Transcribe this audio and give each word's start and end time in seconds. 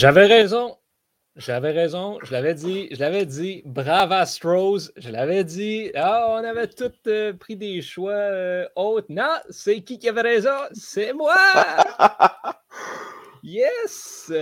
J'avais 0.00 0.24
raison. 0.24 0.78
J'avais 1.36 1.72
raison, 1.72 2.16
je 2.22 2.32
l'avais 2.32 2.54
dit, 2.54 2.88
je 2.90 2.98
l'avais 3.00 3.26
dit, 3.26 3.62
brave 3.66 4.12
Astros, 4.12 4.90
je 4.96 5.10
l'avais 5.10 5.44
dit, 5.44 5.90
ah, 5.94 6.26
on 6.30 6.42
avait 6.42 6.68
tous 6.68 6.90
euh, 7.06 7.34
pris 7.34 7.54
des 7.54 7.82
choix 7.82 8.12
euh, 8.12 8.66
autres. 8.76 9.08
Non, 9.10 9.36
c'est 9.50 9.82
qui 9.82 9.98
qui 9.98 10.08
avait 10.08 10.22
raison? 10.22 10.56
C'est 10.72 11.12
moi! 11.12 11.36
yes! 13.42 14.32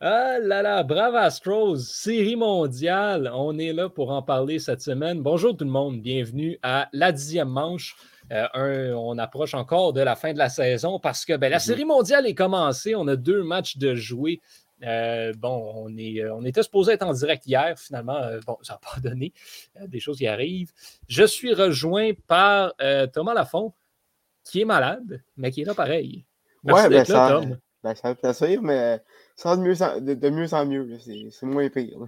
Ah 0.00 0.38
là 0.38 0.62
là, 0.62 0.84
brave 0.84 1.16
Astros, 1.16 1.78
série 1.78 2.36
mondiale, 2.36 3.32
on 3.34 3.58
est 3.58 3.72
là 3.72 3.88
pour 3.88 4.12
en 4.12 4.22
parler 4.22 4.60
cette 4.60 4.80
semaine. 4.80 5.22
Bonjour 5.22 5.56
tout 5.56 5.64
le 5.64 5.72
monde, 5.72 6.00
bienvenue 6.02 6.56
à 6.62 6.88
la 6.92 7.10
dixième 7.10 7.48
manche. 7.48 7.96
Euh, 8.32 8.94
on 8.94 9.18
approche 9.18 9.54
encore 9.54 9.92
de 9.92 10.00
la 10.00 10.16
fin 10.16 10.32
de 10.32 10.38
la 10.38 10.48
saison 10.48 10.98
parce 10.98 11.24
que 11.24 11.36
ben, 11.36 11.50
la 11.50 11.58
mm-hmm. 11.58 11.60
série 11.60 11.84
mondiale 11.84 12.26
est 12.26 12.34
commencée. 12.34 12.94
On 12.94 13.06
a 13.06 13.16
deux 13.16 13.42
matchs 13.42 13.76
de 13.76 13.94
jouer 13.94 14.40
euh, 14.82 15.32
bon, 15.34 15.72
on, 15.76 15.96
est, 15.96 16.20
euh, 16.20 16.34
on 16.34 16.44
était 16.44 16.62
supposé 16.62 16.92
être 16.92 17.04
en 17.04 17.12
direct 17.12 17.46
hier, 17.46 17.78
finalement, 17.78 18.16
euh, 18.16 18.40
bon, 18.46 18.58
ça 18.62 18.74
n'a 18.74 18.80
pas 18.80 19.00
donné. 19.08 19.32
des 19.86 20.00
choses 20.00 20.18
qui 20.18 20.26
arrivent. 20.26 20.72
Je 21.08 21.24
suis 21.24 21.54
rejoint 21.54 22.12
par 22.26 22.74
Thomas 23.12 23.34
Lafont, 23.34 23.72
qui 24.44 24.60
est 24.60 24.66
malade, 24.66 25.22
mais 25.36 25.50
qui 25.50 25.62
est 25.62 25.64
là 25.64 25.74
pareil. 25.74 26.24
Merci 26.62 26.82
ouais, 26.82 26.90
ben 26.90 27.04
ça, 27.04 27.28
Tom. 27.30 27.58
Ben, 27.82 27.94
ça 27.94 28.14
fait 28.14 28.20
plaisir, 28.20 28.62
mais 28.62 29.02
ça 29.36 29.50
va 29.50 29.56
de 29.56 29.62
mieux 29.62 29.82
en, 29.82 30.00
de, 30.00 30.30
mieux, 30.30 30.54
en 30.54 30.66
mieux. 30.66 30.98
C'est 30.98 31.46
moins 31.46 31.68
pire. 31.68 31.98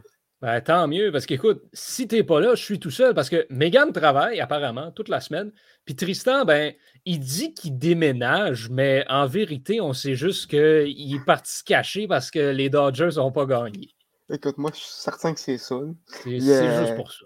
Ben, 0.42 0.60
tant 0.60 0.86
mieux, 0.86 1.10
parce 1.10 1.24
qu'écoute, 1.24 1.62
si 1.72 2.06
t'es 2.06 2.22
pas 2.22 2.40
là, 2.40 2.54
je 2.54 2.62
suis 2.62 2.78
tout 2.78 2.90
seul, 2.90 3.14
parce 3.14 3.30
que 3.30 3.46
Megan 3.48 3.90
travaille 3.90 4.38
apparemment 4.38 4.90
toute 4.90 5.08
la 5.08 5.20
semaine, 5.20 5.50
puis 5.86 5.96
Tristan, 5.96 6.44
ben, 6.44 6.74
il 7.06 7.20
dit 7.20 7.54
qu'il 7.54 7.78
déménage, 7.78 8.68
mais 8.68 9.04
en 9.08 9.26
vérité, 9.26 9.80
on 9.80 9.94
sait 9.94 10.14
juste 10.14 10.50
qu'il 10.50 11.14
est 11.14 11.24
parti 11.24 11.52
se 11.52 11.64
cacher 11.64 12.06
parce 12.06 12.30
que 12.30 12.50
les 12.50 12.68
Dodgers 12.68 13.16
n'ont 13.16 13.32
pas 13.32 13.46
gagné. 13.46 13.94
Écoute, 14.30 14.58
moi, 14.58 14.70
je 14.74 14.80
suis 14.80 14.88
certain 14.90 15.32
que 15.32 15.40
c'est 15.40 15.56
ça. 15.56 15.76
C'est 16.22 16.38
juste 16.38 16.96
pour 16.96 17.12
ça. 17.12 17.24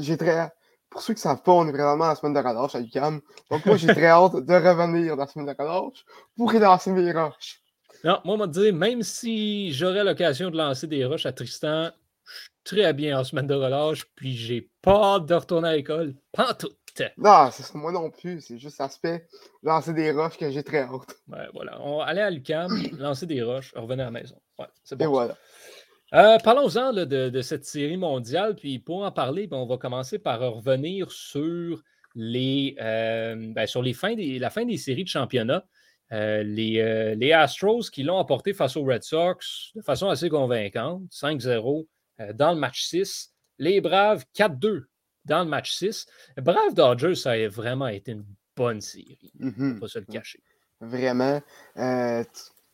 J'ai 0.00 0.16
très... 0.16 0.50
Pour 0.90 1.02
ceux 1.02 1.14
qui 1.14 1.18
ne 1.18 1.22
savent 1.22 1.42
pas, 1.42 1.52
on 1.52 1.68
est 1.68 1.72
vraiment 1.72 2.04
à 2.04 2.08
la 2.08 2.14
semaine 2.14 2.34
de 2.34 2.38
relâche 2.40 2.74
à 2.74 2.80
UCAM. 2.80 3.20
Donc, 3.50 3.64
moi, 3.66 3.76
j'ai 3.76 3.88
très 3.88 4.06
hâte 4.06 4.36
de 4.36 4.54
revenir 4.54 5.16
dans 5.16 5.22
la 5.22 5.28
semaine 5.28 5.46
de 5.46 5.54
relâche 5.58 6.04
pour 6.36 6.52
relancer 6.52 6.90
mes 6.90 7.12
roches. 7.12 7.60
Non, 8.04 8.20
moi, 8.24 8.34
on 8.34 8.38
m'a 8.38 8.46
dit, 8.46 8.72
même 8.72 9.02
si 9.02 9.72
j'aurais 9.72 10.02
l'occasion 10.02 10.50
de 10.50 10.56
lancer 10.56 10.86
des 10.86 11.04
roches 11.04 11.26
à 11.26 11.32
Tristan, 11.32 11.90
très 12.64 12.92
bien 12.92 13.18
en 13.18 13.24
semaine 13.24 13.46
de 13.46 13.54
relâche, 13.54 14.04
puis 14.14 14.36
j'ai 14.36 14.70
pas 14.82 15.14
hâte 15.14 15.26
de 15.26 15.34
retourner 15.34 15.68
à 15.68 15.76
l'école. 15.76 16.14
Pas 16.32 16.54
tout. 16.54 16.70
Non, 17.16 17.48
c'est 17.52 17.74
moi 17.74 17.92
non 17.92 18.10
plus. 18.10 18.40
C'est 18.40 18.58
juste 18.58 18.78
l'aspect 18.78 19.26
lancer 19.62 19.92
des 19.92 20.10
roches 20.12 20.36
que 20.36 20.50
j'ai 20.50 20.62
très 20.62 20.80
hâte. 20.80 21.16
Ouais, 21.28 21.46
voilà. 21.52 21.80
On 21.80 22.00
allait 22.00 22.22
à 22.22 22.30
l'UCAM, 22.30 22.70
lancer 22.98 23.26
des 23.26 23.42
roches, 23.42 23.72
revenir 23.74 24.06
à 24.06 24.10
la 24.10 24.20
maison. 24.20 24.40
Ouais, 24.58 24.66
c'est 24.84 24.96
bon. 24.96 25.04
Et 25.04 25.08
voilà. 25.08 25.36
Euh, 26.14 26.38
parlons-en 26.38 26.92
de, 26.92 27.04
de, 27.04 27.42
cette 27.42 27.64
série 27.66 27.98
mondiale. 27.98 28.56
Puis 28.56 28.78
pour 28.78 29.04
en 29.04 29.12
parler, 29.12 29.46
ben, 29.46 29.58
on 29.58 29.66
va 29.66 29.76
commencer 29.76 30.18
par 30.18 30.40
revenir 30.40 31.10
sur 31.12 31.82
les, 32.14 32.76
euh, 32.80 33.36
ben, 33.54 33.66
sur 33.66 33.82
les 33.82 33.92
fins 33.92 34.14
des, 34.14 34.38
la 34.38 34.50
fin 34.50 34.64
des 34.64 34.78
séries 34.78 35.04
de 35.04 35.08
championnat. 35.08 35.64
Euh, 36.10 36.42
les, 36.42 37.14
les, 37.16 37.32
Astros 37.32 37.90
qui 37.92 38.02
l'ont 38.02 38.18
apporté 38.18 38.54
face 38.54 38.78
aux 38.78 38.84
Red 38.84 39.02
Sox 39.02 39.72
de 39.74 39.82
façon 39.82 40.08
assez 40.08 40.30
convaincante, 40.30 41.02
5-0 41.10 41.86
dans 42.34 42.52
le 42.52 42.58
match 42.58 42.84
6. 42.84 43.32
Les 43.58 43.80
Braves, 43.80 44.24
4-2 44.36 44.84
dans 45.24 45.44
le 45.44 45.48
match 45.48 45.72
6. 45.76 46.06
Brave 46.38 46.74
Dodgers, 46.74 47.14
ça 47.14 47.32
a 47.32 47.48
vraiment 47.48 47.88
été 47.88 48.12
une 48.12 48.24
bonne 48.56 48.80
série. 48.80 49.32
On 49.40 49.46
ne 49.46 49.50
mm-hmm. 49.50 49.78
pas 49.78 49.88
se 49.88 49.98
le 49.98 50.06
cacher. 50.06 50.42
Vraiment. 50.80 51.40
Euh, 51.76 52.24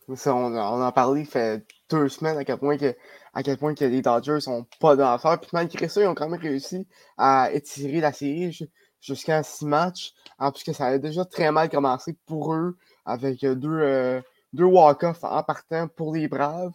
on, 0.08 0.82
en 0.82 0.92
parlait 0.92 1.22
il 1.22 1.26
fait 1.26 1.66
deux 1.90 2.08
semaines 2.08 2.36
à 2.36 2.44
quel 2.44 2.58
point 2.58 2.76
que, 2.76 2.94
à 3.32 3.42
quel 3.42 3.56
point 3.56 3.74
que 3.74 3.84
les 3.84 4.02
Dodgers 4.02 4.40
sont 4.40 4.66
pas 4.80 4.96
dans 4.96 5.10
l'affaire. 5.10 5.40
Puis 5.40 5.50
malgré 5.52 5.88
ça, 5.88 6.02
ils 6.02 6.06
ont 6.06 6.14
quand 6.14 6.28
même 6.28 6.40
réussi 6.40 6.86
à 7.16 7.50
étirer 7.52 8.00
la 8.00 8.12
série 8.12 8.56
jusqu'à 9.00 9.42
six 9.42 9.64
matchs. 9.64 10.12
En 10.38 10.52
plus 10.52 10.64
que 10.64 10.72
ça 10.72 10.86
a 10.86 10.98
déjà 10.98 11.24
très 11.24 11.50
mal 11.50 11.68
commencé 11.68 12.16
pour 12.26 12.54
eux 12.54 12.76
avec 13.06 13.40
deux, 13.40 13.80
euh, 13.80 14.20
deux 14.52 14.64
walk-offs 14.64 15.24
en 15.24 15.42
partant 15.42 15.88
pour 15.88 16.14
les 16.14 16.28
Braves. 16.28 16.72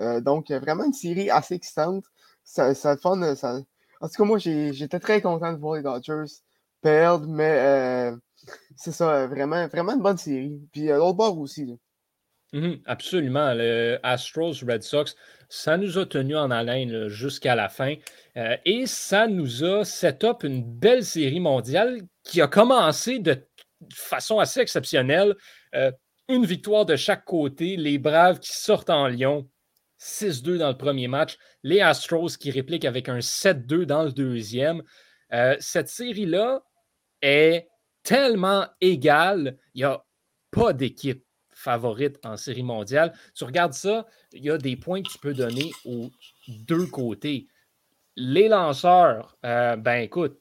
Euh, 0.00 0.20
donc, 0.20 0.50
vraiment 0.50 0.84
une 0.84 0.92
série 0.92 1.30
assez 1.30 1.54
excitante. 1.54 2.04
Ça, 2.44 2.74
ça, 2.74 2.96
en 4.00 4.08
tout 4.08 4.14
cas, 4.16 4.24
moi, 4.24 4.38
j'étais 4.38 5.00
très 5.00 5.20
content 5.20 5.52
de 5.52 5.58
voir 5.58 5.76
les 5.76 5.82
Dodgers 5.82 6.32
perdre, 6.82 7.26
mais 7.26 7.58
euh, 7.58 8.16
c'est 8.76 8.92
ça, 8.92 9.26
vraiment, 9.26 9.66
vraiment 9.68 9.94
une 9.94 10.02
bonne 10.02 10.18
série. 10.18 10.60
Puis 10.72 10.90
euh, 10.90 10.98
l'autre 10.98 11.16
bord 11.16 11.38
aussi. 11.38 11.66
Mm-hmm, 12.52 12.82
absolument. 12.86 13.54
Le 13.54 13.98
Astros 14.02 14.64
Red 14.66 14.82
Sox, 14.82 15.16
ça 15.48 15.76
nous 15.76 15.98
a 15.98 16.06
tenu 16.06 16.36
en 16.36 16.50
haleine 16.50 17.08
jusqu'à 17.08 17.54
la 17.54 17.68
fin. 17.68 17.94
Euh, 18.36 18.56
et 18.64 18.86
ça 18.86 19.26
nous 19.26 19.64
a 19.64 19.84
set 19.84 20.24
up 20.24 20.44
une 20.44 20.62
belle 20.62 21.04
série 21.04 21.40
mondiale 21.40 22.02
qui 22.22 22.40
a 22.40 22.48
commencé 22.48 23.18
de 23.18 23.42
façon 23.92 24.38
assez 24.38 24.60
exceptionnelle. 24.60 25.34
une 26.28 26.44
victoire 26.44 26.84
de 26.84 26.96
chaque 26.96 27.24
côté, 27.24 27.76
les 27.76 27.98
Braves 27.98 28.40
qui 28.40 28.52
sortent 28.52 28.90
en 28.90 29.06
Lyon, 29.06 29.48
6-2 30.00 30.58
dans 30.58 30.68
le 30.68 30.76
premier 30.76 31.08
match. 31.08 31.38
Les 31.62 31.80
Astros 31.80 32.36
qui 32.38 32.50
répliquent 32.50 32.84
avec 32.84 33.08
un 33.08 33.18
7-2 33.18 33.84
dans 33.84 34.04
le 34.04 34.12
deuxième. 34.12 34.82
Euh, 35.32 35.56
cette 35.60 35.88
série-là 35.88 36.62
est 37.22 37.68
tellement 38.02 38.66
égale. 38.80 39.58
Il 39.74 39.78
n'y 39.78 39.84
a 39.84 40.04
pas 40.50 40.72
d'équipe 40.72 41.24
favorite 41.50 42.18
en 42.24 42.36
série 42.36 42.62
mondiale. 42.62 43.12
Tu 43.34 43.44
regardes 43.44 43.72
ça, 43.72 44.06
il 44.32 44.44
y 44.44 44.50
a 44.50 44.58
des 44.58 44.76
points 44.76 45.02
que 45.02 45.08
tu 45.08 45.18
peux 45.18 45.34
donner 45.34 45.70
aux 45.84 46.10
deux 46.46 46.86
côtés. 46.86 47.48
Les 48.14 48.48
lanceurs, 48.48 49.36
euh, 49.44 49.76
ben 49.76 50.02
écoute, 50.02 50.38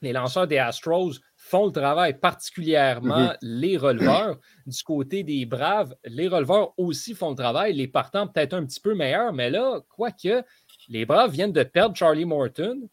les 0.00 0.12
lanceurs 0.12 0.46
des 0.46 0.58
Astros 0.58 1.14
font 1.48 1.66
le 1.66 1.72
travail, 1.72 2.18
particulièrement 2.18 3.28
mhm. 3.28 3.36
les 3.42 3.76
releveurs. 3.76 4.38
Du 4.66 4.82
côté 4.82 5.22
des 5.22 5.46
Braves, 5.46 5.94
les 6.04 6.28
releveurs 6.28 6.74
aussi 6.76 7.14
font 7.14 7.30
le 7.30 7.36
travail, 7.36 7.72
les 7.72 7.88
partants 7.88 8.26
peut-être 8.26 8.54
un 8.54 8.64
petit 8.64 8.80
peu 8.80 8.94
meilleurs, 8.94 9.32
mais 9.32 9.50
là, 9.50 9.80
quoique, 9.88 10.44
les 10.88 11.06
Braves 11.06 11.30
viennent 11.30 11.52
de 11.52 11.62
perdre 11.62 11.96
Charlie 11.96 12.24
Morton. 12.24 12.88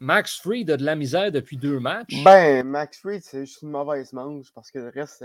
Max 0.00 0.38
Fried 0.38 0.70
a 0.70 0.76
de 0.76 0.84
la 0.84 0.94
misère 0.94 1.32
depuis 1.32 1.56
deux 1.56 1.80
matchs. 1.80 2.22
Ben, 2.22 2.64
Max 2.64 3.00
Fried, 3.00 3.22
c'est 3.22 3.46
juste 3.46 3.62
une 3.62 3.70
mauvaise 3.70 4.12
manche 4.12 4.52
parce 4.54 4.70
que 4.70 4.78
le 4.78 4.90
reste, 4.90 5.24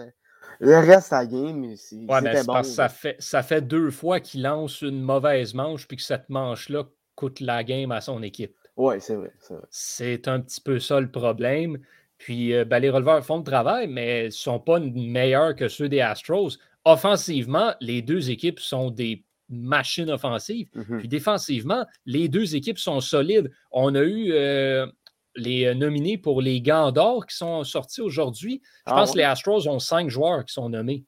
le 0.59 0.79
reste 0.79 1.13
à 1.13 1.25
game, 1.25 1.75
c'est 1.75 1.97
ouais, 1.97 2.43
bon. 2.43 2.63
ça, 2.63 2.89
fait, 2.89 3.15
ça 3.19 3.43
fait 3.43 3.61
deux 3.61 3.91
fois 3.91 4.19
qu'il 4.19 4.41
lance 4.41 4.81
une 4.81 5.01
mauvaise 5.01 5.53
manche 5.53 5.87
puis 5.87 5.97
que 5.97 6.03
cette 6.03 6.29
manche-là 6.29 6.85
coûte 7.15 7.39
la 7.39 7.63
game 7.63 7.91
à 7.91 8.01
son 8.01 8.23
équipe. 8.23 8.55
Oui, 8.75 8.95
c'est 8.99 9.15
vrai. 9.15 9.31
C'est 9.69 10.27
un 10.27 10.39
petit 10.39 10.59
peu 10.59 10.79
ça 10.79 10.99
le 10.99 11.11
problème. 11.11 11.77
Puis 12.23 12.53
euh, 12.53 12.63
ben, 12.63 12.79
les 12.79 12.89
releveurs 12.89 13.25
font 13.25 13.39
le 13.39 13.43
travail, 13.43 13.87
mais 13.87 14.25
ne 14.25 14.29
sont 14.29 14.57
pas 14.57 14.79
meilleurs 14.79 15.57
que 15.57 15.67
ceux 15.67 15.89
des 15.89 15.99
Astros. 15.99 16.57
Offensivement, 16.85 17.73
les 17.81 18.01
deux 18.01 18.31
équipes 18.31 18.61
sont 18.61 18.91
des 18.91 19.25
machines 19.49 20.09
offensives. 20.09 20.69
Mm-hmm. 20.73 20.99
Puis 20.99 21.07
défensivement, 21.09 21.85
les 22.05 22.29
deux 22.29 22.55
équipes 22.55 22.79
sont 22.79 23.01
solides. 23.01 23.51
On 23.71 23.93
a 23.93 24.03
eu 24.03 24.31
euh, 24.31 24.87
les 25.35 25.65
euh, 25.65 25.73
nominés 25.73 26.17
pour 26.17 26.41
les 26.41 26.61
gants 26.61 26.93
d'or 26.93 27.25
qui 27.25 27.35
sont 27.35 27.65
sortis 27.65 27.99
aujourd'hui. 27.99 28.61
Je 28.87 28.93
ah 28.93 28.95
pense 28.95 29.11
que 29.11 29.17
les 29.17 29.25
Astros 29.25 29.67
ont 29.67 29.79
cinq 29.79 30.09
joueurs 30.09 30.45
qui 30.45 30.53
sont 30.53 30.69
nommés 30.69 31.03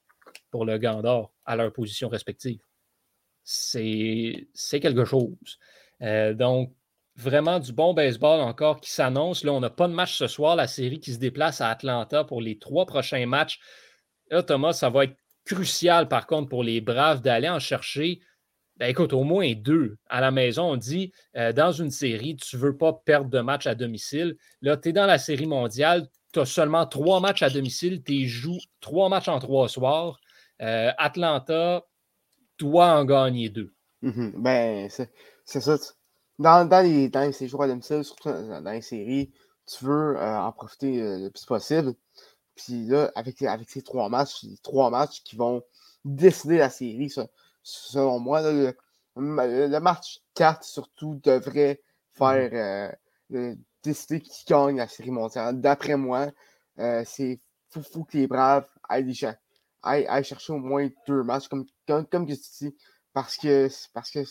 pour 0.51 0.65
le 0.65 0.77
gant 0.77 1.01
d'or 1.01 1.31
à 1.45 1.55
leur 1.55 1.71
position 1.71 2.09
respective. 2.09 2.59
C'est 3.45 4.49
quelque 4.81 5.05
chose. 5.05 5.59
donc, 6.01 6.73
vraiment 7.15 7.59
du 7.59 7.71
bon 7.71 7.93
baseball 7.93 8.41
encore 8.41 8.81
qui 8.81 8.91
s'annonce. 8.91 9.43
Là, 9.43 9.53
on 9.53 9.59
n'a 9.59 9.69
pas 9.69 9.87
de 9.87 9.93
match 9.93 10.15
ce 10.15 10.27
soir. 10.27 10.55
La 10.55 10.67
série 10.67 10.99
qui 10.99 11.13
se 11.13 11.19
déplace 11.19 11.61
à 11.61 11.69
Atlanta 11.69 12.23
pour 12.23 12.41
les 12.41 12.57
trois 12.57 12.85
prochains 12.85 13.25
matchs. 13.25 13.59
Là, 14.29 14.43
Thomas, 14.43 14.73
ça 14.73 14.89
va 14.89 15.05
être 15.05 15.15
crucial 15.45 16.07
par 16.07 16.25
contre 16.27 16.49
pour 16.49 16.63
les 16.63 16.81
Braves 16.81 17.21
d'aller 17.21 17.49
en 17.49 17.59
chercher. 17.59 18.19
Ben, 18.77 18.87
écoute, 18.87 19.13
au 19.13 19.23
moins 19.23 19.53
deux 19.53 19.97
à 20.09 20.19
la 20.19 20.31
maison. 20.31 20.71
On 20.71 20.75
dit 20.75 21.13
euh, 21.37 21.53
dans 21.53 21.71
une 21.71 21.91
série, 21.91 22.35
tu 22.35 22.57
ne 22.57 22.61
veux 22.61 22.75
pas 22.75 22.91
perdre 23.05 23.29
de 23.29 23.39
match 23.39 23.67
à 23.67 23.75
domicile. 23.75 24.35
Là, 24.61 24.75
tu 24.75 24.89
es 24.89 24.91
dans 24.91 25.05
la 25.05 25.17
série 25.17 25.45
mondiale, 25.45 26.09
tu 26.33 26.39
as 26.39 26.45
seulement 26.45 26.85
trois 26.85 27.21
matchs 27.21 27.43
à 27.43 27.49
domicile, 27.49 28.03
tu 28.03 28.27
joues 28.27 28.59
trois 28.81 29.07
matchs 29.07 29.29
en 29.29 29.39
trois 29.39 29.69
soirs. 29.69 30.19
Euh, 30.61 30.91
Atlanta 30.97 31.85
doit 32.57 32.97
en 32.97 33.05
gagner 33.05 33.47
deux. 33.49 33.73
Mm-hmm. 34.03 34.33
Ben, 34.35 34.89
c'est 35.45 35.61
ça 35.61 35.77
dans, 36.39 36.67
dans, 36.67 36.81
les, 36.81 37.09
dans 37.09 37.31
ces 37.31 37.47
jours 37.47 37.63
à 37.63 37.67
domicile, 37.67 38.03
surtout 38.03 38.29
dans, 38.29 38.71
les 38.71 38.81
séries, 38.81 39.31
tu 39.65 39.85
veux 39.85 40.17
euh, 40.17 40.39
en 40.39 40.51
profiter 40.51 41.01
euh, 41.01 41.17
le 41.19 41.29
plus 41.29 41.45
possible. 41.45 41.93
Puis 42.55 42.85
là, 42.85 43.11
avec, 43.15 43.41
avec 43.41 43.69
ces 43.69 43.81
trois 43.81 44.09
matchs, 44.09 44.43
les 44.43 44.57
trois 44.57 44.89
matchs 44.89 45.23
qui 45.23 45.35
vont 45.35 45.63
décider 46.03 46.57
la 46.57 46.69
série, 46.69 47.11
selon 47.63 48.19
moi, 48.19 48.41
le, 48.41 48.75
match 49.79 50.21
4 50.35 50.63
surtout 50.63 51.19
devrait 51.23 51.81
faire 52.11 52.91
mmh. 53.31 53.35
euh, 53.35 53.55
décider 53.83 54.21
qui 54.21 54.45
gagne 54.45 54.77
la 54.77 54.87
série 54.87 55.11
mondiale. 55.11 55.59
D'après 55.59 55.97
moi, 55.97 56.27
c'est 57.05 57.39
faut, 57.69 58.03
que 58.03 58.17
les 58.17 58.27
Braves 58.27 58.67
aillent, 58.87 59.13
chercher 60.23 60.53
au 60.53 60.59
moins 60.59 60.87
deux 61.07 61.23
matchs, 61.23 61.47
comme, 61.47 61.65
comme, 61.87 62.05
comme 62.05 62.25
tu 62.25 62.35
dis, 62.35 62.75
parce 63.13 63.37
que, 63.37 63.67
parce 63.93 64.11
que 64.11 64.23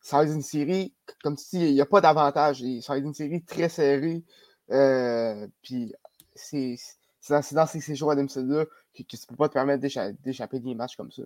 ça 0.00 0.18
va 0.18 0.24
être 0.24 0.32
une 0.32 0.42
série, 0.42 0.94
comme 1.22 1.36
tu 1.36 1.44
dis, 1.52 1.66
il 1.66 1.74
n'y 1.74 1.80
a 1.80 1.86
pas 1.86 2.00
d'avantage. 2.00 2.62
Ça 2.80 2.92
va 2.92 2.98
être 2.98 3.04
une 3.04 3.14
série 3.14 3.42
très 3.42 3.68
serrée. 3.68 4.22
Euh, 4.70 5.46
puis 5.62 5.92
c'est 6.34 6.76
dans, 7.28 7.66
ces 7.66 7.80
séjours 7.80 8.10
à 8.10 8.16
domicile-là 8.16 8.64
que, 8.94 9.02
que 9.02 9.08
tu 9.08 9.16
ne 9.16 9.26
peux 9.28 9.36
pas 9.36 9.48
te 9.48 9.54
permettre 9.54 9.82
d'échapper 10.22 10.60
des 10.60 10.74
matchs 10.74 10.96
comme 10.96 11.10
ça. 11.10 11.22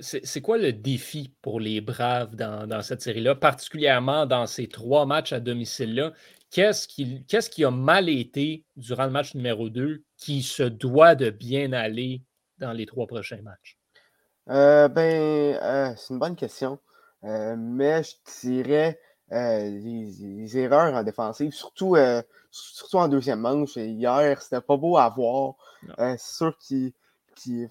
C'est 0.00 0.40
quoi 0.40 0.58
le 0.58 0.72
défi 0.72 1.34
pour 1.40 1.60
les 1.60 1.80
Braves 1.80 2.34
dans, 2.34 2.82
cette 2.82 3.00
série-là, 3.00 3.34
particulièrement 3.34 4.26
dans 4.26 4.46
ces 4.46 4.68
trois 4.68 5.06
matchs 5.06 5.32
à 5.32 5.40
domicile-là? 5.40 6.12
Qu'est-ce 6.50 6.88
qui, 6.88 7.24
qui, 7.24 7.64
a 7.64 7.70
mal 7.70 8.08
été 8.08 8.64
durant 8.76 9.04
le 9.04 9.10
match 9.10 9.34
numéro 9.34 9.70
2 9.70 10.02
qui 10.16 10.42
se 10.42 10.64
doit 10.64 11.14
de 11.14 11.30
bien 11.30 11.72
aller 11.72 12.22
dans 12.58 12.72
les 12.72 12.86
trois 12.86 13.06
prochains 13.06 13.40
matchs? 13.42 13.78
Euh, 14.50 14.88
ben, 14.88 15.56
euh, 15.62 15.94
c'est 15.96 16.12
une 16.12 16.18
bonne 16.18 16.36
question. 16.36 16.78
Euh, 17.24 17.56
mais 17.56 18.02
je 18.02 18.14
dirais 18.40 19.00
les, 19.30 20.58
erreurs 20.58 20.92
en 20.94 21.02
défensive, 21.02 21.52
surtout, 21.52 21.96
surtout 22.50 22.98
en 22.98 23.08
deuxième 23.08 23.40
manche. 23.40 23.76
Hier, 23.76 24.40
c'était 24.42 24.60
pas 24.60 24.76
beau 24.76 24.96
à 24.98 25.08
voir. 25.08 25.54
c'est 25.98 26.18
sûr 26.18 26.56
qu'il 26.58 26.92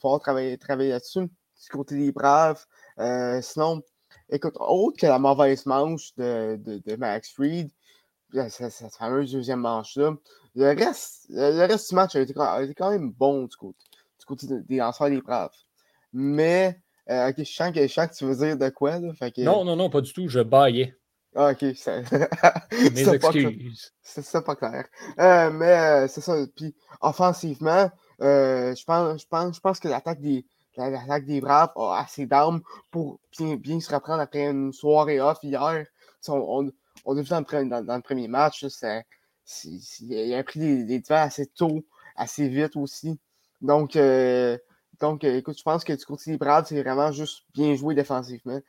faut 0.02 0.18
travailler, 0.20 0.58
travailler 0.58 0.90
là-dessus 0.90 1.30
du 1.62 1.70
côté 1.70 1.96
des 1.96 2.12
Braves. 2.12 2.66
Euh, 3.00 3.42
sinon, 3.42 3.82
écoute, 4.30 4.56
autre 4.60 4.98
que 5.00 5.06
la 5.06 5.20
mauvaise 5.20 5.66
manche 5.66 6.14
de, 6.16 6.60
de, 6.64 6.96
Max 6.96 7.32
Fried, 7.32 7.72
cette, 8.50 8.96
fameuse 8.96 9.32
deuxième 9.32 9.60
manche-là, 9.60 10.16
le 10.56 10.66
reste, 10.68 11.26
le 11.30 11.66
reste 11.66 11.90
du 11.90 11.96
match 11.96 12.16
a 12.16 12.22
été, 12.22 12.34
quand 12.34 12.92
même 12.92 13.12
bon 13.12 13.46
du 13.46 13.56
côté, 13.56 13.80
du 14.20 14.26
côté 14.26 14.48
des 14.48 14.78
lanceurs 14.78 15.10
des 15.10 15.22
Braves. 15.22 15.56
Mais, 16.14 16.80
euh, 17.12 17.30
ok, 17.30 17.36
je 17.40 17.44
sens, 17.44 17.72
que, 17.72 17.82
je 17.82 17.94
sens 17.94 18.08
que 18.08 18.16
tu 18.16 18.26
veux 18.26 18.36
dire 18.36 18.58
de 18.58 18.70
quoi, 18.70 19.00
là. 19.00 19.12
Non, 19.38 19.66
non, 19.66 19.76
non, 19.76 19.90
pas 19.90 20.02
du 20.02 20.14
tout, 20.14 20.28
je 20.28 20.40
baillais. 20.40 20.96
Ah, 21.36 21.52
ok. 21.52 21.62
Mes 22.94 23.10
excuses. 23.10 23.94
C'est 24.02 24.22
ça, 24.22 24.42
pas 24.42 24.56
clair. 24.56 24.86
Euh, 25.20 25.50
mais 25.52 26.08
c'est 26.08 26.22
ça. 26.22 26.36
Puis, 26.56 26.76
offensivement, 27.00 27.90
je, 28.20 28.84
pense, 28.86 29.22
je, 29.22 29.28
pense, 29.28 29.56
je 29.56 29.60
pense 29.60 29.80
que 29.80 29.88
l'attaque 29.88 30.22
des, 30.22 30.46
l'attaque 30.78 31.26
des 31.26 31.42
Braves 31.42 31.72
a 31.76 32.02
assez 32.02 32.26
d'armes 32.26 32.62
pour 32.92 33.20
bien, 33.38 33.56
bien, 33.56 33.80
se 33.80 33.94
reprendre 33.94 34.22
après 34.22 34.48
une 34.48 34.74
soirée 34.74 35.22
off 35.22 35.38
hier. 35.44 35.86
On, 36.28 36.72
on, 37.06 37.18
a 37.18 37.22
vu 37.22 37.28
dans 37.30 37.40
le, 37.40 37.84
dans, 37.84 37.96
le 37.96 38.02
premier 38.02 38.28
match, 38.28 38.66
il 39.64 40.34
a 40.34 40.44
pris 40.44 40.60
des, 40.60 40.84
des 40.84 41.12
assez 41.12 41.48
tôt, 41.48 41.86
assez 42.16 42.48
vite 42.48 42.76
aussi. 42.76 43.20
Donc, 43.62 43.96
euh, 43.96 44.58
donc 45.02 45.24
euh, 45.24 45.38
écoute, 45.38 45.58
je 45.58 45.64
pense 45.64 45.84
que 45.84 45.94
du 45.94 46.06
côté 46.06 46.32
des 46.32 46.38
Braves, 46.38 46.68
c'est 46.68 46.82
vraiment 46.82 47.12
juste 47.12 47.44
bien 47.54 47.76
joué 47.76 47.96
défensivement. 47.96 48.60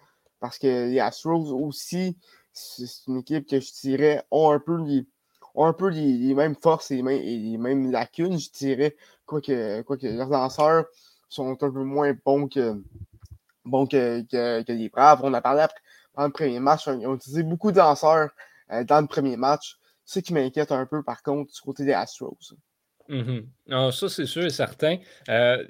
Parce 0.41 0.59
que 0.59 0.89
les 0.89 0.99
Astros 0.99 1.53
aussi, 1.53 2.17
c'est 2.53 3.07
une 3.07 3.19
équipe 3.19 3.49
que 3.49 3.61
je 3.61 3.71
dirais 3.83 4.25
ont 4.31 4.51
un 4.51 4.59
peu 4.59 4.83
les, 4.83 5.07
ont 5.55 5.67
un 5.67 5.73
peu 5.73 5.89
les, 5.89 6.35
mêmes 6.35 6.57
forces 6.57 6.91
et 6.91 7.03
les 7.03 7.59
mêmes, 7.59 7.93
lacunes, 7.93 8.39
je 8.39 8.51
dirais, 8.51 8.97
quoique, 9.27 9.83
que 9.83 10.07
leurs 10.07 10.31
lanceurs 10.31 10.87
sont 11.29 11.51
un 11.51 11.55
peu 11.55 11.69
moins 11.71 12.13
bons 12.25 12.49
que, 12.49 12.83
bons 13.65 13.87
que, 13.87 14.23
que, 14.23 14.73
les 14.73 14.89
Braves. 14.89 15.21
On 15.23 15.35
a 15.35 15.43
parlé 15.43 15.61
après, 15.61 15.81
dans 16.17 16.25
le 16.25 16.33
premier 16.33 16.61
match, 16.61 16.87
ils 16.87 17.07
ont 17.07 17.15
utilisé 17.15 17.43
beaucoup 17.43 17.71
de 17.71 17.77
danseurs 17.77 18.31
euh, 18.73 18.85
dans 18.85 19.01
le 19.01 19.07
premier 19.07 19.37
match. 19.37 19.79
Ce 20.05 20.19
qui 20.19 20.35
m'inquiète 20.35 20.73
un 20.73 20.87
peu, 20.87 21.03
par 21.03 21.23
contre, 21.23 21.53
du 21.53 21.61
côté 21.61 21.85
des 21.85 21.93
Astros. 21.93 22.55
Mm 23.09 23.91
ça, 23.91 24.09
c'est 24.09 24.27
sûr 24.27 24.45
et 24.45 24.51
certain. 24.51 24.99
Euh, 25.29 25.65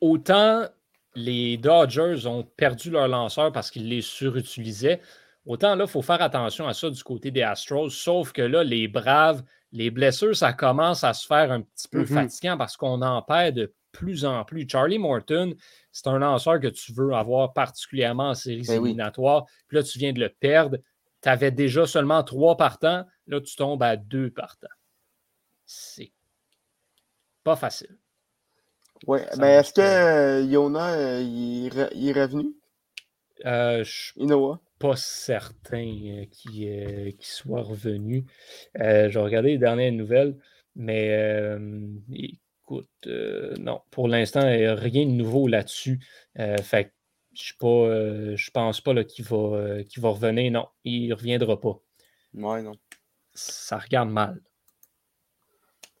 autant 0.00 0.66
les 1.14 1.56
Dodgers 1.56 2.26
ont 2.26 2.42
perdu 2.42 2.90
leur 2.90 3.08
lanceur 3.08 3.52
parce 3.52 3.70
qu'ils 3.70 3.88
les 3.88 4.02
surutilisaient, 4.02 5.00
autant 5.46 5.74
là, 5.74 5.84
il 5.84 5.90
faut 5.90 6.02
faire 6.02 6.22
attention 6.22 6.66
à 6.66 6.74
ça 6.74 6.90
du 6.90 7.02
côté 7.02 7.30
des 7.30 7.42
Astros. 7.42 7.90
Sauf 7.90 8.32
que 8.32 8.42
là, 8.42 8.64
les 8.64 8.88
Braves, 8.88 9.42
les 9.72 9.90
blessures, 9.90 10.36
ça 10.36 10.52
commence 10.52 11.04
à 11.04 11.14
se 11.14 11.26
faire 11.26 11.52
un 11.52 11.62
petit 11.62 11.88
peu 11.88 12.02
mm-hmm. 12.02 12.14
fatigant 12.14 12.56
parce 12.56 12.76
qu'on 12.76 13.02
en 13.02 13.22
perd 13.22 13.54
de 13.54 13.72
plus 13.92 14.24
en 14.24 14.44
plus. 14.44 14.68
Charlie 14.68 14.98
Morton, 14.98 15.54
c'est 15.92 16.08
un 16.08 16.18
lanceur 16.18 16.60
que 16.60 16.66
tu 16.66 16.92
veux 16.92 17.12
avoir 17.14 17.52
particulièrement 17.52 18.30
en 18.30 18.34
séries 18.34 18.64
ben 18.66 18.82
éliminatoires. 18.82 19.44
Puis 19.68 19.76
là, 19.76 19.82
tu 19.82 19.98
viens 19.98 20.12
de 20.12 20.20
le 20.20 20.28
perdre. 20.28 20.78
Tu 21.22 21.28
avais 21.28 21.52
déjà 21.52 21.86
seulement 21.86 22.22
trois 22.22 22.56
partants. 22.56 23.04
Là, 23.26 23.40
tu 23.40 23.56
tombes 23.56 23.82
à 23.82 23.96
deux 23.96 24.30
partants. 24.30 24.66
C'est 25.64 26.12
pas 27.44 27.56
facile. 27.56 27.96
Oui, 29.06 29.20
mais 29.32 29.38
ben, 29.38 29.60
est-ce 29.60 29.72
que 29.72 29.80
euh, 29.80 30.42
Yona, 30.42 30.94
euh, 30.94 31.20
il, 31.22 32.08
est 32.08 32.12
revenu? 32.12 32.54
Euh, 33.44 33.84
je 33.84 34.12
suis 34.12 34.26
pas 34.78 34.96
certain 34.96 36.24
qu'il 36.30 37.14
soit 37.20 37.62
revenu. 37.62 38.24
je 38.74 39.08
vais 39.08 39.20
regarder 39.20 39.50
les 39.50 39.58
dernières 39.58 39.92
nouvelles, 39.92 40.36
mais 40.74 41.58
Écoute, 42.64 42.88
euh, 43.08 43.54
non, 43.58 43.82
pour 43.90 44.08
l'instant, 44.08 44.40
rien 44.40 45.04
de 45.04 45.10
nouveau 45.10 45.48
là-dessus. 45.48 46.00
Euh, 46.38 46.56
fait 46.56 46.94
je 47.34 47.52
ne 47.60 47.68
euh, 47.68 48.36
pense 48.54 48.80
pas 48.80 49.04
qu'il 49.04 49.24
va, 49.26 49.82
va 49.98 50.08
revenir. 50.08 50.50
Non, 50.50 50.68
il 50.84 51.08
ne 51.08 51.14
reviendra 51.14 51.60
pas. 51.60 51.78
Ouais, 52.32 52.62
non. 52.62 52.74
Ça 53.34 53.76
regarde 53.76 54.08
mal. 54.08 54.40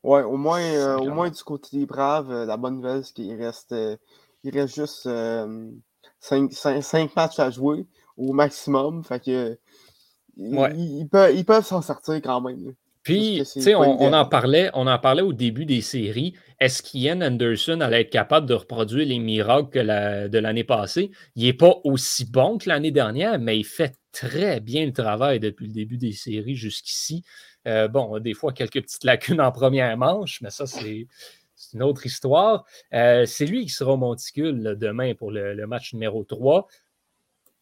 Ouais, 0.04 0.22
au 0.22 0.36
moins, 0.36 0.96
au 0.98 1.10
moins 1.10 1.30
du 1.30 1.42
côté 1.42 1.78
des 1.78 1.86
Braves, 1.86 2.30
la 2.30 2.56
bonne 2.56 2.76
nouvelle, 2.76 3.04
c'est 3.04 3.14
qu'il 3.14 3.34
reste, 3.34 3.74
il 4.44 4.58
reste 4.58 4.74
juste 4.74 5.08
5 6.20 7.16
matchs 7.16 7.38
à 7.38 7.50
jouer 7.50 7.86
au 8.16 8.32
maximum. 8.32 9.02
Fait 9.02 9.18
que 9.18 9.58
ils, 10.36 11.08
peuvent, 11.10 11.34
ils 11.34 11.44
peuvent 11.44 11.64
s'en 11.64 11.82
sortir 11.82 12.16
quand 12.16 12.40
même. 12.40 12.74
Puis, 13.02 13.42
tu 13.52 13.60
sais, 13.60 13.74
on, 13.74 14.12
en 14.14 14.24
parlait, 14.24 14.70
on 14.72 14.86
en 14.86 14.98
parlait 14.98 15.22
au 15.22 15.34
début 15.34 15.66
des 15.66 15.82
séries. 15.82 16.32
Est-ce 16.58 16.82
qu'Ian 16.82 17.20
Anderson 17.20 17.80
allait 17.82 18.00
être 18.00 18.10
capable 18.10 18.46
de 18.46 18.54
reproduire 18.54 19.06
les 19.06 19.18
miracles 19.18 19.68
que 19.68 20.28
de 20.28 20.38
l'année 20.38 20.64
passée? 20.64 21.10
Il 21.36 21.44
n'est 21.44 21.52
pas 21.52 21.76
aussi 21.84 22.24
bon 22.24 22.56
que 22.56 22.66
l'année 22.70 22.92
dernière, 22.92 23.38
mais 23.38 23.58
il 23.58 23.64
fait 23.64 23.94
très 24.10 24.60
bien 24.60 24.86
le 24.86 24.92
travail 24.92 25.38
depuis 25.38 25.66
le 25.66 25.74
début 25.74 25.98
des 25.98 26.12
séries 26.12 26.56
jusqu'ici. 26.56 27.24
Euh, 27.66 27.88
bon, 27.88 28.18
des 28.18 28.34
fois, 28.34 28.52
quelques 28.52 28.82
petites 28.82 29.04
lacunes 29.04 29.40
en 29.40 29.52
première 29.52 29.96
manche, 29.96 30.40
mais 30.42 30.50
ça, 30.50 30.66
c'est 30.66 31.06
une 31.72 31.82
autre 31.82 32.06
histoire. 32.06 32.64
Euh, 32.92 33.26
c'est 33.26 33.46
lui 33.46 33.64
qui 33.64 33.70
sera 33.70 33.92
au 33.92 33.96
monticule 33.96 34.76
demain 34.78 35.14
pour 35.14 35.30
le, 35.30 35.54
le 35.54 35.66
match 35.66 35.92
numéro 35.94 36.24
3 36.24 36.66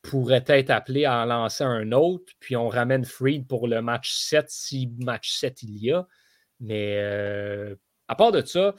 pourrait 0.02 0.44
être 0.48 0.70
appelé 0.70 1.04
à 1.04 1.22
en 1.22 1.24
lancer 1.24 1.64
un 1.64 1.92
autre, 1.92 2.32
puis 2.40 2.56
on 2.56 2.68
ramène 2.68 3.04
Freed 3.04 3.46
pour 3.46 3.68
le 3.68 3.80
match 3.80 4.12
7 4.12 4.46
si 4.48 4.90
match 4.98 5.30
7 5.30 5.62
il 5.62 5.78
y 5.78 5.92
a. 5.92 6.06
Mais 6.60 6.96
euh, 6.98 7.74
à 8.08 8.16
part 8.16 8.32
de 8.32 8.44
ça, 8.44 8.74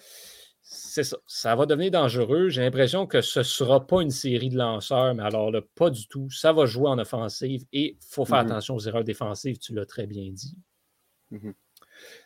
c'est 0.61 1.03
ça. 1.03 1.17
Ça 1.25 1.55
va 1.55 1.65
devenir 1.65 1.91
dangereux. 1.91 2.49
J'ai 2.49 2.61
l'impression 2.61 3.07
que 3.07 3.21
ce 3.21 3.39
ne 3.39 3.43
sera 3.43 3.85
pas 3.87 4.01
une 4.01 4.11
série 4.11 4.49
de 4.49 4.57
lanceurs, 4.57 5.15
mais 5.15 5.23
alors 5.23 5.51
là, 5.51 5.61
pas 5.75 5.89
du 5.89 6.07
tout. 6.07 6.29
Ça 6.29 6.53
va 6.53 6.65
jouer 6.65 6.89
en 6.89 6.99
offensive 6.99 7.63
et 7.71 7.97
il 8.01 8.05
faut 8.07 8.25
faire 8.25 8.43
mm-hmm. 8.43 8.51
attention 8.51 8.75
aux 8.75 8.87
erreurs 8.87 9.03
défensives, 9.03 9.57
tu 9.59 9.73
l'as 9.73 9.85
très 9.85 10.07
bien 10.07 10.29
dit. 10.31 10.57
Mm-hmm 11.33 11.53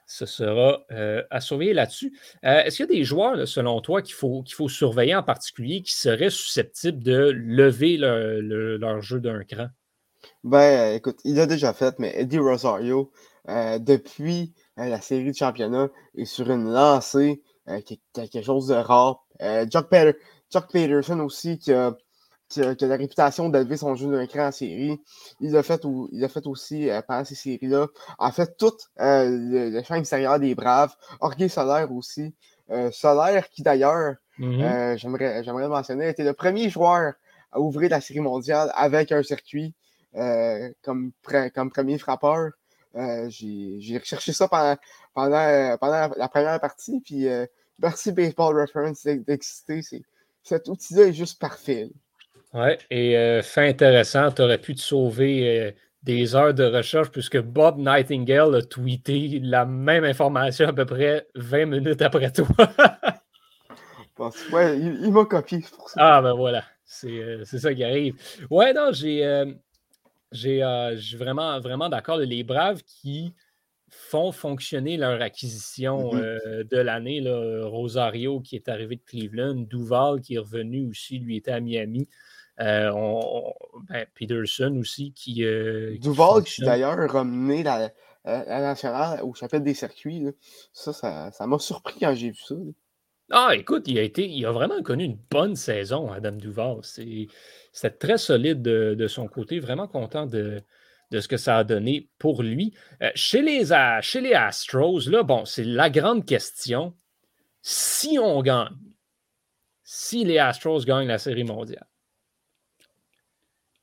ce 0.05 0.25
sera 0.25 0.85
euh, 0.91 1.23
à 1.29 1.41
surveiller 1.41 1.73
là-dessus. 1.73 2.17
Euh, 2.45 2.63
est-ce 2.63 2.77
qu'il 2.77 2.85
y 2.85 2.89
a 2.89 2.99
des 2.99 3.03
joueurs, 3.03 3.47
selon 3.47 3.81
toi, 3.81 4.01
qu'il 4.01 4.15
faut, 4.15 4.41
qu'il 4.43 4.55
faut 4.55 4.69
surveiller 4.69 5.15
en 5.15 5.23
particulier 5.23 5.81
qui 5.81 5.93
seraient 5.93 6.29
susceptibles 6.29 7.03
de 7.03 7.31
lever 7.33 7.97
leur 7.97 9.01
jeu 9.01 9.19
d'un 9.19 9.43
cran? 9.43 9.67
Ben, 10.43 10.95
écoute, 10.95 11.19
il 11.23 11.35
l'a 11.35 11.45
déjà 11.45 11.73
fait, 11.73 11.99
mais 11.99 12.13
Eddie 12.15 12.39
Rosario, 12.39 13.11
euh, 13.49 13.79
depuis 13.79 14.53
la 14.77 15.01
série 15.01 15.31
de 15.31 15.35
championnat, 15.35 15.89
est 16.15 16.25
sur 16.25 16.49
une 16.49 16.71
lancée, 16.71 17.41
quelque 18.13 18.41
chose 18.41 18.67
de 18.67 18.75
rare. 18.75 19.25
Chuck, 19.69 19.87
Chuck 20.51 20.71
Peterson 20.71 21.19
aussi, 21.19 21.59
qui 21.59 21.73
a 21.73 21.95
qui 22.49 22.61
a, 22.61 22.75
la 22.79 22.95
réputation 22.95 23.49
d'élever 23.49 23.77
son 23.77 23.95
jeu 23.95 24.09
d'un 24.09 24.25
cran 24.25 24.47
en 24.47 24.51
série. 24.51 25.01
Il 25.39 25.51
l'a 25.51 25.63
fait, 25.63 25.81
il 26.11 26.23
a 26.23 26.29
fait 26.29 26.45
aussi 26.47 26.89
euh, 26.89 27.01
pendant 27.01 27.25
ces 27.25 27.35
séries-là. 27.35 27.87
En 28.17 28.31
fait, 28.31 28.57
tout 28.57 28.73
euh, 28.99 29.69
le, 29.71 29.83
champ 29.83 29.95
extérieur 29.95 30.39
des 30.39 30.55
Braves. 30.55 30.95
Orgueil 31.19 31.49
Solaire 31.49 31.91
aussi. 31.91 32.33
Euh, 32.69 32.91
Solaire, 32.91 33.49
qui 33.49 33.63
d'ailleurs, 33.63 34.15
mm-hmm. 34.39 34.97
j'aimerais, 34.97 35.43
j'aimerais 35.43 35.67
mentionner, 35.67 36.09
était 36.09 36.23
le 36.23 36.33
premier 36.33 36.69
joueur 36.69 37.13
à 37.51 37.59
ouvrir 37.59 37.89
la 37.89 38.01
série 38.01 38.19
mondiale 38.19 38.71
avec 38.75 39.11
un 39.11 39.23
circuit 39.23 39.73
comme, 40.13 41.11
comme 41.53 41.71
premier 41.71 41.97
frappeur. 41.97 42.51
j'ai, 42.95 43.79
j'ai 43.79 43.97
recherché 43.97 44.33
ça 44.33 44.47
pendant, 44.47 44.75
pendant, 45.13 45.77
pendant 45.77 46.09
la 46.15 46.27
première 46.27 46.59
partie. 46.59 47.01
Puis 47.01 47.27
merci 47.79 48.11
Baseball 48.11 48.59
Reference 48.59 49.05
d'exister. 49.05 49.81
cet 50.43 50.67
outil-là 50.67 51.03
est 51.07 51.13
juste 51.13 51.39
parfait. 51.39 51.89
Oui, 52.53 52.69
et 52.89 53.17
euh, 53.17 53.41
fait 53.41 53.69
intéressant, 53.69 54.31
tu 54.31 54.41
aurais 54.41 54.57
pu 54.57 54.73
te 54.73 54.79
sauver 54.79 55.59
euh, 55.59 55.71
des 56.03 56.35
heures 56.35 56.53
de 56.53 56.63
recherche 56.63 57.09
puisque 57.09 57.39
Bob 57.39 57.77
Nightingale 57.77 58.55
a 58.55 58.61
tweeté 58.61 59.39
la 59.43 59.65
même 59.65 60.05
information 60.05 60.69
à 60.69 60.73
peu 60.73 60.85
près 60.85 61.27
20 61.35 61.65
minutes 61.65 62.01
après 62.01 62.31
toi. 62.31 62.47
ouais, 64.53 64.79
il, 64.79 65.11
m'a 65.11 65.25
copié 65.25 65.59
pour 65.75 65.89
ça. 65.89 65.99
Ah 66.01 66.21
ben 66.21 66.33
voilà, 66.33 66.63
C'est 66.85 67.43
ça 67.45 67.73
qui 67.73 67.83
arrive. 67.83 68.15
Ouais, 68.49 68.73
non, 68.73 68.91
j'ai. 68.93 69.43
j'ai 70.31 70.61
vraiment, 71.17 71.59
vraiment 71.59 71.89
d'accord. 71.89 72.17
Les 72.17 72.43
Braves 72.43 72.81
qui 72.83 73.33
font 73.89 74.31
fonctionner 74.31 74.95
leur 74.95 75.21
acquisition 75.21 76.13
mm-hmm. 76.13 76.69
de 76.69 76.77
l'année. 76.77 77.21
Rosario 77.65 78.39
qui 78.39 78.55
est 78.55 78.69
arrivé 78.69 78.95
de 78.95 79.01
Cleveland, 79.01 79.65
Duval 79.69 80.21
qui 80.21 80.35
est 80.35 80.39
revenu 80.39 80.89
aussi, 80.89 81.19
lui 81.19 81.35
était 81.35 81.51
à 81.51 81.59
Miami. 81.59 82.07
Euh, 82.59 82.91
ben, 83.89 84.05
Peterson 84.15 84.75
aussi 84.79 85.13
qui. 85.13 85.43
Euh, 85.43 85.97
Duval 85.99 86.43
qui, 86.43 86.61
d'ailleurs 86.61 86.97
ramené 87.09 87.63
la, 87.63 87.91
la, 88.25 88.61
nationale 88.61 89.21
au 89.23 89.33
chapitre 89.33 89.63
des 89.63 89.73
circuits. 89.73 90.25
Ça, 90.73 90.93
ça 90.93 91.47
m'a 91.47 91.59
surpris 91.59 91.99
quand 91.99 92.13
j'ai 92.15 92.31
vu 92.31 92.41
ça. 92.43 92.55
Ah, 93.29 93.51
écoute, 93.53 93.83
il 93.87 93.99
a, 93.99 94.03
été, 94.03 94.27
il 94.27 94.45
a 94.45 94.51
vraiment 94.51 94.81
connu 94.81 95.03
une 95.03 95.19
bonne 95.29 95.55
saison, 95.57 96.11
Adam 96.11 96.31
Duval. 96.31 96.77
C'était 96.83 97.89
très 97.89 98.17
solide 98.17 98.61
de, 98.61 99.07
son 99.07 99.27
côté, 99.27 99.59
vraiment 99.59 99.87
content 99.87 100.25
de, 100.25 100.61
de 101.11 101.19
ce 101.19 101.27
que 101.27 101.35
ça 101.35 101.57
a 101.57 101.63
donné 101.65 102.09
pour 102.19 102.41
lui. 102.41 102.73
Euh, 103.01 103.11
chez, 103.15 103.41
les, 103.41 103.65
chez 104.01 104.21
les 104.21 104.33
Astros, 104.33 105.09
là, 105.09 105.23
bon, 105.23 105.43
c'est 105.43 105.65
la 105.65 105.89
grande 105.89 106.25
question. 106.25 106.93
Si 107.61 108.17
on 108.17 108.41
gagne, 108.41 108.77
si 109.83 110.23
les 110.23 110.37
Astros 110.37 110.85
gagnent 110.85 111.07
la 111.07 111.17
Série 111.17 111.43
mondiale, 111.43 111.87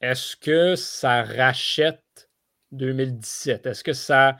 est-ce 0.04 0.36
que 0.36 0.76
ça 0.76 1.22
rachète 1.22 2.28
2017? 2.72 3.66
Est-ce 3.66 3.82
que 3.82 3.92
ça 3.94 4.36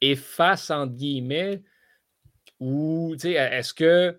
efface, 0.00 0.70
entre 0.70 0.94
guillemets, 0.94 1.62
ou 2.60 3.14
est-ce 3.22 3.72
que. 3.74 4.18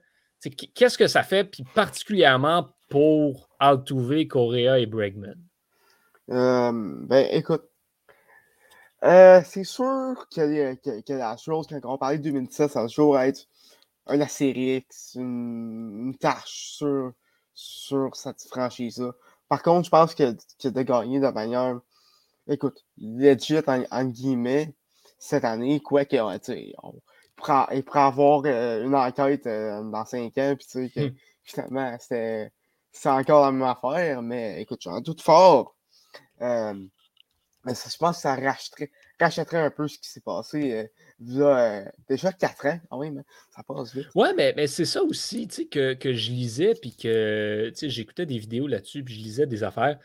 Qu'est-ce 0.75 0.97
que 0.97 1.07
ça 1.07 1.23
fait, 1.23 1.43
puis 1.43 1.63
particulièrement 1.73 2.75
pour 2.89 3.49
Altuve, 3.59 4.27
Correa 4.27 4.79
et 4.79 4.85
Bregman? 4.85 5.41
Euh, 6.29 6.71
ben, 6.71 7.27
écoute, 7.31 7.63
euh, 9.03 9.41
c'est 9.43 9.63
sûr 9.63 10.27
que, 10.33 11.13
la 11.13 11.37
chose, 11.37 11.65
quand 11.67 11.79
on 11.83 11.97
parlait 11.97 12.19
de 12.19 12.23
2017, 12.23 12.71
ça 12.71 12.81
va 12.81 12.87
toujours 12.87 13.19
être 13.19 13.47
un 14.05 14.21
Astérix, 14.21 15.15
une, 15.15 16.09
une 16.09 16.17
tâche 16.17 16.75
sur, 16.77 17.13
sur 17.55 18.15
cette 18.15 18.43
franchise-là. 18.43 19.13
Par 19.49 19.61
contre, 19.61 19.85
je 19.85 19.89
pense 19.89 20.15
que, 20.15 20.35
que 20.61 20.67
de 20.67 20.81
gagner 20.81 21.19
de 21.19 21.27
manière, 21.27 21.79
écoute, 22.47 22.85
legit 22.97 23.59
en, 23.67 24.05
guillemets, 24.05 24.73
cette 25.19 25.45
année, 25.45 25.79
quoi 25.79 26.05
tu 26.05 26.19
on, 26.19 26.31
il 27.71 27.83
pourrait 27.83 27.99
avoir 27.99 28.41
euh, 28.45 28.83
une 28.83 28.95
enquête 28.95 29.45
euh, 29.45 29.83
dans 29.83 30.05
cinq 30.05 30.37
ans, 30.37 30.55
puis 30.55 30.65
tu 30.65 30.87
sais, 30.87 30.89
que 30.89 31.07
hmm. 31.07 31.15
finalement, 31.43 31.97
c'est 31.99 32.51
encore 33.05 33.45
la 33.45 33.51
même 33.51 33.63
affaire, 33.63 34.21
mais 34.21 34.61
écoute, 34.61 34.81
j'en 34.81 35.01
doute 35.01 35.21
fort. 35.21 35.75
Euh, 36.41 36.73
mais 37.65 37.73
je 37.73 37.97
pense 37.97 38.17
que 38.17 38.21
ça 38.21 38.35
rachèterait, 38.35 39.65
un 39.65 39.71
peu 39.71 39.87
ce 39.87 39.97
qui 39.97 40.09
s'est 40.09 40.21
passé 40.21 40.89
déjà 41.19 42.33
quatre 42.37 42.65
ans. 42.65 42.79
Ah 42.91 42.97
oui, 42.97 43.11
mais 43.11 43.23
ça 43.49 43.63
passe 43.63 43.93
vite. 43.95 44.07
Ouais, 44.15 44.33
mais, 44.33 44.53
mais 44.55 44.67
c'est 44.67 44.85
ça 44.85 45.03
aussi 45.03 45.47
que, 45.47 45.93
que 45.93 46.13
je 46.13 46.31
lisais, 46.31 46.73
puis 46.75 46.95
que 46.95 47.71
j'écoutais 47.81 48.25
des 48.25 48.37
vidéos 48.37 48.67
là-dessus, 48.67 49.03
puis 49.03 49.15
je 49.15 49.21
lisais 49.21 49.47
des 49.47 49.63
affaires. 49.63 49.99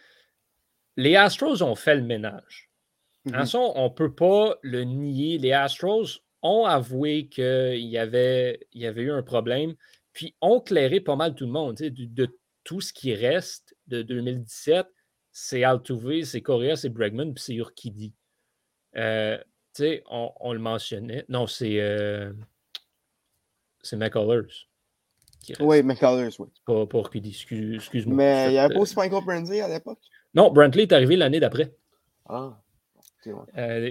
Les 0.97 1.17
Astros 1.17 1.63
ont 1.63 1.75
fait 1.75 1.97
le 1.97 2.03
ménage. 2.03 2.71
En 3.27 3.45
mm 3.45 3.55
on 3.55 3.85
ne 3.85 3.95
peut 3.95 4.15
pas 4.15 4.57
le 4.63 4.85
nier. 4.85 5.39
Les 5.39 5.53
Astros 5.53 6.23
ont 6.43 6.65
avoué 6.65 7.29
qu'il 7.29 7.87
y 7.87 7.99
avait, 7.99 8.67
il 8.73 8.81
y 8.81 8.87
avait 8.87 9.03
eu 9.03 9.13
un 9.13 9.23
problème, 9.23 9.75
puis 10.13 10.35
ont 10.41 10.61
clairé 10.61 11.01
pas 11.01 11.17
mal 11.17 11.35
tout 11.35 11.45
le 11.45 11.53
monde. 11.53 11.77
De, 11.77 11.91
de, 11.91 12.39
tout 12.65 12.81
ce 12.81 12.93
qui 12.93 13.15
reste 13.15 13.75
de 13.87 14.03
2017, 14.03 14.87
c'est 15.33 15.65
Altuve, 15.65 16.25
c'est 16.25 16.43
Correa, 16.43 16.77
c'est 16.77 16.89
Bregman, 16.89 17.33
puis 17.33 17.43
c'est 17.43 17.55
Urquidi. 17.55 18.15
Euh, 18.97 19.39
on, 20.11 20.33
on, 20.41 20.53
le 20.53 20.59
mentionnait. 20.59 21.25
Non, 21.29 21.47
c'est 21.47 21.81
euh, 21.81 22.33
c'est 23.83 23.97
McCullers. 23.97 24.67
Oui, 25.59 25.83
McCullers, 25.83 26.33
oui. 26.39 26.49
Pas, 26.67 26.87
pas 26.87 26.99
Urquidi, 26.99 27.31
excuse-moi. 27.75 28.17
Mais 28.17 28.47
il 28.49 28.53
n'y 28.53 28.59
avait 28.59 28.75
pas 28.75 28.81
aussi 28.81 28.95
Michael 28.97 29.25
Brantley 29.25 29.61
à 29.61 29.69
l'époque? 29.69 29.99
Non, 30.35 30.51
Brantley 30.51 30.83
est 30.83 30.93
arrivé 30.93 31.17
l'année 31.17 31.41
d'après. 31.41 31.75
Ah. 32.29 32.61
Euh, 33.27 33.91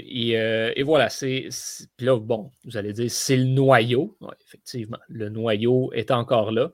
et, 0.76 0.84
voilà, 0.84 1.10
c'est. 1.10 1.50
Puis 1.98 2.06
là, 2.06 2.18
bon, 2.20 2.52
vous 2.66 2.78
allez 2.78 2.94
dire, 2.94 3.12
c'est 3.12 3.38
le 3.38 3.46
noyau. 3.46 4.18
effectivement, 4.42 4.98
le 5.08 5.30
noyau 5.30 5.92
est 5.94 6.12
encore 6.12 6.52
là. 6.52 6.72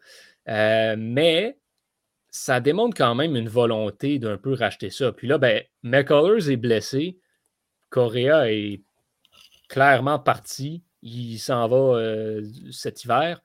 mais 0.97 1.57
ça 2.29 2.59
démontre 2.59 2.97
quand 2.97 3.15
même 3.15 3.37
une 3.37 3.47
volonté 3.47 4.19
d'un 4.19 4.37
peu 4.37 4.53
racheter 4.53 4.89
ça. 4.89 5.13
Puis 5.13 5.25
là, 5.25 5.37
ben, 5.37 5.63
McCullers 5.83 6.51
est 6.51 6.57
blessé. 6.57 7.17
Correa 7.89 8.51
est 8.51 8.81
clairement 9.67 10.19
parti. 10.19 10.83
Il 11.01 11.37
s'en 11.37 11.67
va 11.67 11.97
euh, 11.97 12.43
cet 12.71 13.03
hiver. 13.03 13.41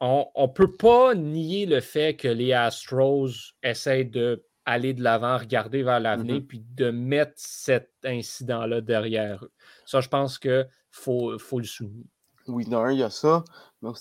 On 0.00 0.26
ne 0.36 0.46
peut 0.46 0.72
pas 0.72 1.14
nier 1.14 1.66
le 1.66 1.80
fait 1.80 2.16
que 2.16 2.28
les 2.28 2.54
Astros 2.54 3.28
essaient 3.62 4.04
d'aller 4.04 4.94
de 4.94 5.02
l'avant, 5.02 5.36
regarder 5.36 5.82
vers 5.82 6.00
l'avenir, 6.00 6.36
mm-hmm. 6.36 6.46
puis 6.46 6.64
de 6.74 6.90
mettre 6.90 7.34
cet 7.36 7.92
incident-là 8.04 8.80
derrière 8.80 9.44
eux. 9.44 9.52
Ça, 9.84 10.00
je 10.00 10.08
pense 10.08 10.38
qu'il 10.38 10.68
faut, 10.90 11.38
faut 11.38 11.58
le 11.58 11.66
souligner. 11.66 12.06
Oui, 12.48 12.64
d'un, 12.64 12.90
il 12.90 12.98
y 12.98 13.02
a 13.02 13.10
ça. 13.10 13.44
Donc, 13.82 13.96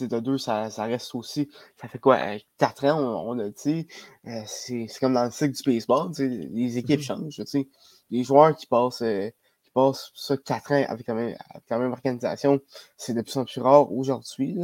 de 0.00 0.20
deux, 0.20 0.38
ça, 0.38 0.70
ça, 0.70 0.84
reste 0.84 1.14
aussi. 1.14 1.48
Ça 1.80 1.88
fait 1.88 1.98
quoi? 1.98 2.16
Euh, 2.16 2.38
quatre 2.58 2.84
ans, 2.84 3.26
on, 3.26 3.38
a 3.38 3.48
dit. 3.48 3.86
Euh, 4.26 4.42
c'est 4.46 4.86
comme 5.00 5.14
dans 5.14 5.24
le 5.24 5.30
cycle 5.30 5.52
du 5.52 5.62
baseball. 5.62 6.10
Les 6.18 6.78
équipes 6.78 7.00
mm-hmm. 7.00 7.04
changent. 7.04 7.44
sais. 7.44 7.68
Les 8.10 8.24
joueurs 8.24 8.56
qui 8.56 8.66
passent, 8.66 9.02
euh, 9.02 9.30
qui 9.72 9.74
passent 9.74 10.10
ça 10.14 10.36
quatre 10.36 10.72
ans 10.72 10.84
avec 10.88 11.06
la 11.06 11.14
même, 11.14 11.36
la 11.70 11.78
même 11.78 11.92
organisation, 11.92 12.60
c'est 12.96 13.14
de 13.14 13.22
plus 13.22 13.36
en 13.36 13.44
plus 13.44 13.60
rare 13.60 13.92
aujourd'hui. 13.92 14.58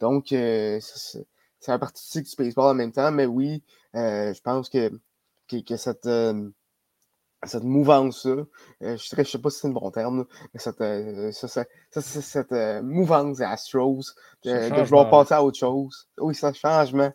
Donc, 0.00 0.26
c'est 0.28 1.24
un 1.68 1.78
partie 1.78 2.02
du 2.02 2.10
cycle 2.10 2.30
du 2.30 2.36
baseball 2.36 2.70
en 2.70 2.74
même 2.74 2.92
temps. 2.92 3.10
Mais 3.12 3.26
oui, 3.26 3.62
je 3.94 4.40
pense 4.40 4.68
que, 4.68 4.90
que, 5.48 5.60
que 5.62 5.76
cette 5.76 6.06
cette 7.46 7.64
mouvance-là, 7.64 8.44
euh, 8.82 8.96
je 8.96 9.16
ne 9.16 9.24
sais 9.24 9.38
pas 9.38 9.50
si 9.50 9.60
c'est 9.60 9.68
un 9.68 9.70
bon 9.70 9.90
terme, 9.90 10.26
mais 10.52 10.60
cette, 10.60 10.80
euh, 10.80 11.32
cette 11.32 12.52
euh, 12.52 12.82
mouvance 12.82 13.38
des 13.38 13.44
Astros 13.44 14.14
de, 14.44 14.82
vouloir 14.84 15.08
passer 15.08 15.34
à 15.34 15.42
autre 15.42 15.58
chose. 15.58 16.08
Oui, 16.18 16.34
ce 16.34 16.52
changement 16.52 17.12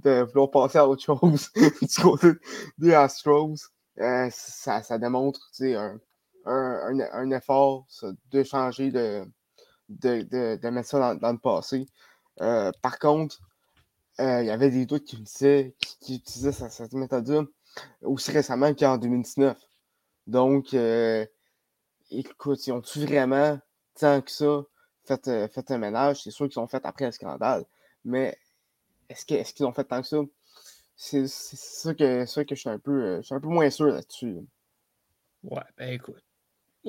de 0.00 0.22
vouloir 0.22 0.50
passer 0.50 0.78
à 0.78 0.88
autre 0.88 1.02
chose 1.02 1.50
du 1.54 2.02
côté 2.02 2.32
des 2.78 2.94
Astros, 2.94 3.70
ça, 3.96 4.82
ça, 4.82 4.98
démontre 4.98 5.40
un, 5.60 6.00
un, 6.48 7.30
effort 7.30 7.86
de 8.30 8.42
changer, 8.42 8.90
de, 8.90 9.24
de, 9.88 10.56
de, 10.56 10.68
mettre 10.70 10.88
ça 10.88 11.14
dans, 11.14 11.32
le 11.32 11.38
passé. 11.38 11.86
par 12.38 12.98
contre, 12.98 13.38
il 14.18 14.46
y 14.46 14.50
avait 14.50 14.70
des 14.70 14.86
doutes 14.86 15.04
qui, 15.04 15.16
utilisaient 16.08 16.52
cette 16.52 16.92
méthode-là 16.92 17.44
aussi 18.02 18.30
récemment 18.30 18.74
qu'en 18.74 18.98
2019. 18.98 19.58
Donc, 20.26 20.74
euh, 20.74 21.26
écoute, 22.10 22.66
ils 22.66 22.72
ont-tu 22.72 23.00
vraiment, 23.04 23.58
tant 23.98 24.20
que 24.20 24.30
ça, 24.30 24.62
fait, 25.04 25.28
euh, 25.28 25.48
un 25.68 25.78
ménage? 25.78 26.22
C'est 26.22 26.30
sûr 26.30 26.48
qu'ils 26.48 26.60
ont 26.60 26.66
fait 26.66 26.84
après 26.84 27.06
le 27.06 27.12
scandale. 27.12 27.64
Mais 28.04 28.36
est-ce 29.08 29.24
qu'ils 29.24 29.38
est 29.38 29.60
ont 29.62 29.72
fait 29.72 29.84
tant 29.84 30.02
que 30.02 30.08
ça? 30.08 30.18
C'est 30.96 31.28
ça 31.28 31.94
que, 31.94 32.26
ça 32.26 32.44
que 32.44 32.54
je 32.54 32.60
suis 32.60 32.68
un 32.68 32.78
peu, 32.78 33.02
euh, 33.02 33.16
je 33.18 33.26
suis 33.26 33.34
un 33.34 33.40
peu 33.40 33.48
moins 33.48 33.70
sûr 33.70 33.86
là-dessus. 33.86 34.38
Ouais, 35.44 35.62
ben 35.76 35.92
écoute. 35.92 36.22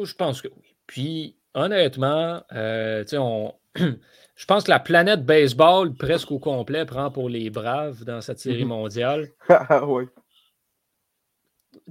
Je 0.05 0.15
pense 0.15 0.41
que 0.41 0.47
oui. 0.47 0.75
Puis, 0.87 1.37
honnêtement, 1.53 2.43
euh, 2.53 3.03
on... 3.13 3.53
je 3.75 4.45
pense 4.47 4.63
que 4.63 4.71
la 4.71 4.79
planète 4.79 5.25
baseball, 5.25 5.93
presque 5.93 6.31
au 6.31 6.39
complet, 6.39 6.85
prend 6.85 7.11
pour 7.11 7.29
les 7.29 7.49
braves 7.49 8.03
dans 8.03 8.21
cette 8.21 8.39
série 8.39 8.63
mhm. 8.63 8.69
mondiale. 8.69 9.29
oui 9.83 10.05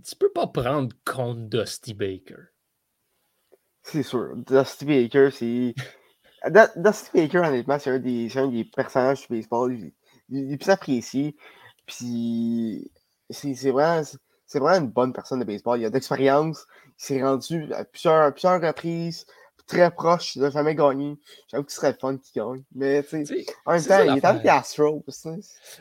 tu 0.05 0.17
peux 0.17 0.31
pas 0.31 0.47
prendre 0.47 0.95
compte 1.05 1.49
Dusty 1.49 1.95
Baker. 1.95 2.51
C'est 3.83 4.03
sûr. 4.03 4.37
Dusty 4.37 4.85
Baker, 4.85 5.31
c'est. 5.33 5.75
Dusty 6.77 7.11
Baker, 7.15 7.39
honnêtement, 7.39 7.79
c'est 7.79 7.91
un, 7.91 7.99
des, 7.99 8.37
un 8.37 8.49
des 8.49 8.65
personnages 8.65 9.23
du 9.23 9.37
baseball 9.37 9.77
les 10.29 10.57
plus 10.57 10.71
appréciés. 10.71 11.37
Puis, 11.87 12.91
c'est 13.31 13.71
vraiment, 13.71 14.03
vraiment 14.55 14.85
une 14.85 14.91
bonne 14.91 15.13
personne 15.13 15.41
de 15.41 15.45
baseball. 15.45 15.81
Il 15.81 15.85
a 15.85 15.91
d'expérience. 15.91 16.67
Il 16.87 16.93
s'est 16.97 17.23
rendu 17.23 17.73
à 17.73 17.85
plusieurs, 17.85 18.33
plusieurs 18.33 18.61
reprises 18.61 19.27
très 19.69 19.91
proche 19.91 20.37
de 20.37 20.51
jamais 20.51 20.75
gagner. 20.75 21.17
J'avoue 21.49 21.65
que 21.65 21.71
ce 21.71 21.77
serait 21.77 21.93
le 21.93 21.99
fun 21.99 22.17
qu'il 22.17 22.43
gagne. 22.43 22.65
Mais 22.75 23.03
tu 23.05 23.25
sais, 23.25 23.47
en 23.67 23.73
même 23.73 23.85
temps, 23.85 24.03
il 24.03 24.17
est 24.17 24.25
avec 24.25 24.43
les 24.43 24.49
Astros. 24.49 25.05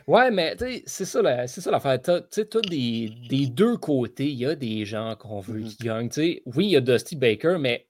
Ouais, 0.06 0.30
mais 0.30 0.56
c'est 0.86 1.04
ça 1.04 1.22
l'affaire. 1.22 2.00
Tu 2.02 2.12
sais, 2.30 2.48
des, 2.68 3.10
des 3.28 3.46
deux 3.46 3.76
côtés, 3.78 4.28
il 4.28 4.38
y 4.38 4.46
a 4.46 4.54
des 4.54 4.84
gens 4.84 5.16
qu'on 5.16 5.40
veut 5.40 5.60
mm-hmm. 5.60 5.76
qui 5.76 5.84
gagnent. 5.84 6.10
sais 6.10 6.42
oui, 6.46 6.66
il 6.66 6.70
y 6.70 6.76
a 6.76 6.80
Dusty 6.80 7.16
Baker, 7.16 7.56
mais 7.58 7.88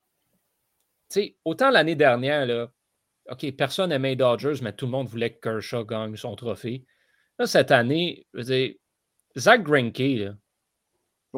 tu 1.11 1.21
sais, 1.21 1.37
autant 1.45 1.71
l'année 1.71 1.97
dernière, 1.97 2.47
là, 2.47 2.69
OK, 3.31 3.51
personne 3.57 3.91
n'aimait 3.91 4.17
Dodgers, 4.17 4.61
mais 4.63 4.73
tout 4.73 4.87
le 4.87 4.93
monde 4.93 5.09
voulait 5.09 5.35
que 5.35 5.41
Kershaw 5.41 5.85
gagne 5.85 6.17
son 6.17 6.35
trophée. 6.37 6.87
Là, 7.39 7.47
cette 7.47 7.71
année, 7.71 8.27
je 8.33 8.39
veux 8.39 8.45
dire, 8.45 8.75
Zach 9.37 9.63
Greinke, 9.63 9.99
là, 9.99 10.35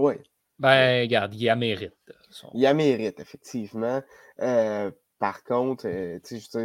Oui, 0.01 0.15
ben, 0.59 1.03
regarde, 1.03 1.35
il 1.35 1.49
a 1.49 1.57
mérite. 1.57 1.95
son- 2.31 2.51
il 2.55 2.67
a 2.67 2.75
mérite, 2.75 3.21
effectivement. 3.21 4.03
Euh, 4.41 4.91
par 5.19 5.43
contre, 5.45 5.87
euh, 5.87 6.19
tu 6.25 6.41
sais, 6.41 6.65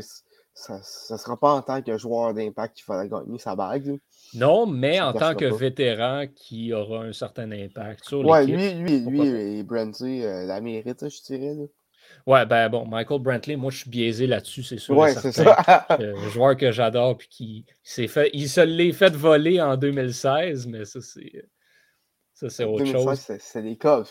ça 0.53 0.77
ne 0.77 1.17
sera 1.17 1.37
pas 1.37 1.51
en 1.51 1.61
tant 1.61 1.81
que 1.81 1.97
joueur 1.97 2.33
d'impact 2.33 2.75
qu'il 2.77 2.85
faudra 2.85 3.07
gagner 3.07 3.39
sa 3.39 3.55
bague. 3.55 3.85
là. 3.87 3.93
Non, 4.35 4.65
mais 4.65 4.97
Ça 4.97 5.09
en 5.09 5.13
tant 5.13 5.35
que 5.35 5.49
pas. 5.49 5.55
vétéran 5.55 6.25
qui 6.33 6.71
aura 6.73 6.99
un 7.03 7.11
certain 7.13 7.51
impact 7.51 8.05
sur 8.05 8.25
Ouais, 8.25 8.45
l'équipe. 8.45 8.55
lui, 8.55 8.73
lui, 8.83 8.99
lui 8.99 9.03
Pourquoi 9.17 9.25
et 9.27 9.63
Brantley 9.63 10.25
euh, 10.25 10.45
la 10.45 10.61
méritent, 10.61 10.99
ça, 11.01 11.09
je 11.09 11.21
dirais. 11.21 11.53
Là. 11.55 11.65
Ouais, 12.27 12.45
ben 12.45 12.69
bon, 12.69 12.85
Michael 12.85 13.19
Brantley, 13.21 13.55
moi 13.55 13.71
je 13.71 13.79
suis 13.79 13.89
biaisé 13.89 14.27
là-dessus, 14.27 14.63
c'est 14.63 14.77
sûr. 14.77 14.95
Ouais, 14.97 15.13
c'est 15.13 15.31
ça. 15.31 15.85
Euh, 15.99 16.15
joueur 16.29 16.55
que 16.55 16.71
j'adore 16.71 17.17
puis 17.17 17.27
qui 17.29 17.65
s'est 17.83 18.07
fait. 18.07 18.29
Il 18.33 18.47
se 18.49 18.61
l'est 18.61 18.93
fait 18.93 19.13
voler 19.15 19.59
en 19.61 19.75
2016, 19.75 20.67
mais 20.67 20.85
ça, 20.85 21.01
c'est. 21.01 21.45
Ça, 22.35 22.49
c'est 22.49 22.63
autre 22.65 22.83
2016, 22.83 23.03
chose. 23.03 23.39
c'est- 23.41 23.61
des 23.63 23.77
Cubs. 23.77 24.05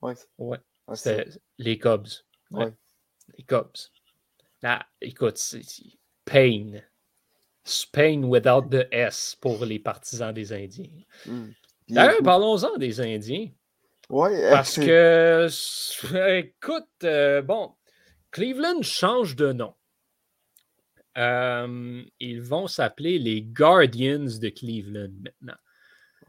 Ouais, 0.00 0.14
Ouais, 0.38 0.58
ouais, 0.88 0.96
c'est- 0.96 1.40
les 1.58 1.78
Cubs. 1.78 2.06
Ouais. 2.50 2.72
Les 3.36 3.44
Cubs. 3.44 3.76
Là, 4.62 4.86
écoute, 5.02 5.36
c'est 5.36 5.60
pain. 6.24 6.80
Spain 7.64 8.22
without 8.24 8.68
the 8.70 8.86
S 8.90 9.36
pour 9.40 9.64
les 9.64 9.78
partisans 9.78 10.32
des 10.32 10.52
Indiens. 10.52 10.90
Hmm. 11.26 11.50
D'ailleurs, 11.88 12.22
parlons-en 12.22 12.76
des 12.78 13.00
Indiens. 13.00 13.48
ouais, 14.08 14.44
euh, 14.44 14.50
Parce 14.50 14.76
que, 14.76 15.48
écoute, 16.38 16.88
euh, 17.04 17.42
bon, 17.42 17.74
Cleveland 18.30 18.82
change 18.82 19.34
de 19.36 19.52
nom. 19.52 19.74
Euh, 21.16 22.02
ils 22.20 22.42
vont 22.42 22.66
s'appeler 22.66 23.18
les 23.18 23.42
Guardians 23.42 24.24
de 24.40 24.48
Cleveland 24.48 25.12
maintenant. 25.22 25.58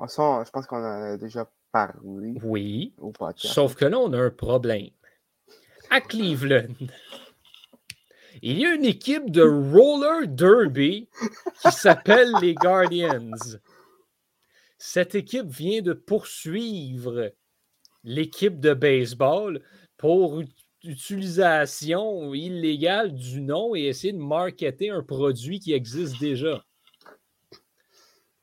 Ça, 0.07 0.43
je 0.45 0.51
pense 0.51 0.65
qu'on 0.67 0.77
en 0.77 1.13
a 1.13 1.17
déjà 1.17 1.49
parlé 1.71 2.33
Oui, 2.43 2.93
au 2.99 3.11
podcast. 3.11 3.53
sauf 3.53 3.75
que 3.75 3.85
là, 3.85 3.97
on 3.99 4.11
a 4.13 4.17
un 4.17 4.29
problème. 4.29 4.89
À 5.89 6.01
Cleveland, 6.01 6.73
il 8.41 8.59
y 8.59 8.65
a 8.65 8.73
une 8.73 8.85
équipe 8.85 9.29
de 9.29 9.41
roller 9.43 10.27
derby 10.27 11.07
qui 11.61 11.71
s'appelle 11.71 12.31
les 12.41 12.55
Guardians. 12.55 13.31
Cette 14.77 15.15
équipe 15.15 15.47
vient 15.47 15.81
de 15.81 15.93
poursuivre 15.93 17.31
l'équipe 18.03 18.59
de 18.59 18.73
baseball 18.73 19.61
pour 19.97 20.41
ut- 20.41 20.47
utilisation 20.83 22.33
illégale 22.33 23.13
du 23.13 23.41
nom 23.41 23.75
et 23.75 23.83
essayer 23.85 24.13
de 24.13 24.17
marketer 24.19 24.89
un 24.89 25.01
produit 25.01 25.59
qui 25.59 25.73
existe 25.73 26.19
déjà. 26.19 26.63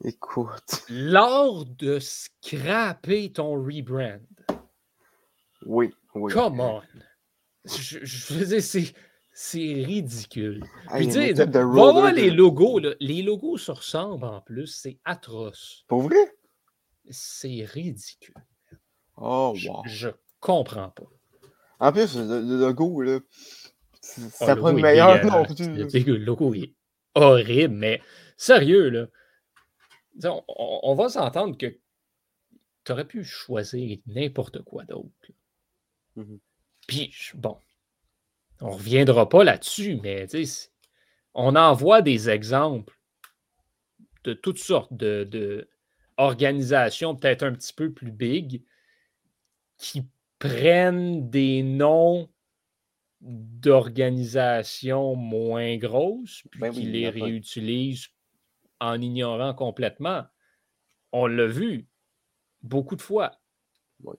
Écoute, 0.04 0.84
Lors 0.88 1.64
de 1.64 1.98
scraper 2.00 3.32
ton 3.32 3.52
rebrand. 3.52 4.18
oui, 5.64 5.92
oui. 6.14 6.32
Come 6.32 6.60
on! 6.60 6.82
Je, 7.64 7.98
je 8.02 8.34
veux 8.34 8.46
dire, 8.46 8.62
c'est, 8.62 8.92
c'est 9.32 9.84
ridicule. 9.84 10.64
Hey, 10.92 11.06
Puis, 11.08 11.32
va 11.32 11.54
voir 11.64 12.12
les 12.12 12.30
logos. 12.30 12.80
là. 12.80 12.94
Les 12.98 13.22
logos 13.22 13.58
se 13.58 13.70
ressemblent 13.70 14.24
en 14.24 14.40
plus. 14.40 14.66
C'est 14.66 14.98
atroce. 15.04 15.84
Pour 15.86 16.02
vrai? 16.02 16.34
C'est 17.10 17.64
ridicule. 17.64 18.34
Oh, 19.16 19.52
Je, 19.54 19.68
wow. 19.68 19.82
je 19.84 20.08
comprends 20.40 20.90
pas. 20.90 21.04
En 21.78 21.92
plus, 21.92 22.16
le, 22.16 22.40
le 22.40 22.56
logo, 22.58 23.00
là, 23.02 23.20
c'est 24.00 24.22
Ah, 24.40 24.46
c'est 24.46 24.54
le 24.56 24.72
meilleur 24.72 25.24
non 25.24 25.44
le 25.44 26.16
logo 26.16 26.54
est 26.54 26.74
horrible, 27.14 27.74
mais 27.74 28.00
sérieux, 28.36 28.88
là. 28.90 29.06
On, 30.24 30.94
va 30.94 31.08
s'entendre 31.08 31.56
que 31.56 31.78
tu 32.84 32.92
aurais 32.92 33.06
pu 33.06 33.24
choisir 33.24 33.98
n'importe 34.06 34.62
quoi 34.62 34.84
d'autre. 34.84 35.30
Mhm. 36.16 36.38
Puis, 36.86 37.14
bon, 37.34 37.56
on 38.60 38.70
ne 38.70 38.74
reviendra 38.74 39.28
pas 39.28 39.44
là-dessus, 39.44 39.98
mais 40.02 40.26
on 41.34 41.56
en 41.56 41.72
voit 41.72 42.02
des 42.02 42.28
exemples 42.28 42.98
de 44.24 44.34
toutes 44.34 44.58
sortes 44.58 44.92
de, 44.92 45.24
de 45.24 45.68
organisations, 46.16 47.16
peut-être 47.16 47.42
un 47.42 47.52
petit 47.52 47.72
peu 47.72 47.92
plus 47.92 48.12
big, 48.12 48.62
qui 49.78 50.04
prennent 50.38 51.30
des 51.30 51.62
noms 51.62 52.28
d'organisations 53.20 55.14
moins 55.14 55.76
grosses, 55.76 56.42
puis 56.50 56.60
Ben 56.60 56.72
qui 56.72 56.82
les 56.82 57.08
réutilisent 57.08 58.08
en 58.82 59.00
ignorant 59.00 59.54
complètement. 59.54 60.24
On 61.12 61.26
l'a 61.26 61.46
vu 61.46 61.86
beaucoup 62.62 62.96
de 62.96 63.02
fois. 63.02 63.40
Oui. 64.02 64.16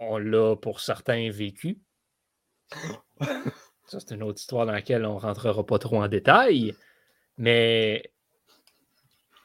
On 0.00 0.18
l'a 0.18 0.56
pour 0.56 0.80
certains 0.80 1.30
vécu. 1.30 1.80
Ça, 3.86 4.00
c'est 4.00 4.16
une 4.16 4.24
autre 4.24 4.40
histoire 4.40 4.66
dans 4.66 4.72
laquelle 4.72 5.06
on 5.06 5.14
ne 5.14 5.20
rentrera 5.20 5.64
pas 5.64 5.78
trop 5.78 6.02
en 6.02 6.08
détail. 6.08 6.74
Mais, 7.38 8.12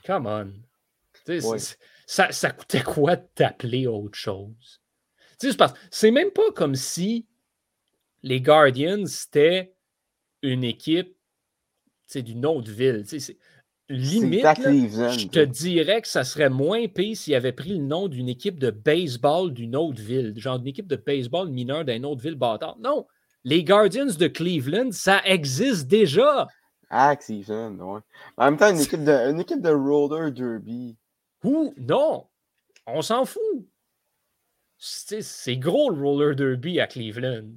come 0.03 0.25
on. 0.25 0.51
Ça, 2.07 2.31
ça 2.31 2.51
coûtait 2.51 2.81
quoi 2.81 3.17
de 3.17 3.27
t'appeler 3.35 3.85
autre 3.85 4.17
chose? 4.17 4.81
C'est 5.91 6.11
même 6.11 6.31
pas 6.31 6.51
comme 6.55 6.75
si 6.75 7.27
les 8.23 8.41
Guardians, 8.41 9.05
c'était 9.05 9.75
une 10.41 10.63
équipe 10.63 11.15
d'une 12.15 12.45
autre 12.45 12.71
ville. 12.71 13.05
Limite, 13.91 14.43
là, 14.43 14.53
je 14.53 15.27
te 15.27 15.39
dirais 15.39 16.01
que 16.01 16.07
ça 16.07 16.23
serait 16.23 16.49
moins 16.49 16.87
pire 16.87 17.15
s'il 17.15 17.35
avait 17.35 17.51
pris 17.51 17.77
le 17.77 17.83
nom 17.83 18.07
d'une 18.07 18.29
équipe 18.29 18.57
de 18.57 18.71
baseball 18.71 19.53
d'une 19.53 19.75
autre 19.75 20.01
ville, 20.01 20.33
genre 20.37 20.59
d'une 20.59 20.69
équipe 20.69 20.87
de 20.87 20.95
baseball 20.95 21.49
mineure 21.49 21.83
d'une 21.83 22.05
autre 22.05 22.21
ville 22.21 22.35
bâtard. 22.35 22.77
Non, 22.79 23.05
les 23.43 23.63
Guardians 23.63 24.05
de 24.05 24.27
Cleveland, 24.27 24.91
ça 24.91 25.21
existe 25.25 25.87
déjà. 25.87 26.47
À 26.89 27.15
Cleveland, 27.15 27.75
ouais. 27.75 28.01
En 28.37 28.45
même 28.45 28.57
temps, 28.57 28.69
une 28.69 28.79
équipe 28.79 29.03
de, 29.03 29.11
une 29.11 29.39
équipe 29.39 29.61
de 29.61 29.69
roller 29.69 30.31
derby. 30.31 30.97
Ou 31.43 31.73
non, 31.77 32.27
on 32.87 33.01
s'en 33.01 33.25
fout. 33.25 33.41
C'est 34.77 35.57
gros 35.57 35.89
le 35.89 36.01
roller 36.01 36.35
derby 36.35 36.79
à 36.79 36.87
Cleveland. 36.87 37.53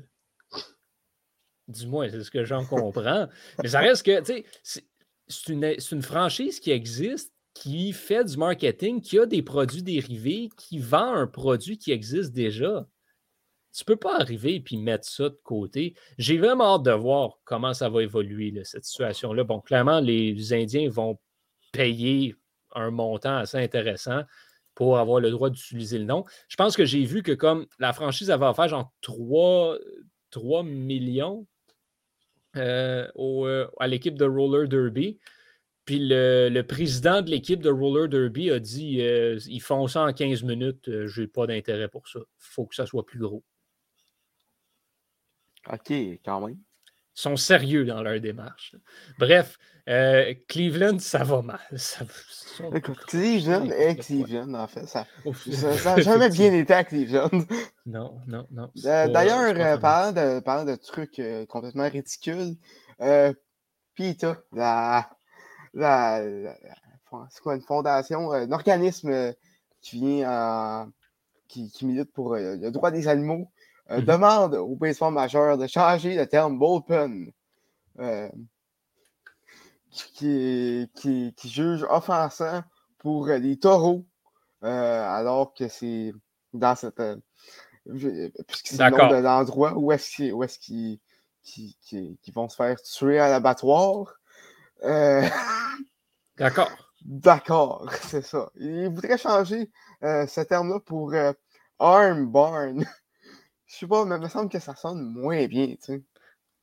Du 1.68 1.87
moins, 1.87 2.09
c'est 2.11 2.23
ce 2.23 2.31
que 2.31 2.44
j'en 2.44 2.64
comprends. 2.64 3.29
Mais 3.62 3.68
ça 3.68 3.81
reste 3.81 4.05
que, 4.05 4.20
tu 4.20 4.44
sais, 4.62 4.85
c'est- 5.28 5.52
une, 5.92 6.02
franchise 6.02 6.60
qui 6.60 6.70
existe, 6.70 7.32
qui 7.54 7.92
fait 7.92 8.24
du 8.24 8.37
marketing, 8.37 9.00
qui 9.00 9.18
a 9.18 9.26
des 9.26 9.42
produits 9.42 9.82
dérivés, 9.82 10.50
qui 10.56 10.78
vend 10.78 11.14
un 11.14 11.26
produit 11.26 11.78
qui 11.78 11.92
existe 11.92 12.32
déjà. 12.32 12.87
Tu 13.72 13.84
peux 13.84 13.96
pas 13.96 14.20
arriver 14.20 14.62
et 14.70 14.76
mettre 14.76 15.08
ça 15.08 15.28
de 15.28 15.38
côté. 15.42 15.94
J'ai 16.18 16.38
vraiment 16.38 16.76
hâte 16.76 16.84
de 16.84 16.92
voir 16.92 17.38
comment 17.44 17.74
ça 17.74 17.88
va 17.88 18.02
évoluer, 18.02 18.52
cette 18.64 18.84
situation-là. 18.84 19.44
Bon, 19.44 19.60
clairement, 19.60 20.00
les 20.00 20.52
Indiens 20.52 20.88
vont 20.88 21.18
payer 21.72 22.37
un 22.74 22.90
montant 22.90 23.37
assez 23.38 23.58
intéressant 23.58 24.22
pour 24.74 24.98
avoir 24.98 25.20
le 25.20 25.30
droit 25.30 25.50
d'utiliser 25.50 25.98
le 25.98 26.04
nom. 26.04 26.24
Je 26.48 26.56
pense 26.56 26.76
que 26.76 26.84
j'ai 26.84 27.04
vu 27.04 27.22
que 27.22 27.32
comme 27.32 27.66
la 27.78 27.92
franchise 27.92 28.30
avait 28.30 28.46
offert 28.46 28.68
genre 28.68 28.92
3, 29.02 29.78
3 30.30 30.62
millions 30.64 31.46
euh, 32.56 33.08
au, 33.14 33.46
euh, 33.46 33.68
à 33.78 33.86
l'équipe 33.86 34.16
de 34.16 34.24
Roller 34.24 34.68
Derby. 34.68 35.18
Puis 35.84 35.98
le, 35.98 36.48
le 36.48 36.66
président 36.66 37.20
de 37.20 37.30
l'équipe 37.30 37.60
de 37.60 37.70
Roller 37.70 38.08
Derby 38.08 38.50
a 38.50 38.58
dit 38.58 39.02
euh, 39.02 39.38
ils 39.46 39.60
font 39.60 39.86
ça 39.86 40.04
en 40.04 40.12
15 40.12 40.42
minutes, 40.42 40.88
euh, 40.88 41.06
j'ai 41.06 41.26
pas 41.26 41.46
d'intérêt 41.46 41.88
pour 41.88 42.08
ça. 42.08 42.20
Il 42.20 42.24
faut 42.38 42.66
que 42.66 42.74
ça 42.74 42.86
soit 42.86 43.04
plus 43.04 43.18
gros. 43.18 43.44
Ok, 45.70 45.90
quand 46.24 46.46
même. 46.46 46.58
Sont 47.14 47.37
sérieux 47.37 47.85
dans 47.85 48.03
leur 48.03 48.20
démarche. 48.20 48.74
Bref, 49.18 49.57
euh, 49.88 50.35
Cleveland, 50.48 50.98
ça 50.98 51.22
va 51.22 51.42
mal. 51.42 51.61
Ça, 51.77 52.05
Cleveland 53.09 53.64
et 53.70 53.94
le 53.94 54.03
Cleveland, 54.03 54.55
en 54.55 54.66
fait. 54.66 54.87
Ça 54.87 55.07
n'a 55.85 56.00
jamais 56.00 56.29
bien 56.29 56.53
été 56.61 56.72
à 56.74 56.85
Cleveland. 56.85 57.31
Non, 57.87 58.20
non, 58.27 58.46
non. 58.50 58.70
Euh, 58.85 59.09
D'ailleurs, 59.09 59.40
euh, 59.57 59.77
parlant, 59.79 60.12
de, 60.12 60.40
parlant 60.40 60.64
de 60.64 60.74
trucs 60.77 61.20
complètement 61.48 61.88
ridicules, 61.88 62.57
PETA, 63.96 64.37
la, 64.53 65.09
la, 65.72 66.20
la- 66.20 66.57
la- 66.62 67.27
c'est 67.31 67.40
quoi, 67.40 67.55
une 67.55 67.62
fondation, 67.62 68.33
un 68.33 68.50
organisme 68.50 69.33
qui 69.81 69.96
vient 70.00 70.31
en- 70.31 70.90
qui, 71.48 71.70
qui 71.70 71.87
milite 71.87 72.12
pour 72.12 72.35
le 72.35 72.70
droit 72.70 72.90
des 72.90 73.07
animaux, 73.07 73.48
euh, 73.90 73.99
Mhm. 73.99 74.05
demande 74.05 74.55
au 74.55 74.75
baseball 74.77 75.12
majeur 75.12 75.59
de 75.59 75.66
changer 75.66 76.14
le 76.16 76.27
terme 76.27 76.59
bullpen, 76.59 77.31
euh, 78.01 78.29
qui, 79.90 80.90
qui, 80.94 81.35
qui 81.37 81.49
juge 81.49 81.85
offensant 81.88 82.62
pour 82.99 83.27
les 83.27 83.59
taureaux, 83.59 84.05
euh, 84.64 85.09
alors 85.09 85.55
que 85.55 85.68
c'est 85.68 86.12
dans 86.53 86.75
cette. 86.75 87.03
puisque 88.49 88.68
c'est 88.68 88.79
le 88.83 88.90
nom 88.90 89.09
de 89.09 89.16
l'endroit 89.16 89.75
où 89.77 89.92
est-ce 89.92 90.09
qu'ils 90.59 90.99
vont 92.35 92.49
se 92.49 92.57
faire 92.57 92.81
tuer 92.83 93.18
à 93.18 93.29
l'abattoir. 93.29 94.14
D'accord. 96.38 96.70
D'accord, 97.05 97.92
c'est 98.05 98.23
ça. 98.25 98.51
Il 98.57 98.88
voudrait 98.88 99.18
changer 99.18 99.70
euh, 100.03 100.27
ce 100.27 100.40
terme-là 100.40 100.81
pour 100.81 101.12
euh, 101.12 101.35
arm 101.79 102.27
barn. 102.27 102.87
Je 103.74 103.80
sais 103.80 103.87
pas, 103.88 104.04
mais 104.04 104.14
il 104.14 104.22
me 104.22 104.28
semble 104.28 104.48
que 104.48 104.60
ça 104.60 104.76
sonne 104.76 105.02
moins 105.02 105.46
bien, 105.46 105.66
tu 105.66 105.76
sais. 105.80 106.02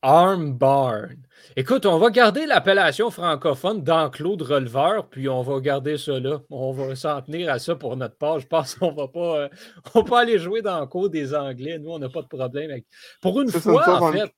Arm 0.01 0.53
Barn. 0.53 1.17
Écoute, 1.57 1.85
on 1.85 1.99
va 1.99 2.09
garder 2.09 2.45
l'appellation 2.45 3.11
francophone 3.11 3.83
d'enclos 3.83 4.37
de 4.37 4.45
releveur, 4.45 5.09
puis 5.09 5.27
on 5.27 5.41
va 5.41 5.59
garder 5.59 5.97
ça 5.97 6.19
là. 6.19 6.39
On 6.49 6.71
va 6.71 6.95
s'en 6.95 7.21
tenir 7.21 7.51
à 7.51 7.59
ça 7.59 7.75
pour 7.75 7.97
notre 7.97 8.15
page. 8.15 8.43
Je 8.43 8.47
pense 8.47 8.75
qu'on 8.75 8.93
va 8.93 9.09
pas, 9.09 9.41
euh, 9.41 9.49
va 9.93 10.03
pas 10.03 10.21
aller 10.21 10.39
jouer 10.39 10.61
dans 10.61 10.79
le 10.79 10.87
cours 10.87 11.09
des 11.09 11.35
Anglais. 11.35 11.77
Nous, 11.79 11.91
on 11.91 11.99
n'a 11.99 12.09
pas 12.09 12.21
de 12.21 12.27
problème 12.27 12.71
avec. 12.71 12.85
Pour 13.21 13.41
une 13.41 13.51
fois, 13.51 14.01
en 14.01 14.11
fait. 14.11 14.33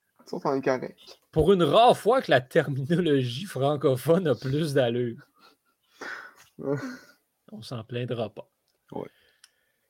Pour 1.31 1.53
une 1.53 1.63
rare 1.63 1.97
fois 1.97 2.21
que 2.21 2.31
la 2.31 2.41
terminologie 2.41 3.45
francophone 3.45 4.27
a 4.27 4.35
plus 4.35 4.73
d'allure. 4.73 5.21
on 7.51 7.61
s'en 7.61 7.83
plaindra 7.83 8.29
pas. 8.29 8.49
Ouais. 8.91 9.09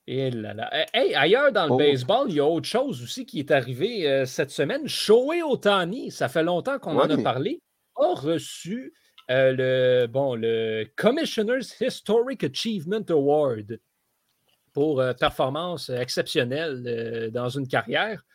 Et 0.08 0.32
là 0.32 0.54
là. 0.54 0.70
Eh, 0.94 0.98
hey, 0.98 1.16
ailleurs 1.16 1.52
dans 1.52 1.66
le 1.66 1.72
Oh. 1.72 1.78
baseball, 1.78 2.30
il 2.30 2.36
y 2.36 2.40
a 2.40 2.46
autre 2.46 2.68
chose 2.68 3.02
aussi 3.02 3.26
qui 3.26 3.40
est 3.40 3.52
arrivé 3.52 4.08
euh, 4.08 4.26
cette 4.26 4.52
semaine. 4.52 4.88
Shohei 4.88 5.42
Otani, 5.44 6.12
ça 6.12 6.28
fait 6.28 6.44
longtemps 6.44 6.78
qu'on 6.80 6.98
en 7.00 7.10
a 7.10 7.18
parlé, 7.18 7.62
a 7.96 8.14
reçu 8.14 8.94
euh, 9.32 9.54
le, 10.04 10.08
bon, 10.08 10.36
le 10.36 10.86
Commissioner's 10.98 11.80
Historic 11.80 12.44
Achievement 12.44 13.06
Award 13.10 13.80
pour 14.74 15.00
euh, 15.00 15.14
performance 15.14 15.90
exceptionnelle 15.90 17.32
dans 17.32 17.50
une 17.50 17.68
carrière. 17.68 18.26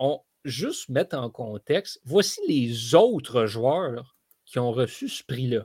On 0.00 0.20
juste 0.44 0.88
mettre 0.88 1.16
en 1.16 1.30
contexte, 1.30 2.00
voici 2.04 2.40
les 2.48 2.94
autres 2.94 3.46
joueurs 3.46 4.16
qui 4.46 4.58
ont 4.58 4.72
reçu 4.72 5.08
ce 5.08 5.22
prix-là. 5.22 5.64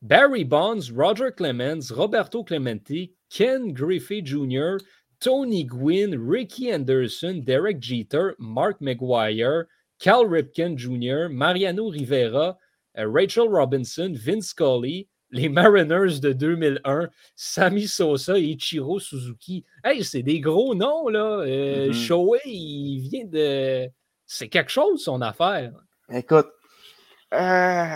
Barry 0.00 0.44
Bonds, 0.44 0.80
Roger 0.96 1.28
Clemens, 1.36 1.92
Roberto 1.92 2.42
Clemente, 2.42 2.90
Ken 3.32 3.72
Griffey 3.72 4.20
Jr., 4.22 4.76
Tony 5.20 5.64
Gwynn, 5.64 6.18
Ricky 6.18 6.70
Anderson, 6.72 7.42
Derek 7.44 7.80
Jeter, 7.80 8.34
Mark 8.38 8.80
McGuire, 8.80 9.64
Cal 10.00 10.26
Ripken 10.26 10.76
Jr., 10.76 11.28
Mariano 11.30 11.88
Rivera, 11.88 12.58
euh, 12.98 13.08
Rachel 13.08 13.48
Robinson, 13.48 14.12
Vince 14.14 14.48
Scully, 14.48 15.08
les 15.30 15.48
Mariners 15.48 16.20
de 16.20 16.32
2001, 16.32 17.08
Sammy 17.36 17.86
Sosa 17.86 18.36
et 18.36 18.42
Ichiro 18.42 18.98
Suzuki. 18.98 19.64
Hey, 19.84 20.04
c'est 20.04 20.22
des 20.22 20.40
gros 20.40 20.74
noms, 20.74 21.08
là. 21.08 21.38
Euh, 21.46 21.86
Mhm. 21.86 21.92
Shohei, 21.94 22.40
il 22.44 23.00
vient 23.08 23.24
de. 23.24 23.88
C'est 24.26 24.48
quelque 24.48 24.70
chose, 24.70 25.02
son 25.04 25.22
affaire. 25.22 25.72
Écoute, 26.10 26.48
euh, 27.32 27.94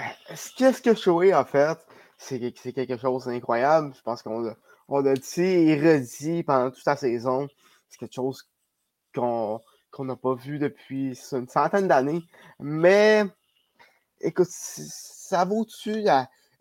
qu'est-ce 0.57 0.81
que 0.81 0.95
Shoei 0.95 1.33
a 1.33 1.45
fait? 1.45 1.77
C'est 2.17 2.73
quelque 2.73 2.97
chose 2.97 3.27
d'incroyable. 3.27 3.93
Je 3.95 4.01
pense 4.03 4.23
qu'on 4.23 4.41
l'a 4.41 4.57
on 4.89 5.01
l'a 5.01 5.15
dit 5.15 5.41
et 5.41 5.81
redit 5.81 6.43
pendant 6.43 6.71
toute 6.71 6.85
la 6.85 6.97
saison. 6.97 7.49
C'est 7.89 7.99
quelque 7.99 8.15
chose 8.15 8.49
qu'on 9.15 9.61
n'a 9.99 10.17
pas 10.17 10.35
vu 10.35 10.59
depuis 10.59 11.19
une 11.33 11.49
centaine 11.49 11.89
d'années. 11.89 12.23
Mais, 12.61 13.25
écoute, 14.21 14.49
ça 14.51 15.45
vaut-tu. 15.45 16.05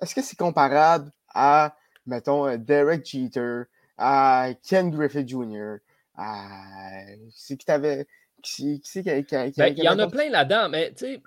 Est-ce 0.02 0.16
que 0.16 0.22
c'est 0.22 0.38
comparable 0.38 1.12
à, 1.34 1.76
mettons, 2.06 2.48
euh, 2.48 2.58
Derek 2.58 3.06
Jeter, 3.06 3.64
à 3.98 4.50
Ken 4.64 4.90
Griffey 4.90 5.28
Jr., 5.28 5.78
à... 6.16 6.62
C'est 7.34 7.58
qui 7.58 7.66
t'avait... 7.66 8.08
Qui, 8.42 8.80
qui 8.80 8.90
c'est 8.90 9.04
qui, 9.04 9.36
Ben, 9.36 9.52
qui 9.52 9.82
il 9.82 9.84
y 9.84 9.90
en 9.90 9.98
a 9.98 10.08
plein 10.08 10.30
là-dedans, 10.30 10.70
mais 10.70 10.92
tu 10.92 11.06
sais, 11.06 11.22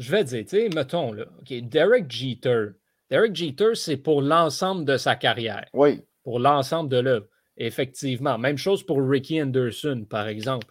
je 0.00 0.10
vais 0.10 0.24
dire, 0.24 0.42
tu 0.42 0.48
sais, 0.48 0.68
mettons, 0.74 1.12
là, 1.12 1.26
Derek 1.48 2.10
Jeter. 2.10 2.70
Derek 3.08 3.36
Jeter, 3.36 3.74
c'est 3.74 3.96
pour 3.96 4.20
l'ensemble 4.20 4.84
de 4.84 4.96
sa 4.96 5.14
carrière, 5.14 5.66
Oui, 5.74 6.02
pour 6.22 6.38
l'ensemble 6.38 6.90
de 6.90 6.98
l'œuvre. 6.98 7.26
Effectivement. 7.56 8.38
Même 8.38 8.56
chose 8.56 8.84
pour 8.84 8.98
Ricky 9.06 9.42
Anderson, 9.42 10.06
par 10.08 10.28
exemple. 10.28 10.66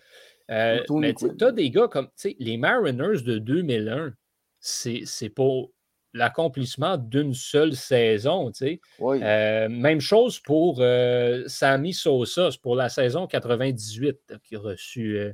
Euh, 0.49 0.79
mais 0.89 1.13
tu 1.13 1.43
as 1.43 1.51
des 1.51 1.69
gars 1.69 1.87
comme, 1.87 2.09
les 2.39 2.57
Mariners 2.57 3.21
de 3.21 3.37
2001, 3.37 4.13
c'est 4.59 5.01
c'est 5.05 5.29
pour 5.29 5.71
l'accomplissement 6.13 6.97
d'une 6.97 7.33
seule 7.33 7.75
saison, 7.75 8.51
tu 8.51 8.57
sais. 8.57 8.81
oui. 8.99 9.19
Euh, 9.21 9.69
même 9.69 9.99
chose 9.99 10.39
pour 10.39 10.77
euh, 10.79 11.43
Sammy 11.47 11.93
Sosa, 11.93 12.49
c'est 12.51 12.61
pour 12.61 12.75
la 12.75 12.89
saison 12.89 13.27
98 13.27 14.17
là, 14.29 14.37
qui 14.43 14.55
a 14.55 14.59
reçu, 14.59 15.19
euh, 15.19 15.33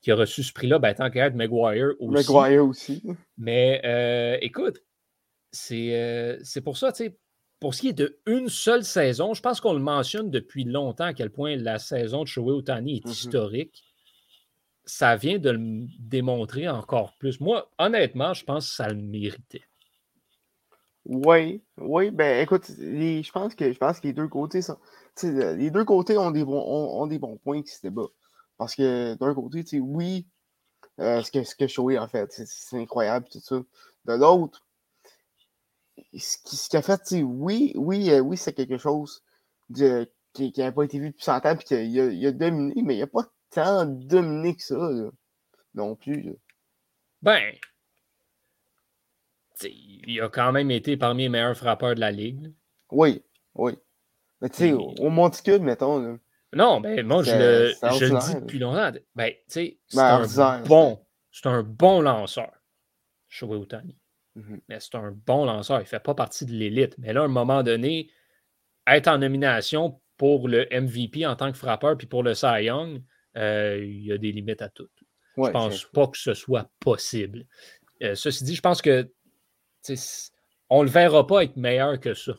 qui 0.00 0.10
a 0.10 0.16
reçu 0.16 0.42
ce 0.42 0.52
prix-là, 0.52 0.78
ben, 0.78 0.94
tant 0.94 1.10
qu'à 1.10 1.26
être 1.26 1.34
McGuire 1.34 1.92
aussi. 1.98 2.32
McGuire 2.32 2.64
aussi. 2.64 3.02
Mais 3.36 3.82
euh, 3.84 4.38
écoute, 4.40 4.82
c'est 5.52 5.94
euh, 5.94 6.38
c'est 6.42 6.62
pour 6.62 6.76
ça, 6.76 6.92
tu 6.92 7.04
sais, 7.04 7.18
pour 7.60 7.74
ce 7.74 7.80
qui 7.80 7.88
est 7.88 7.92
de 7.92 8.18
une 8.26 8.48
seule 8.48 8.84
saison, 8.84 9.34
je 9.34 9.40
pense 9.42 9.60
qu'on 9.60 9.72
le 9.72 9.78
mentionne 9.80 10.30
depuis 10.30 10.64
longtemps 10.64 11.04
à 11.04 11.14
quel 11.14 11.30
point 11.30 11.56
la 11.56 11.78
saison 11.78 12.22
de 12.22 12.28
Shohei 12.28 12.52
Otani 12.52 12.96
est 12.98 13.04
Mhm. 13.04 13.10
historique. 13.12 13.82
Ça 14.84 15.16
vient 15.16 15.38
de 15.38 15.50
le 15.50 15.86
démontrer 15.98 16.68
encore 16.68 17.14
plus. 17.18 17.40
Moi, 17.40 17.68
honnêtement, 17.78 18.34
je 18.34 18.44
pense 18.44 18.68
que 18.68 18.74
ça 18.76 18.88
le 18.88 18.94
méritait. 18.96 19.64
Oui, 21.04 21.62
oui, 21.78 22.10
ben 22.10 22.42
écoute, 22.42 22.68
les- 22.78 23.22
je 23.22 23.30
pense 23.30 23.54
que 23.54 23.72
je 23.72 23.78
pense 23.78 24.00
que 24.00 24.08
les 24.08 24.12
deux 24.12 24.28
côtés 24.28 24.60
sont. 24.62 24.76
le- 25.22 25.54
Les 25.54 25.70
deux 25.70 25.84
côtés 25.84 26.18
ont 26.18 26.30
des 26.30 26.44
bons, 26.44 26.60
ont, 26.60 27.00
ont 27.02 27.06
des 27.06 27.18
bons 27.18 27.36
points 27.38 27.62
qui 27.62 27.70
se 27.72 27.80
débattent. 27.82 28.10
Parce 28.58 28.74
que 28.74 29.14
d'un 29.14 29.34
côté, 29.34 29.64
oui, 29.80 30.26
euh, 31.00 31.22
ce 31.22 31.30
que, 31.30 31.42
ce 31.44 31.54
que 31.54 31.66
Shoei 31.66 31.96
a 31.96 32.06
fait, 32.08 32.30
c'est- 32.32 32.46
c'est 32.46 32.76
incroyable, 32.76 33.26
tout 33.30 33.40
ça. 33.40 33.56
De 34.04 34.12
l'autre, 34.14 34.65
ce 36.18 36.38
qui- 36.44 36.56
ce 36.56 36.76
a 36.76 36.82
fait, 36.82 36.98
tu 36.98 37.04
sais, 37.06 37.22
oui, 37.22 37.72
oui, 37.76 38.10
euh, 38.10 38.20
oui, 38.20 38.36
c'est 38.36 38.52
quelque 38.52 38.78
chose 38.78 39.22
de, 39.70 40.10
qui 40.32 40.52
n'avait 40.56 40.72
pas 40.72 40.84
été 40.84 40.98
vu 40.98 41.10
depuis 41.10 41.24
100 41.24 41.44
ans, 41.46 41.56
puis 41.56 41.64
qu'il 41.64 41.76
a, 42.00 42.06
il 42.06 42.26
a 42.26 42.32
dominé, 42.32 42.82
mais 42.82 42.96
il 42.96 43.00
n'a 43.00 43.06
pas 43.06 43.24
tant 43.50 43.86
dominé 43.86 44.54
que 44.56 44.62
ça, 44.62 44.76
là, 44.76 45.10
non 45.74 45.96
plus. 45.96 46.22
là. 46.22 46.32
Ben, 47.22 47.52
tu 49.58 49.68
sais, 49.68 49.72
il 49.74 50.20
a 50.20 50.28
quand 50.28 50.52
même 50.52 50.70
été 50.70 50.96
parmi 50.96 51.24
les 51.24 51.28
meilleurs 51.30 51.56
frappeurs 51.56 51.94
de 51.94 52.00
la 52.00 52.10
ligue. 52.12 52.52
Oui, 52.90 53.22
oui. 53.54 53.72
Mais 54.42 54.50
tu 54.50 54.56
sais, 54.56 54.72
au, 54.72 54.90
au 54.98 55.08
monticule, 55.08 55.60
mettons, 55.60 55.98
là. 55.98 56.16
Non, 56.52 56.80
ben 56.80 57.06
moi, 57.06 57.22
je 57.22 57.30
le, 57.38 57.68
je 57.98 58.04
le 58.04 58.10
dis 58.20 58.34
depuis 58.42 58.58
longtemps. 58.58 58.92
Ben, 59.14 59.32
tu 59.32 59.40
sais, 59.48 59.78
c'est 59.88 59.96
Ben, 59.96 60.20
un 60.22 60.26
bon, 60.68 61.06
c'est 61.32 61.46
un 61.46 61.62
bon 61.62 62.00
lanceur, 62.02 62.52
Shohei 63.28 63.56
Otani. 63.56 63.98
Mhm. 64.36 64.60
Mais 64.68 64.78
c'est 64.80 64.94
un 64.94 65.10
bon 65.26 65.44
lanceur. 65.44 65.78
Il 65.78 65.84
ne 65.84 65.88
fait 65.88 65.98
pas 66.00 66.14
partie 66.14 66.44
de 66.46 66.52
l'élite. 66.52 66.94
Mais 66.98 67.12
là, 67.12 67.22
à 67.22 67.24
un 67.24 67.28
moment 67.28 67.62
donné, 67.62 68.10
être 68.86 69.08
en 69.08 69.18
nomination 69.18 70.00
pour 70.16 70.46
le 70.48 70.66
MVP 70.70 71.26
en 71.26 71.34
tant 71.36 71.50
que 71.50 71.58
frappeur 71.58 71.96
puis 71.96 72.06
pour 72.06 72.22
le 72.22 72.34
Cy 72.34 72.64
Young, 72.64 73.02
euh, 73.36 73.82
il 73.82 74.04
y 74.04 74.12
a 74.12 74.18
des 74.18 74.32
limites 74.32 74.62
à 74.62 74.68
tout. 74.68 74.88
Ouais, 75.36 75.48
je 75.48 75.52
pense 75.52 75.80
c'est- 75.80 75.92
pas 75.92 76.06
que 76.06 76.16
ce 76.18 76.34
soit 76.34 76.70
possible. 76.80 77.46
Euh, 78.02 78.14
ceci 78.14 78.44
dit, 78.44 78.54
je 78.54 78.60
pense 78.62 78.80
que 78.82 79.10
on 80.68 80.80
ne 80.80 80.84
le 80.84 80.90
verra 80.90 81.26
pas 81.26 81.44
être 81.44 81.56
meilleur 81.56 81.98
que 82.00 82.12
ça. 82.14 82.34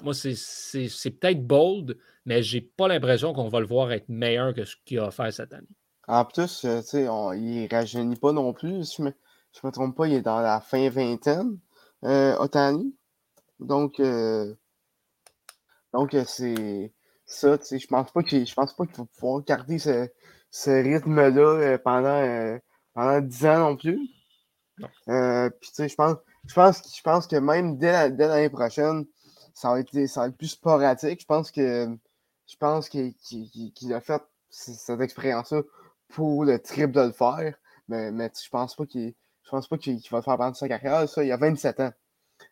Moi, 0.00 0.14
c'est- 0.14 0.34
c'est 0.36 0.88
c'est 0.88 1.10
peut-être 1.10 1.46
bold, 1.46 1.96
mais 2.24 2.42
j'ai 2.42 2.60
pas 2.60 2.88
l'impression 2.88 3.32
qu'on 3.32 3.48
va 3.48 3.60
le 3.60 3.66
voir 3.66 3.92
être 3.92 4.08
meilleur 4.08 4.54
que 4.54 4.64
ce 4.64 4.74
qu'il 4.84 4.98
a 4.98 5.10
fait 5.10 5.30
cette 5.30 5.52
année. 5.52 5.66
En 6.08 6.24
plus, 6.24 6.64
euh, 6.64 6.80
on- 7.08 7.32
il 7.32 7.68
rajeunit 7.70 8.16
pas 8.16 8.32
non 8.32 8.52
plus. 8.52 8.84
Si 8.84 9.02
je 9.52 9.58
me, 9.58 9.62
je 9.62 9.66
me 9.66 9.72
trompe 9.72 9.96
pas, 9.96 10.06
il 10.06 10.14
est 10.14 10.22
dans 10.22 10.40
la 10.40 10.60
fin 10.60 10.88
vingtaine, 10.90 11.58
euh, 12.04 12.36
Otani. 12.38 12.96
Donc, 13.60 14.00
euh, 14.00 14.54
donc 15.92 16.14
euh, 16.14 16.24
c'est 16.26 16.92
ça, 17.26 17.58
tu 17.58 17.64
sais, 17.66 17.78
je 17.78 17.86
pense 17.86 18.10
pas 18.12 18.22
qu'il 18.22 18.46
je 18.46 18.54
pense 18.54 18.74
pas 18.74 18.86
qu'il 18.86 18.96
va 18.96 19.04
pouvoir 19.18 19.42
garder 19.44 19.78
ce, 19.78 20.08
ce 20.50 20.70
rythme-là 20.70 21.30
euh, 21.42 21.78
pendant, 21.78 22.08
euh, 22.08 22.58
pendant 22.94 23.20
10 23.20 23.46
ans 23.46 23.58
non 23.70 23.76
plus. 23.76 24.00
Euh, 25.08 25.50
puis 25.60 25.70
tu 25.70 25.76
sais, 25.76 25.88
je 25.88 25.94
pense, 25.94 26.16
je 26.46 26.54
pense, 26.54 26.96
je 26.96 27.02
pense 27.02 27.26
que 27.26 27.36
même 27.36 27.78
dès 27.78 27.92
la- 27.92 28.10
dès 28.10 28.26
l'année 28.28 28.50
prochaine, 28.50 29.06
ça 29.54 29.70
va 29.70 29.80
être, 29.80 30.06
ça 30.06 30.22
va 30.22 30.26
être 30.28 30.36
plus 30.36 30.48
sporadique. 30.48 31.20
Je 31.20 31.26
pense 31.26 31.50
que 31.50 31.88
je 32.46 32.56
pense 32.56 32.88
qu'il 32.88 33.14
a 33.92 34.00
fait 34.00 34.22
cette 34.50 35.00
expérience-là 35.00 35.62
pour 36.08 36.44
le 36.44 36.58
trip 36.60 36.92
de 36.92 37.00
le 37.02 37.12
faire. 37.12 37.56
Mais, 37.88 38.10
mais 38.10 38.30
je 38.42 38.48
pense 38.50 38.74
pas 38.76 38.86
qu'il 38.86 39.14
pense 39.52 39.68
pas 39.68 39.78
qu'il 39.78 40.00
va 40.10 40.22
faire 40.22 40.36
pendant 40.36 40.54
sa 40.54 40.68
carrière. 40.68 41.08
Ça, 41.08 41.22
il 41.22 41.30
a 41.30 41.36
27 41.36 41.80
ans. 41.80 41.92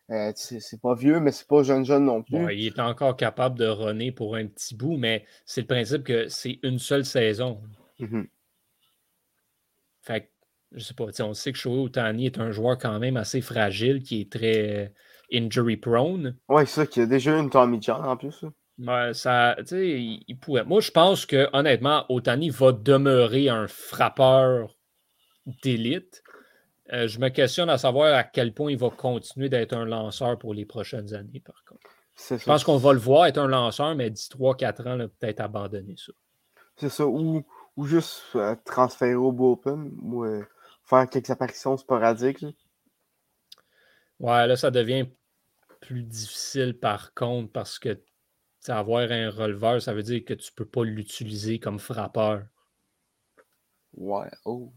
Euh, 0.09 0.31
c'est 0.35 0.81
pas 0.81 0.95
vieux, 0.95 1.19
mais 1.19 1.31
c'est 1.31 1.47
pas 1.47 1.63
jeune 1.63 1.85
jeune 1.85 2.05
non 2.05 2.23
plus. 2.23 2.37
Il 2.55 2.67
est 2.67 2.79
encore 2.79 3.17
capable 3.17 3.57
de 3.57 3.65
runner 3.65 4.11
pour 4.11 4.35
un 4.35 4.47
petit 4.47 4.75
bout, 4.75 4.97
mais 4.97 5.25
c'est 5.45 5.61
le 5.61 5.67
principe 5.67 6.03
que 6.03 6.27
c'est 6.29 6.59
une 6.63 6.79
seule 6.79 7.05
saison. 7.05 7.61
Mhm. 7.99 8.27
Fait 10.01 10.21
que, 10.21 10.27
je 10.73 10.83
sais 10.83 10.93
pas, 10.93 11.05
on 11.21 11.33
sait 11.33 11.51
que 11.51 11.57
Shohei 11.57 11.79
Otani 11.83 12.25
est 12.25 12.39
un 12.39 12.51
joueur 12.51 12.77
quand 12.77 12.97
même 12.99 13.17
assez 13.17 13.41
fragile, 13.41 14.01
qui 14.01 14.21
est 14.21 14.31
très 14.31 14.85
euh, 14.85 14.87
injury 15.33 15.77
prone. 15.77 16.37
Ouais, 16.47 16.65
c'est 16.65 16.81
ça, 16.81 16.87
qu'il 16.87 17.03
a 17.03 17.05
déjà 17.05 17.37
une 17.37 17.49
Tommy 17.49 17.79
John 17.81 18.03
en 18.03 18.17
plus. 18.17 18.43
là. 18.43 18.49
Ouais, 18.79 19.13
ça, 19.13 19.55
tu 19.59 19.65
sais, 19.67 19.89
il, 19.89 20.23
il 20.27 20.39
pourrait. 20.39 20.63
Moi, 20.63 20.81
je 20.81 20.91
pense 20.91 21.25
que, 21.25 21.49
honnêtement, 21.53 22.05
Otani 22.09 22.49
va 22.49 22.71
demeurer 22.71 23.49
un 23.49 23.67
frappeur 23.67 24.77
d'élite. 25.63 26.20
Euh, 26.93 27.07
je 27.07 27.19
me 27.19 27.29
questionne 27.29 27.69
à 27.69 27.77
savoir 27.77 28.13
à 28.13 28.23
quel 28.23 28.53
point 28.53 28.71
il 28.71 28.77
va 28.77 28.89
continuer 28.89 29.49
d'être 29.49 29.73
un 29.73 29.85
lanceur 29.85 30.37
pour 30.37 30.53
les 30.53 30.65
prochaines 30.65 31.13
années, 31.13 31.39
par 31.39 31.63
contre. 31.65 31.89
Je 32.29 32.43
pense 32.43 32.63
qu'on 32.63 32.77
va 32.77 32.93
le 32.93 32.99
voir 32.99 33.25
être 33.25 33.37
un 33.37 33.47
lanceur, 33.47 33.95
mais 33.95 34.09
d'ici 34.09 34.29
3-4 34.29 34.87
ans, 34.87 35.07
peut-être 35.19 35.39
abandonner 35.39 35.95
ça. 35.97 36.11
C'est 36.75 36.89
ça. 36.89 37.05
Ou, 37.05 37.43
ou 37.77 37.85
juste 37.85 38.23
euh, 38.35 38.55
transférer 38.65 39.15
au 39.15 39.31
bullpen 39.31 39.91
ou 40.01 40.25
euh, 40.25 40.43
faire 40.83 41.09
quelques 41.09 41.29
apparitions 41.29 41.77
sporadiques. 41.77 42.45
Ouais, 44.19 44.45
là, 44.45 44.55
ça 44.55 44.69
devient 44.69 45.07
plus 45.79 46.03
difficile 46.03 46.77
par 46.77 47.13
contre 47.13 47.51
parce 47.51 47.79
que 47.79 47.99
avoir 48.67 49.09
un 49.11 49.31
releveur, 49.31 49.81
ça 49.81 49.93
veut 49.93 50.03
dire 50.03 50.23
que 50.23 50.33
tu 50.35 50.51
ne 50.51 50.55
peux 50.55 50.65
pas 50.65 50.83
l'utiliser 50.83 51.57
comme 51.57 51.79
frappeur. 51.79 52.45
Ouais, 53.93 54.29
oh. 54.45 54.71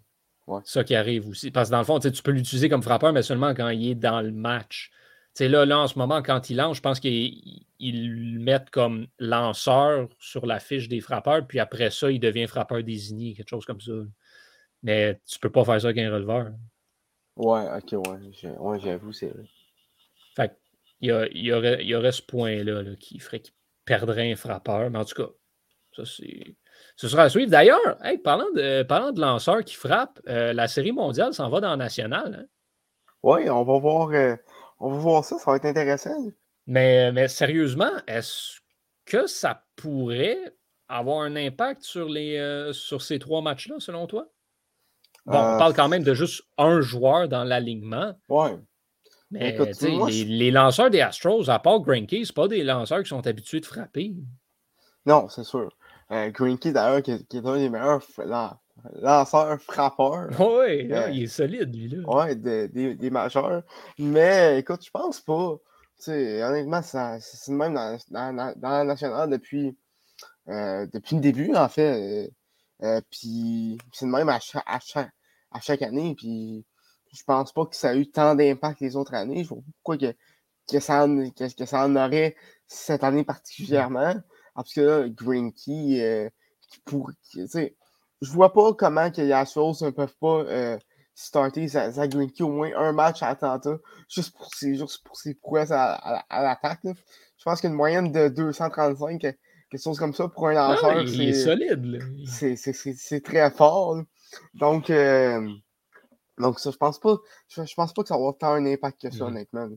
Ouais. 0.46 0.60
Ça 0.64 0.84
qui 0.84 0.94
arrive 0.94 1.28
aussi. 1.28 1.50
Parce 1.50 1.68
que 1.68 1.72
dans 1.72 1.78
le 1.78 1.84
fond, 1.84 1.98
tu 1.98 2.22
peux 2.22 2.30
l'utiliser 2.30 2.68
comme 2.68 2.82
frappeur, 2.82 3.12
mais 3.12 3.22
seulement 3.22 3.54
quand 3.54 3.70
il 3.70 3.90
est 3.90 3.94
dans 3.94 4.20
le 4.20 4.30
match. 4.30 4.90
là, 5.40 5.64
là, 5.64 5.78
en 5.78 5.86
ce 5.86 5.98
moment, 5.98 6.22
quand 6.22 6.50
il 6.50 6.56
lance, 6.56 6.76
je 6.76 6.82
pense 6.82 7.00
qu'ils 7.00 7.64
le 7.80 8.38
mettent 8.40 8.70
comme 8.70 9.06
lanceur 9.18 10.08
sur 10.18 10.46
la 10.46 10.60
fiche 10.60 10.88
des 10.88 11.00
frappeurs, 11.00 11.46
puis 11.46 11.60
après 11.60 11.90
ça, 11.90 12.10
il 12.10 12.20
devient 12.20 12.46
frappeur 12.46 12.82
désigné, 12.82 13.34
quelque 13.34 13.48
chose 13.48 13.64
comme 13.64 13.80
ça. 13.80 13.92
Mais 14.82 15.18
tu 15.26 15.38
peux 15.38 15.50
pas 15.50 15.64
faire 15.64 15.80
ça 15.80 15.88
avec 15.88 15.98
un 15.98 16.12
releveur. 16.12 16.52
Ouais, 17.36 17.66
ok, 17.76 18.06
ouais. 18.06 18.56
Ouais, 18.58 18.80
j'avoue, 18.80 19.12
c'est 19.12 19.28
vrai. 19.28 19.44
Fait 20.36 20.56
il 21.00 21.08
y, 21.08 21.52
aurait, 21.52 21.82
il 21.82 21.88
y 21.88 21.94
aurait 21.94 22.12
ce 22.12 22.22
point-là 22.22 22.82
qui 22.98 23.18
ferait 23.18 23.40
qu'il 23.40 23.54
perdrait 23.84 24.32
un 24.32 24.36
frappeur. 24.36 24.90
Mais 24.90 24.98
en 24.98 25.04
tout 25.04 25.22
cas, 25.22 25.30
ça, 25.96 26.04
c'est. 26.04 26.54
Ce 26.96 27.08
sera 27.08 27.24
à 27.24 27.28
suivre. 27.28 27.50
D'ailleurs, 27.50 27.98
parlant, 28.22 28.50
de, 28.54 28.82
parlant 28.82 29.10
de 29.10 29.20
lanceurs 29.20 29.64
qui 29.64 29.74
frappent, 29.74 30.20
euh, 30.28 30.52
la 30.52 30.68
série 30.68 30.92
mondiale 30.92 31.34
s'en 31.34 31.48
va 31.50 31.60
dans 31.60 31.70
la 31.70 31.76
nationale. 31.76 32.40
Hein? 32.40 32.46
Oui, 33.22 33.48
on 33.50 33.64
va 33.64 33.78
voir 33.78 34.10
euh, 34.10 34.36
on 34.80 34.90
va 34.90 34.98
voir 34.98 35.24
ça, 35.24 35.38
ça 35.38 35.50
va 35.50 35.56
être 35.56 35.64
intéressant. 35.64 36.14
Mais, 36.66 37.10
mais 37.12 37.28
sérieusement, 37.28 37.90
est-ce 38.06 38.60
que 39.04 39.26
ça 39.26 39.64
pourrait 39.76 40.54
avoir 40.88 41.22
un 41.22 41.36
impact 41.36 41.82
sur, 41.82 42.08
les, 42.08 42.36
euh, 42.38 42.72
sur 42.72 43.02
ces 43.02 43.18
trois 43.18 43.42
matchs-là, 43.42 43.76
selon 43.78 44.06
toi? 44.06 44.28
Bon, 45.26 45.38
on 45.38 45.58
parle 45.58 45.74
quand 45.74 45.88
même 45.88 46.02
de 46.02 46.12
juste 46.12 46.42
un 46.58 46.80
joueur 46.82 47.28
dans 47.28 47.44
l'alignement. 47.44 48.14
Oui. 48.28 48.50
Mais 49.30 49.56
les, 50.08 50.50
lanceurs 50.50 50.90
des 50.90 51.00
Astros, 51.00 51.48
à 51.48 51.58
part 51.58 51.80
Greinke, 51.80 52.24
ce 52.24 52.32
pas 52.32 52.46
des 52.46 52.62
lanceurs 52.62 53.02
qui 53.02 53.08
sont 53.08 53.26
habitués 53.26 53.60
de 53.60 53.66
frapper. 53.66 54.14
Non, 55.06 55.28
c'est 55.28 55.44
sûr. 55.44 55.74
Euh, 56.10 56.30
Greinke, 56.30 56.68
d'ailleurs, 56.68 57.02
qui, 57.02 57.12
est 57.12 57.46
un 57.46 57.56
des 57.56 57.70
meilleurs 57.70 58.02
lanceurs 58.92 59.60
frappeurs. 59.60 60.28
Oui, 60.38 60.92
euh, 60.92 61.10
il 61.10 61.24
est 61.24 61.26
solide, 61.26 61.74
lui. 61.74 61.88
là. 61.88 62.02
Oui, 62.06 62.36
des, 62.36 62.94
des, 62.94 63.10
majeurs. 63.10 63.62
Mais 63.98 64.58
écoute, 64.58 64.84
je 64.84 64.90
pense 64.90 65.20
pas. 65.20 65.56
honnêtement, 66.08 66.82
c'est 66.82 67.50
le 67.50 67.56
même 67.56 67.74
dans, 67.74 67.98
dans, 68.10 68.54
dans, 68.56 68.70
la 68.70 68.84
nationale 68.84 69.30
depuis, 69.30 69.76
euh, 70.48 70.86
depuis 70.92 71.16
le 71.16 71.22
début, 71.22 71.54
en 71.54 71.68
fait. 71.68 72.30
Euh, 72.82 73.00
puis 73.10 73.78
c'est 73.92 74.06
le 74.06 74.12
même 74.12 74.28
à 74.28 74.40
chaque, 74.40 74.64
à 74.66 74.78
chaque, 74.80 75.10
à 75.52 75.60
chaque 75.60 75.82
année. 75.82 76.14
Puis 76.16 76.64
je 77.12 77.22
pense 77.24 77.52
pas 77.52 77.66
que 77.66 77.76
ça 77.76 77.90
a 77.90 77.94
eu 77.94 78.10
tant 78.10 78.34
d'impact 78.34 78.80
les 78.80 78.96
autres 78.96 79.14
années. 79.14 79.44
Je 79.44 79.48
vois 79.50 79.62
pourquoi 79.76 79.96
que, 79.96 80.14
que, 80.70 80.80
ça 80.80 81.04
en, 81.04 81.30
que, 81.30 81.66
ça 81.66 81.86
en 81.86 81.96
aurait 81.96 82.36
cette 82.66 83.04
année 83.04 83.24
particulièrement. 83.24 84.14
Parce 84.54 84.72
que 84.72 84.80
là, 84.80 85.08
Green 85.08 85.52
Key, 85.52 86.00
euh, 86.00 86.28
pour, 86.84 87.10
je 87.34 88.32
vois 88.32 88.52
pas 88.52 88.72
comment 88.74 89.10
que 89.10 89.20
les 89.20 89.44
choses 89.52 89.82
ne 89.82 89.90
peuvent 89.90 90.16
pas 90.20 90.40
euh, 90.44 90.78
starter 91.14 91.68
Zach 91.68 92.10
Greenkey 92.10 92.42
au 92.42 92.48
moins 92.48 92.70
un 92.76 92.92
match 92.92 93.22
à 93.22 93.28
Atlanta 93.28 93.76
juste 94.08 94.36
pour 94.36 94.52
ses, 94.54 94.74
juste 94.74 95.04
pour 95.04 95.16
ses 95.16 95.34
prouesses 95.34 95.70
à, 95.70 96.24
l'attaque. 96.30 96.80
Je 96.84 97.44
pense 97.44 97.60
qu'une 97.60 97.72
moyenne 97.72 98.10
de 98.10 98.28
235, 98.28 99.20
quelque 99.20 99.36
chose 99.82 99.98
comme 99.98 100.14
ça 100.14 100.28
pour 100.28 100.48
un 100.48 100.56
ah 100.56 100.74
lanceur. 100.74 101.08
c'est 101.08 101.32
solide. 101.32 102.02
C'est 102.96 103.22
très 103.22 103.50
fort. 103.50 104.02
Donc, 104.54 104.90
euh, 104.90 105.48
donc, 106.38 106.58
ça, 106.58 106.70
je 106.70 106.76
pense 106.76 106.98
pas. 106.98 107.16
Je, 107.48 107.74
pense 107.74 107.92
pas 107.92 108.02
que 108.02 108.08
ça 108.08 108.14
va 108.14 108.18
avoir 108.18 108.36
tant 108.36 108.52
un 108.52 108.66
impact 108.66 109.02
que 109.02 109.10
ça, 109.10 109.24
honnêtement. 109.24 109.68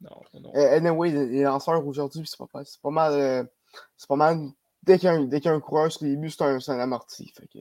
Non, 0.00 0.20
non. 0.34 0.52
Euh, 0.56 0.76
anyway, 0.76 1.10
les 1.10 1.42
lanceurs 1.42 1.86
aujourd'hui, 1.86 2.22
c'est 2.26 2.36
pas, 2.36 2.46
pas 2.82 2.90
mal. 2.90 3.48
Euh, 3.74 3.78
c'est 3.96 4.08
pas 4.08 4.16
mal. 4.16 4.38
Dès 4.82 4.98
qu'il 4.98 5.08
y, 5.08 5.48
a 5.48 5.52
un 5.52 5.60
coureur 5.60 5.92
sur 5.92 6.04
les 6.04 6.16
buts, 6.16 6.30
c'est 6.30 6.42
un, 6.42 6.58
un, 6.66 6.80
amorti. 6.80 7.32
Fait 7.36 7.46
que... 7.46 7.58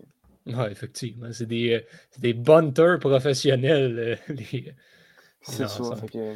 Oui, 0.47 0.71
effectivement. 0.71 1.31
C'est 1.31 1.45
des, 1.45 1.73
euh, 1.73 1.81
des 2.17 2.33
bunters 2.33 2.99
professionnels. 2.99 4.19
Les, 4.27 4.73
c'est 5.41 5.67
ça. 5.67 5.95
Fait 5.95 6.09
que... 6.09 6.35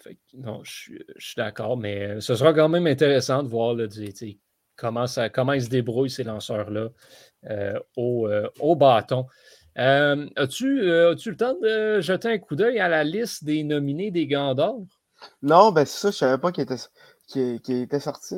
Fait 0.00 0.18
non, 0.34 0.62
je 0.64 0.70
suis, 1.18 1.34
d'accord, 1.36 1.76
mais 1.76 2.20
ce 2.20 2.34
sera 2.34 2.52
quand 2.52 2.68
même 2.68 2.86
intéressant 2.86 3.42
de 3.42 3.48
voir 3.48 3.74
là, 3.74 3.86
comment, 4.76 5.06
ça, 5.08 5.28
comment 5.28 5.52
ils 5.52 5.64
se 5.64 5.68
débrouillent, 5.68 6.10
ces 6.10 6.22
lanceurs-là, 6.24 6.88
euh, 7.50 7.78
au, 7.96 8.28
au, 8.60 8.76
bâton. 8.76 9.26
Euh, 9.78 10.28
as-tu, 10.34 10.82
euh, 10.82 11.12
as-tu 11.12 11.30
le 11.30 11.36
temps 11.36 11.54
de 11.60 12.00
jeter 12.00 12.28
un 12.28 12.38
coup 12.38 12.56
d'œil 12.56 12.80
à 12.80 12.88
la 12.88 13.04
liste 13.04 13.44
des 13.44 13.62
nominés 13.62 14.10
des 14.10 14.26
Gants 14.26 14.54
d'Or? 14.54 14.82
Non, 15.40 15.70
ben 15.70 15.84
c'est 15.84 15.98
ça, 15.98 16.10
je 16.10 16.16
savais 16.16 16.38
pas 16.38 16.50
qu'il 16.50 16.62
était, 16.62 18.00
sorti. 18.00 18.36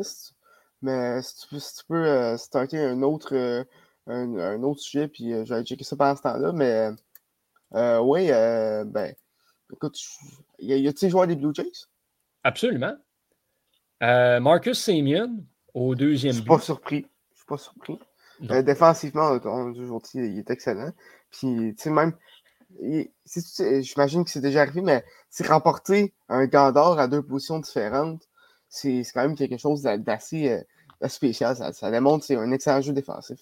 Mais 0.83 1.23
si 1.23 1.37
tu 1.41 1.49
peux, 1.49 1.59
si 1.59 1.77
tu 1.77 1.85
peux 1.87 2.07
euh, 2.07 2.37
starter 2.37 2.79
un 2.79 3.03
autre, 3.03 3.35
un, 4.07 4.39
un, 4.39 4.63
autre 4.63 4.81
sujet, 4.81 5.09
puis 5.09 5.31
je 5.31 5.55
vais 5.55 5.63
checker 5.65 5.85
ça 5.85 5.97
pendant 5.97 6.17
ce 6.17 6.23
temps-là. 6.23 6.53
Mais 6.53 6.91
oui, 8.01 8.29
ben 8.29 9.15
écoute, 9.73 9.99
y, 10.59 10.89
a, 10.89 10.93
t 10.93 11.07
il 11.07 11.11
joueur 11.11 11.27
des 11.27 11.37
Blue 11.37 11.55
Jays? 11.55 11.87
Absolument. 12.45 12.97
Marcus 14.01 14.83
Simeon 14.83 15.45
au 15.75 15.95
deuxième. 15.95 16.33
Je 16.33 16.41
suis 16.41 16.49
pas 16.49 16.59
surpris. 16.59 17.07
Je 17.33 17.37
suis 17.39 17.47
pas 17.47 17.59
surpris. 17.59 17.99
défensivement, 18.41 19.31
aujourd'hui, 19.31 20.33
il 20.33 20.39
est 20.39 20.51
excellent. 20.51 20.93
Puis, 21.31 21.75
tu 21.77 21.83
sais, 21.83 21.91
même, 21.91 22.15
j'imagine 23.81 24.25
que 24.25 24.31
c'est 24.31 24.41
déjà 24.41 24.63
arrivé, 24.63 24.81
mais 24.81 25.05
c'est 25.29 25.47
remporter 25.47 26.13
un 26.29 26.47
gant 26.47 26.73
d'or 26.73 26.99
à 26.99 27.09
deux 27.09 27.23
positions 27.23 27.59
différentes, 27.59 28.29
c'est 28.71 29.03
quand 29.13 29.23
même 29.23 29.37
quelque 29.37 29.59
chose 29.59 29.83
d'assez 29.83 30.49
euh, 31.03 31.09
spécial. 31.09 31.57
Ça, 31.57 31.91
démontre 31.91 32.21
que 32.21 32.27
c'est 32.27 32.37
un 32.37 32.51
excellent 32.53 32.81
jeu 32.81 32.93
défensif. 32.93 33.41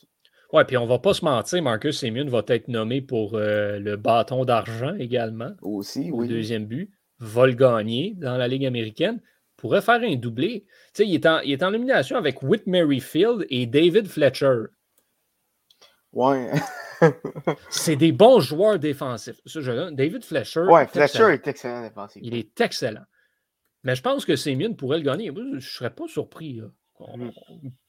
Oui, 0.52 0.64
puis 0.66 0.78
on 0.78 0.86
va 0.86 0.98
pas 0.98 1.12
se 1.12 1.24
mentir, 1.24 1.62
Marcus 1.62 1.98
Semien 1.98 2.24
va 2.24 2.42
être 2.48 2.68
nommé 2.68 3.02
pour 3.02 3.34
euh, 3.34 3.78
le 3.78 3.96
bâton 3.96 4.46
d'argent 4.46 4.94
également. 4.98 5.50
Aussi, 5.60 6.10
oui. 6.10 6.26
deuxième 6.26 6.64
but. 6.64 6.90
Va 7.20 7.46
le 7.46 7.52
gagner 7.52 8.14
dans 8.16 8.36
la 8.36 8.48
Ligue 8.48 8.64
américaine. 8.64 9.20
Pourrait 9.56 9.82
faire 9.82 10.00
un 10.00 10.14
doublé. 10.14 10.64
Tu 10.94 11.02
sais, 11.02 11.06
il, 11.06 11.14
est 11.14 11.26
en, 11.26 11.40
il 11.40 11.52
est 11.52 11.62
en 11.62 11.72
nomination 11.72 12.16
avec 12.16 12.42
Whit 12.42 12.66
Merrifield 12.66 13.44
et 13.50 13.66
David 13.66 14.06
Fletcher. 14.06 14.66
Ouais. 16.12 16.50
c'est 17.68 17.96
des 17.96 18.12
bons 18.12 18.40
joueurs 18.40 18.78
défensifs. 18.78 19.40
David 19.44 20.24
Fletcher. 20.24 20.60
Ouais, 20.60 20.86
Fletcher 20.86 21.34
est 21.34 21.46
excellent 21.46 21.82
défensif. 21.82 22.22
Il 22.24 22.34
est 22.34 22.58
excellent. 22.60 23.04
Mais 23.84 23.94
je 23.94 24.02
pense 24.02 24.24
que 24.24 24.36
Sémion 24.36 24.74
pourrait 24.74 24.98
le 24.98 25.04
gagner. 25.04 25.32
Je 25.34 25.40
ne 25.40 25.60
serais 25.60 25.94
pas 25.94 26.08
surpris 26.08 26.60
mm. 26.98 27.30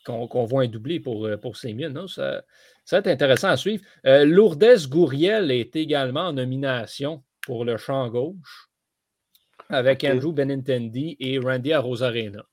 qu'on 0.05 0.45
voit 0.45 0.63
un 0.63 0.67
doublé 0.67 0.99
pour, 0.99 1.25
euh, 1.25 1.37
pour 1.37 1.57
Sémion. 1.57 2.07
Ça, 2.07 2.43
ça 2.85 2.95
va 2.95 2.99
être 2.99 3.07
intéressant 3.07 3.49
à 3.49 3.57
suivre. 3.57 3.83
Euh, 4.05 4.25
Lourdes 4.25 4.87
Gouriel 4.87 5.51
est 5.51 5.75
également 5.75 6.27
en 6.27 6.33
nomination 6.33 7.23
pour 7.41 7.65
le 7.65 7.77
champ 7.77 8.09
gauche 8.09 8.69
avec 9.69 10.03
Andrew 10.03 10.33
Benintendi 10.33 11.15
et 11.19 11.37
Randy 11.37 11.73
Arozarena. 11.73 12.43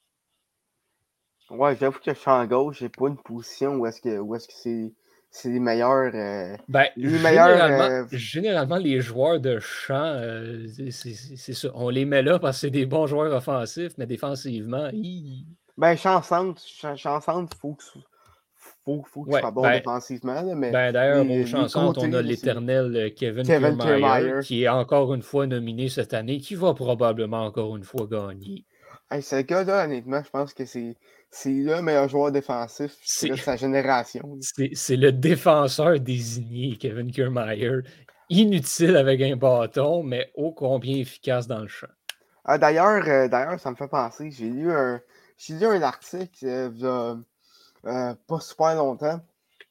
Ouais, 1.50 1.76
j'avoue 1.76 1.98
que 2.00 2.10
le 2.10 2.16
champ 2.16 2.44
gauche, 2.46 2.80
j'ai 2.80 2.88
pas 2.88 3.08
une 3.08 3.16
position 3.16 3.76
où 3.76 3.86
est-ce 3.86 4.00
que 4.00 4.54
c'est 4.54 4.92
c'est 5.30 5.50
les 5.50 5.60
meilleurs. 5.60 6.12
Euh, 6.14 6.56
ben, 6.68 6.86
les 6.96 7.10
généralement, 7.10 7.78
meilleurs 7.78 7.90
euh, 7.90 8.04
généralement, 8.12 8.76
les 8.76 9.00
joueurs 9.00 9.40
de 9.40 9.58
champ, 9.58 10.14
euh, 10.16 10.66
c'est 10.90 11.52
ça. 11.52 11.68
On 11.74 11.90
les 11.90 12.04
met 12.04 12.22
là 12.22 12.38
parce 12.38 12.56
que 12.56 12.60
c'est 12.62 12.70
des 12.70 12.86
bons 12.86 13.06
joueurs 13.06 13.34
offensifs, 13.34 13.92
mais 13.98 14.06
défensivement, 14.06 14.88
ils... 14.92 15.44
Ben, 15.76 15.94
champ 15.94 16.22
centre, 16.22 16.62
il 16.82 17.58
faut 17.60 17.74
que 17.74 17.84
faut, 18.54 19.02
faut 19.04 19.24
que 19.24 19.30
ouais, 19.30 19.40
soit 19.40 19.50
bon 19.50 19.62
ben, 19.62 19.78
défensivement. 19.78 20.42
mais 20.54 20.70
ben, 20.70 20.92
D'ailleurs, 20.92 21.28
au 21.28 21.46
champ 21.46 21.68
centre, 21.68 22.00
on 22.02 22.12
a 22.14 22.22
l'éternel 22.22 23.12
Kevin, 23.14 23.44
Kevin 23.44 23.76
Kiermaier, 23.76 24.40
qui 24.42 24.62
est 24.62 24.68
encore 24.68 25.12
une 25.12 25.22
fois 25.22 25.46
nominé 25.46 25.88
cette 25.88 26.14
année, 26.14 26.38
qui 26.38 26.54
va 26.54 26.72
probablement 26.72 27.44
encore 27.44 27.76
une 27.76 27.84
fois 27.84 28.06
gagner. 28.06 28.64
Hey, 29.10 29.22
ce 29.22 29.36
gars-là, 29.36 29.84
honnêtement, 29.84 30.22
je 30.24 30.30
pense 30.30 30.52
que 30.52 30.64
c'est 30.64 30.96
c'est 31.30 31.50
le 31.50 31.82
meilleur 31.82 32.08
joueur 32.08 32.32
défensif 32.32 32.96
de 33.22 33.36
sa 33.36 33.56
génération. 33.56 34.22
C'est 34.40 34.96
le 34.96 35.12
défenseur 35.12 36.00
désigné, 36.00 36.76
Kevin 36.76 37.10
Kiermaier. 37.10 37.82
Inutile 38.30 38.96
avec 38.96 39.20
un 39.20 39.36
bâton, 39.36 40.02
mais 40.02 40.30
ô 40.34 40.52
combien 40.52 40.96
efficace 40.96 41.46
dans 41.46 41.60
le 41.60 41.68
champ. 41.68 41.86
Ah, 42.44 42.58
D'ailleurs, 42.58 43.06
euh, 43.06 43.28
d'ailleurs, 43.28 43.60
ça 43.60 43.70
me 43.70 43.76
fait 43.76 43.86
penser, 43.86 44.30
j'ai 44.30 44.48
lu 44.48 44.72
un, 44.72 45.00
lu 45.48 45.64
un 45.64 45.82
article 45.82 46.46
euh, 46.46 47.16
euh, 47.84 48.14
pas 48.26 48.40
super 48.40 48.74
longtemps 48.74 49.20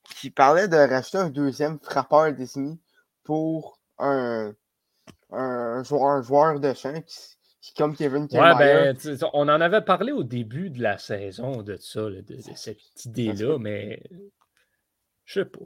qui 0.03 0.29
parlait 0.29 0.67
de 0.67 0.77
racheter 0.77 1.17
un 1.17 1.29
deuxième 1.29 1.79
frappeur 1.79 2.31
désigné 2.31 2.77
pour 3.23 3.79
un, 3.97 4.53
un, 5.31 5.83
joueur, 5.83 6.05
un 6.05 6.21
joueur 6.21 6.59
de 6.59 6.73
champ 6.73 7.01
qui, 7.01 7.34
comme 7.73 7.95
Kevin 7.95 8.28
Ouais, 8.32 8.56
ben, 8.58 8.97
on 9.34 9.49
en 9.49 9.62
avait 9.62 9.82
parlé 9.82 10.12
au 10.12 10.23
début 10.23 10.69
de 10.69 10.82
la 10.82 10.97
saison 10.97 11.62
de 11.62 11.78
ça, 11.78 12.01
de, 12.01 12.38
cette 12.56 13.06
idée-là, 13.06 13.58
mais 13.58 14.01
je 15.25 15.41
sais 15.41 15.45
pas. 15.45 15.65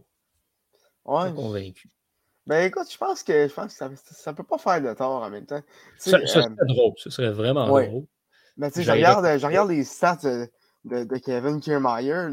Ouais. 1.05 1.33
convaincu. 1.33 1.89
Ben 2.45 2.65
écoute, 2.65 2.91
je 2.91 2.97
pense 2.97 3.23
que 3.23 3.47
je 3.47 3.53
pense 3.53 3.67
que 3.67 3.73
ça, 3.73 3.89
ça 3.95 4.33
peut 4.33 4.43
pas 4.43 4.57
faire 4.57 4.81
de 4.81 4.93
tort 4.93 5.21
en 5.21 5.29
même 5.29 5.45
temps. 5.45 5.61
Ça, 5.97 6.19
ça, 6.21 6.27
serait 6.27 6.45
euh, 6.45 6.65
drôle, 6.65 6.93
ce 6.97 7.09
serait 7.09 7.31
vraiment 7.31 7.67
drôle. 7.67 8.05
Mais 8.57 8.71
tu 8.71 8.79
sais, 8.79 8.83
je 8.83 8.91
regarde, 8.91 9.37
je 9.37 9.45
regarde 9.45 9.69
les 9.69 9.83
stats 9.83 10.17
de, 10.83 11.03
de, 11.03 11.17
Kevin 11.17 11.59
Kiermaier. 11.59 12.29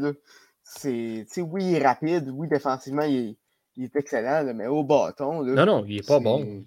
C'est, 0.63 1.25
oui, 1.37 1.65
il 1.65 1.75
est 1.75 1.85
rapide, 1.85 2.29
oui, 2.33 2.47
défensivement, 2.47 3.03
il 3.03 3.37
est, 3.77 3.95
excellent, 3.95 4.53
mais 4.53 4.67
au 4.67 4.83
bâton. 4.83 5.43
non, 5.43 5.65
non, 5.65 5.85
il 5.87 5.97
est 5.97 6.07
pas 6.07 6.19
bon. 6.19 6.65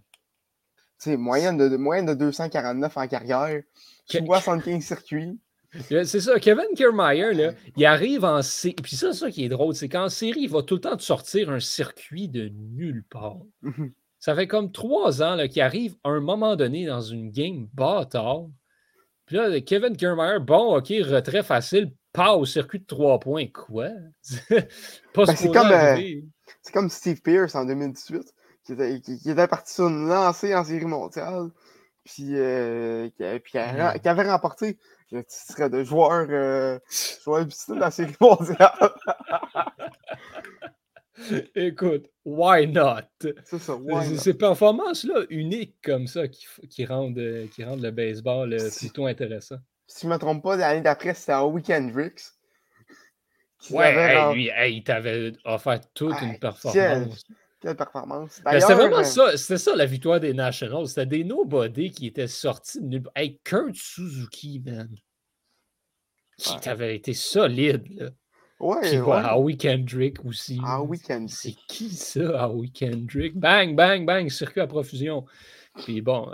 C'est 1.00 1.16
moyenne 1.16 1.56
de, 1.56 1.76
moyenne 1.78 2.04
de 2.04 2.12
249 2.12 2.94
en 2.94 3.08
carrière, 3.08 3.62
75 4.06 4.84
circuits. 4.84 5.40
C'est 5.88 6.20
ça, 6.20 6.38
Kevin 6.38 6.66
Kiermaier, 6.76 7.32
là, 7.32 7.52
il 7.76 7.86
arrive 7.86 8.24
en 8.24 8.42
série. 8.42 8.74
Puis 8.74 8.96
ça, 8.96 9.14
ça 9.14 9.30
qui 9.30 9.44
est 9.44 9.48
drôle, 9.48 9.74
c'est 9.74 9.88
qu'en 9.88 10.08
série, 10.08 10.40
il 10.40 10.50
va 10.50 10.62
tout 10.62 10.74
le 10.74 10.80
temps 10.80 10.96
te 10.96 11.02
sortir 11.02 11.48
un 11.48 11.60
circuit 11.60 12.28
de 12.28 12.48
nulle 12.48 13.04
part. 13.08 13.38
Mhm. 13.62 13.92
ça 14.18 14.34
fait 14.34 14.46
comme 14.46 14.72
trois 14.72 15.22
ans 15.22 15.38
qu'il 15.48 15.62
arrive 15.62 15.94
à 16.04 16.10
un 16.10 16.20
moment 16.20 16.56
donné 16.56 16.86
dans 16.86 17.00
une 17.00 17.30
game 17.30 17.68
bâtard. 17.72 18.48
Puis 19.24 19.36
là, 19.36 19.60
Kevin 19.60 19.96
Kiermaier, 19.96 20.40
bon, 20.40 20.76
OK, 20.76 20.88
retrait 20.88 21.44
facile, 21.44 21.94
pas 22.12 22.34
au 22.34 22.44
circuit 22.44 22.80
de 22.80 22.86
trois 22.86 23.20
points. 23.20 23.46
Quoi? 23.46 23.90
pas 25.14 25.24
ben, 25.24 25.36
c'est 25.36 25.52
comme, 25.52 25.70
euh, 25.70 26.20
c'est 26.60 26.74
comme 26.74 26.90
Steve 26.90 27.22
Pierce 27.22 27.54
en 27.54 27.64
2018, 27.64 28.34
qui 28.74 28.82
était, 28.82 29.00
qui, 29.00 29.30
était 29.30 29.48
parti 29.48 29.74
sur 29.74 29.88
une 29.88 30.08
lancée 30.08 30.54
en 30.54 30.64
série 30.64 30.84
mondiale, 30.84 31.50
puis, 32.04 32.36
euh, 32.36 33.08
qui, 33.08 33.24
puis 33.40 33.52
qui, 33.52 33.58
avait 33.58 34.30
remporté 34.30 34.78
le 35.10 35.24
titre 35.24 35.68
de 35.68 35.82
joueur, 35.82 36.26
euh, 36.30 36.78
joueur 37.24 37.44
de 37.46 37.80
la 37.80 37.90
série 37.90 38.14
mondiale. 38.20 38.92
Écoute, 41.54 42.06
why 42.24 42.66
not? 42.66 43.02
C'est 43.44 43.58
ça, 43.58 43.76
Ces 44.16 44.34
performances-là 44.34 45.24
uniques 45.28 45.76
comme 45.82 46.06
ça 46.06 46.28
qui, 46.28 46.46
qui, 46.68 46.86
rendent, 46.86 47.18
euh, 47.18 47.46
qui 47.48 47.64
rendent 47.64 47.82
le 47.82 47.90
baseball 47.90 48.52
euh, 48.52 48.70
plutôt 48.70 49.06
intéressant. 49.06 49.56
Si 49.86 50.02
je 50.02 50.06
ne 50.06 50.12
me 50.12 50.18
trompe 50.18 50.42
pas, 50.42 50.56
l'année 50.56 50.80
d'après, 50.80 51.14
c'était 51.14 51.32
à 51.32 51.44
Weekend 51.44 51.94
Ricks. 51.94 52.22
Ouais, 53.70 54.32
lui, 54.32 54.50
il 54.68 54.82
t'avait 54.84 55.32
offert 55.44 55.80
toute 55.92 56.18
une 56.22 56.38
performance. 56.38 57.24
Quelle, 57.60 57.76
performance. 57.76 58.40
Ben, 58.44 58.58
c'était 58.58 58.74
vraiment 58.74 59.04
ça, 59.04 59.36
c'était 59.36 59.58
ça 59.58 59.76
la 59.76 59.86
victoire 59.86 60.18
des 60.18 60.32
Nationals. 60.32 60.88
C'était 60.88 61.06
des 61.06 61.24
nobody 61.24 61.90
qui 61.90 62.06
étaient 62.06 62.26
sortis 62.26 62.80
de 62.80 62.86
nulle 62.86 63.02
part. 63.02 63.12
Hey, 63.16 63.38
Kurt 63.44 63.74
Suzuki, 63.74 64.62
man. 64.64 64.88
Qui 66.38 66.58
t'avait 66.60 66.96
été 66.96 67.12
solide, 67.12 67.86
là. 67.90 68.10
Ouais, 68.60 69.00
ouais. 69.00 69.22
Howie 69.24 69.56
Kendrick 69.56 70.22
aussi. 70.24 70.60
Howie 70.62 71.00
Kendrick. 71.00 71.34
C'est 71.34 71.54
qui 71.66 71.90
ça, 71.90 72.46
Howie 72.46 72.70
Kendrick? 72.70 73.34
Bang, 73.34 73.74
bang, 73.74 74.04
bang, 74.04 74.28
circuit 74.28 74.60
à 74.60 74.66
profusion. 74.66 75.24
Puis 75.76 76.02
bon, 76.02 76.30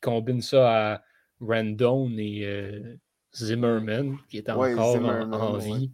combine 0.00 0.40
ça 0.40 0.94
à 0.94 1.02
Randon 1.40 2.10
et 2.16 2.46
euh, 2.46 2.96
Zimmerman, 3.34 4.16
qui 4.30 4.38
est 4.38 4.48
encore 4.48 4.96
en, 4.96 5.58
vie. 5.58 5.92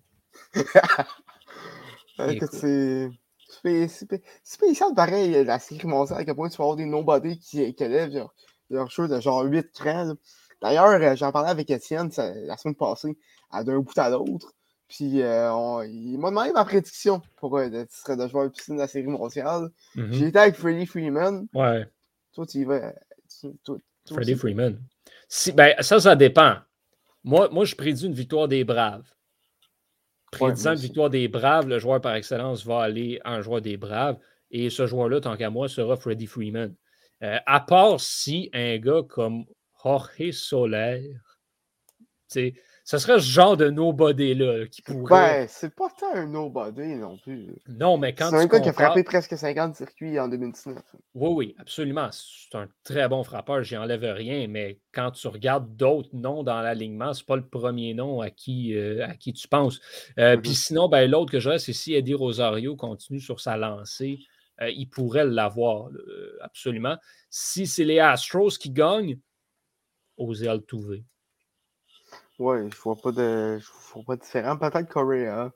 c'est 2.52 3.10
spécial 4.44 4.94
pareil, 4.94 5.44
la 5.44 5.58
série 5.58 5.86
mondiale, 5.86 6.20
à 6.20 6.24
quel 6.24 6.34
point 6.34 6.48
tu 6.48 6.56
vas 6.56 6.64
avoir 6.64 6.76
des 6.76 6.84
nobody 6.84 7.38
qui, 7.38 7.74
qui 7.74 7.84
élèvent 7.84 8.12
leur, 8.12 8.34
leur 8.70 9.08
de 9.08 9.20
genre 9.20 9.44
8 9.44 9.72
crans. 9.72 10.14
D'ailleurs, 10.60 10.90
euh, 10.90 11.16
j'en 11.16 11.32
parlais 11.32 11.50
avec 11.50 11.70
Étienne 11.70 12.10
la 12.16 12.56
semaine 12.56 12.74
passée, 12.74 13.16
d'un 13.52 13.80
bout 13.80 13.98
à 13.98 14.10
l'autre. 14.10 14.52
Puis 14.88 15.22
euh, 15.22 15.86
il 15.86 16.18
m'a 16.18 16.28
demandé 16.28 16.52
ma 16.52 16.64
prédiction 16.64 17.22
pour 17.36 17.56
euh, 17.56 17.68
le 17.68 17.86
titre 17.86 18.14
de 18.14 18.28
joueur 18.28 18.50
piscine 18.50 18.74
de 18.76 18.80
la 18.80 18.88
série 18.88 19.06
mondiale. 19.06 19.70
Mm-hmm. 19.96 20.12
J'ai 20.12 20.26
été 20.26 20.38
avec 20.38 20.54
Freddie 20.54 20.86
Freeman. 20.86 21.46
Ouais. 21.54 21.86
Toi, 22.34 22.46
tu 22.46 22.58
y 22.58 22.64
vas. 22.64 22.92
Freddie 24.06 24.34
Freeman. 24.34 24.78
ben, 25.54 25.74
ça, 25.80 25.98
ça 25.98 26.14
dépend. 26.14 26.56
Moi, 27.24 27.48
moi, 27.50 27.64
je 27.64 27.74
prédis 27.74 28.04
une 28.04 28.12
victoire 28.12 28.48
des 28.48 28.64
Braves. 28.64 29.10
Prédisant 30.32 30.72
une 30.72 30.78
victoire 30.78 31.10
des 31.10 31.28
Braves, 31.28 31.68
le 31.68 31.78
joueur 31.78 32.00
par 32.00 32.14
excellence 32.14 32.64
va 32.64 32.80
aller 32.80 33.20
en 33.24 33.42
joueur 33.42 33.60
des 33.60 33.76
Braves. 33.76 34.18
Et 34.50 34.70
ce 34.70 34.86
joueur-là, 34.86 35.20
tant 35.20 35.36
qu'à 35.36 35.50
moi, 35.50 35.68
sera 35.68 35.96
Freddie 35.96 36.26
Freeman. 36.26 36.74
Euh, 37.22 37.38
à 37.46 37.60
part 37.60 38.00
si 38.00 38.50
un 38.52 38.78
gars 38.78 39.02
comme 39.08 39.44
Jorge 39.82 40.30
Soler, 40.32 41.14
ce 42.92 42.98
serait 42.98 43.20
ce 43.20 43.24
genre 43.24 43.56
de 43.56 43.70
nobody-là 43.70 44.66
qui 44.66 44.82
pourrait. 44.82 45.08
Ben, 45.08 45.46
c'est 45.48 45.74
pas 45.74 45.88
tant 45.98 46.14
un 46.14 46.26
nobody 46.26 46.96
non 46.96 47.16
plus. 47.16 47.46
Non, 47.66 47.96
mais 47.96 48.14
quand 48.14 48.28
C'est 48.28 48.36
un 48.36 48.44
gars 48.44 48.60
qui 48.60 48.68
a 48.68 48.74
frappé 48.74 49.02
presque 49.02 49.34
50 49.34 49.76
circuits 49.76 50.20
en 50.20 50.28
2019. 50.28 50.76
Oui, 51.14 51.30
oui, 51.34 51.54
absolument. 51.58 52.10
C'est 52.12 52.54
un 52.54 52.68
très 52.84 53.08
bon 53.08 53.24
frappeur, 53.24 53.62
j'y 53.62 53.78
enlève 53.78 54.04
rien, 54.04 54.46
mais 54.46 54.78
quand 54.92 55.10
tu 55.12 55.26
regardes 55.28 55.74
d'autres 55.74 56.10
noms 56.12 56.42
dans 56.42 56.60
l'alignement, 56.60 57.14
c'est 57.14 57.24
pas 57.24 57.36
le 57.36 57.46
premier 57.46 57.94
nom 57.94 58.20
à 58.20 58.28
qui, 58.28 58.76
euh, 58.76 59.06
à 59.06 59.14
qui 59.14 59.32
tu 59.32 59.48
penses. 59.48 59.80
Euh, 60.18 60.36
puis 60.36 60.50
mm-hmm. 60.50 60.54
sinon, 60.54 60.88
ben, 60.90 61.10
l'autre 61.10 61.32
que 61.32 61.40
j'aurais, 61.40 61.60
c'est 61.60 61.72
si 61.72 61.94
Eddie 61.94 62.12
Rosario 62.12 62.76
continue 62.76 63.20
sur 63.20 63.40
sa 63.40 63.56
lancée. 63.56 64.18
Euh, 64.60 64.68
il 64.68 64.90
pourrait 64.90 65.24
l'avoir, 65.24 65.88
absolument. 66.42 66.98
Si 67.30 67.66
c'est 67.66 67.84
les 67.84 68.00
Astros 68.00 68.58
qui 68.60 68.68
gagnent, 68.68 69.18
osez 70.18 70.46
Altuve. 70.46 71.02
Oui, 72.42 72.56
je 72.74 72.80
vois 72.80 72.96
pas 72.96 73.12
de. 73.12 73.58
Je 73.60 73.70
vois 73.94 74.02
pas 74.04 74.16
de 74.16 74.22
différent. 74.22 74.56
Peut-être 74.56 74.88
Correa. 74.88 75.52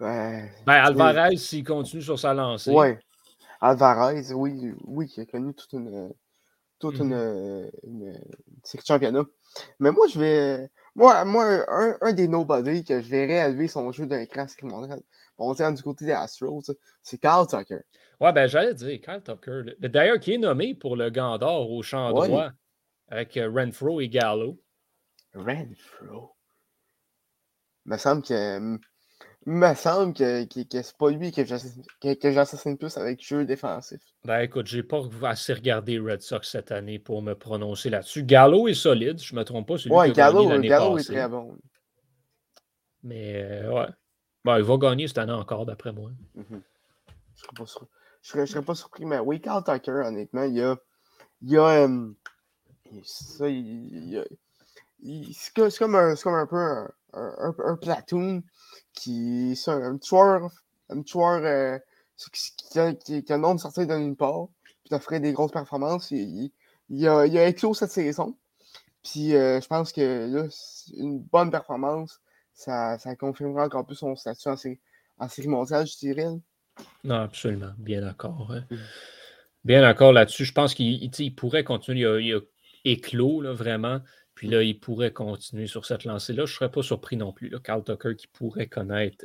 ben, 0.00 0.48
Alvarez, 0.66 1.36
s'il 1.36 1.62
continue 1.62 2.00
sur 2.00 2.18
sa 2.18 2.32
lancée. 2.32 2.72
Oui. 2.72 2.94
Alvarez, 3.60 4.32
oui, 4.32 4.72
oui, 4.84 5.12
il 5.14 5.20
a 5.20 5.26
connu 5.26 5.52
toute 5.52 5.74
une. 5.74 6.10
toute 6.78 6.98
une, 7.00 7.14
mm-hmm. 7.14 7.70
une, 7.84 8.20
championnat. 8.82 9.24
Mais 9.78 9.90
moi, 9.90 10.06
je 10.08 10.18
vais. 10.18 10.70
Moi, 10.94 11.22
moi 11.26 11.44
un, 11.68 11.98
un 12.00 12.12
des 12.14 12.28
nobody 12.28 12.82
que 12.82 13.02
je 13.02 13.08
verrais 13.10 13.50
élever 13.50 13.68
son 13.68 13.92
jeu 13.92 14.06
d'un 14.06 14.24
cran 14.24 14.46
mondial, 14.62 15.02
on 15.36 15.54
tient 15.54 15.70
du 15.70 15.82
côté 15.82 16.06
des 16.06 16.12
Astros, 16.12 16.62
c'est 17.02 17.18
Carl 17.18 17.46
Tucker. 17.46 17.80
Ouais, 18.20 18.32
ben 18.32 18.46
j'allais 18.46 18.72
dire, 18.72 19.00
Carl 19.02 19.22
Tucker. 19.22 19.74
D'ailleurs, 19.80 20.18
qui 20.18 20.32
est 20.32 20.38
nommé 20.38 20.74
pour 20.74 20.96
le 20.96 21.10
Gant 21.10 21.36
d'or 21.36 21.70
au 21.70 21.82
champ 21.82 22.10
droit 22.10 22.52
avec 23.08 23.36
euh, 23.36 23.50
Renfro 23.50 24.00
et 24.00 24.08
Gallo. 24.08 24.58
Renfro. 25.34 26.36
Me 27.84 27.96
semble 27.96 28.22
que. 28.22 28.78
Me 29.44 29.74
semble 29.74 30.14
que, 30.14 30.44
que, 30.44 30.82
c'est 30.82 30.96
pas 30.96 31.10
lui 31.10 31.32
que 31.32 31.44
j'assassine 31.44 32.78
plus 32.78 32.96
avec 32.96 33.26
jeu 33.26 33.44
défensif. 33.44 34.00
Ben 34.24 34.40
écoute, 34.40 34.68
j'ai 34.68 34.84
pas 34.84 35.02
assez 35.24 35.52
regardé 35.52 35.98
Red 35.98 36.22
Sox 36.22 36.42
cette 36.48 36.70
année 36.70 37.00
pour 37.00 37.22
me 37.22 37.34
prononcer 37.34 37.90
là-dessus. 37.90 38.22
Gallo 38.22 38.68
est 38.68 38.74
solide, 38.74 39.20
je 39.20 39.34
me 39.34 39.42
trompe 39.42 39.66
pas. 39.66 39.78
Celui 39.78 39.96
ouais, 39.96 40.12
Gallo, 40.12 40.46
Gallo 40.60 40.96
est 40.96 41.04
très 41.04 41.28
bon. 41.28 41.58
Mais 43.02 43.42
euh, 43.42 43.72
ouais. 43.72 43.88
Ben, 44.44 44.58
il 44.58 44.64
va 44.64 44.76
gagner 44.76 45.08
cette 45.08 45.18
année 45.18 45.32
encore, 45.32 45.66
d'après 45.66 45.92
moi. 45.92 46.10
Mhm. 46.34 46.62
Je 47.34 47.42
serais 47.42 47.52
pas, 47.56 47.66
serais, 48.22 48.46
serais 48.46 48.62
pas 48.62 48.74
surpris, 48.74 49.04
mais 49.04 49.18
oui, 49.18 49.40
Carl 49.40 49.64
Tucker, 49.64 50.02
honnêtement, 50.04 50.44
il 50.44 50.54
y 50.54 50.62
a. 50.62 50.76
Il 51.40 51.50
y 51.50 51.56
a. 51.58 51.86
Euh, 51.88 52.12
ça, 53.02 53.48
il 53.48 54.08
y 54.08 54.18
a 54.18 54.24
c'est 55.32 55.52
comme, 55.78 55.94
un, 55.94 56.14
comme 56.16 56.34
un 56.34 56.46
peu 56.46 56.56
un, 56.56 56.90
un, 57.12 57.54
un 57.64 57.76
platoon 57.76 58.42
qui. 58.92 59.56
C'est 59.56 59.70
un, 59.70 59.98
tueur, 59.98 60.50
un 60.88 61.02
tueur 61.02 61.42
euh, 61.44 61.78
qui, 62.32 62.78
a, 62.78 62.92
qui, 62.94 63.24
qui 63.24 63.32
a 63.32 63.36
le 63.36 63.42
nom 63.42 63.54
de 63.54 63.60
sortir 63.60 63.86
de 63.86 63.94
nulle 63.96 64.16
part, 64.16 64.48
puis 64.62 64.90
t'offrir 64.90 65.20
des 65.20 65.32
grosses 65.32 65.52
performances. 65.52 66.10
Il, 66.10 66.50
il, 66.88 67.08
a, 67.08 67.26
il 67.26 67.36
a 67.38 67.46
éclos 67.46 67.74
cette 67.74 67.90
saison. 67.90 68.36
Puis 69.02 69.34
euh, 69.34 69.60
je 69.60 69.66
pense 69.66 69.92
que 69.92 70.28
là, 70.32 70.46
une 70.96 71.18
bonne 71.18 71.50
performance, 71.50 72.20
ça, 72.54 72.98
ça 72.98 73.16
confirmera 73.16 73.64
encore 73.64 73.84
plus 73.84 73.96
son 73.96 74.14
statut 74.14 74.48
en 74.48 74.56
série, 74.56 74.78
en 75.18 75.28
série 75.28 75.48
mondiale, 75.48 75.86
je 75.86 75.96
dirais. 75.98 76.28
Non, 77.02 77.16
absolument. 77.16 77.72
Bien 77.78 78.00
d'accord. 78.02 78.50
Hein. 78.52 78.64
Mm. 78.70 78.76
Bien 79.64 79.80
d'accord 79.82 80.12
là-dessus. 80.12 80.44
Je 80.44 80.52
pense 80.52 80.74
qu'il 80.74 81.34
pourrait 81.34 81.64
continuer. 81.64 82.00
Il 82.00 82.06
a, 82.06 82.20
il 82.20 82.34
a 82.34 82.40
éclos, 82.84 83.40
là, 83.40 83.52
vraiment. 83.52 84.00
Puis 84.42 84.50
là, 84.50 84.60
il 84.64 84.76
pourrait 84.76 85.12
continuer 85.12 85.68
sur 85.68 85.86
cette 85.86 86.02
lancée-là. 86.02 86.46
Je 86.46 86.52
ne 86.52 86.56
serais 86.56 86.70
pas 86.72 86.82
surpris 86.82 87.16
non 87.16 87.32
plus. 87.32 87.48
Carl 87.62 87.84
Tucker 87.84 88.16
qui 88.16 88.26
pourrait 88.26 88.66
connaître 88.66 89.24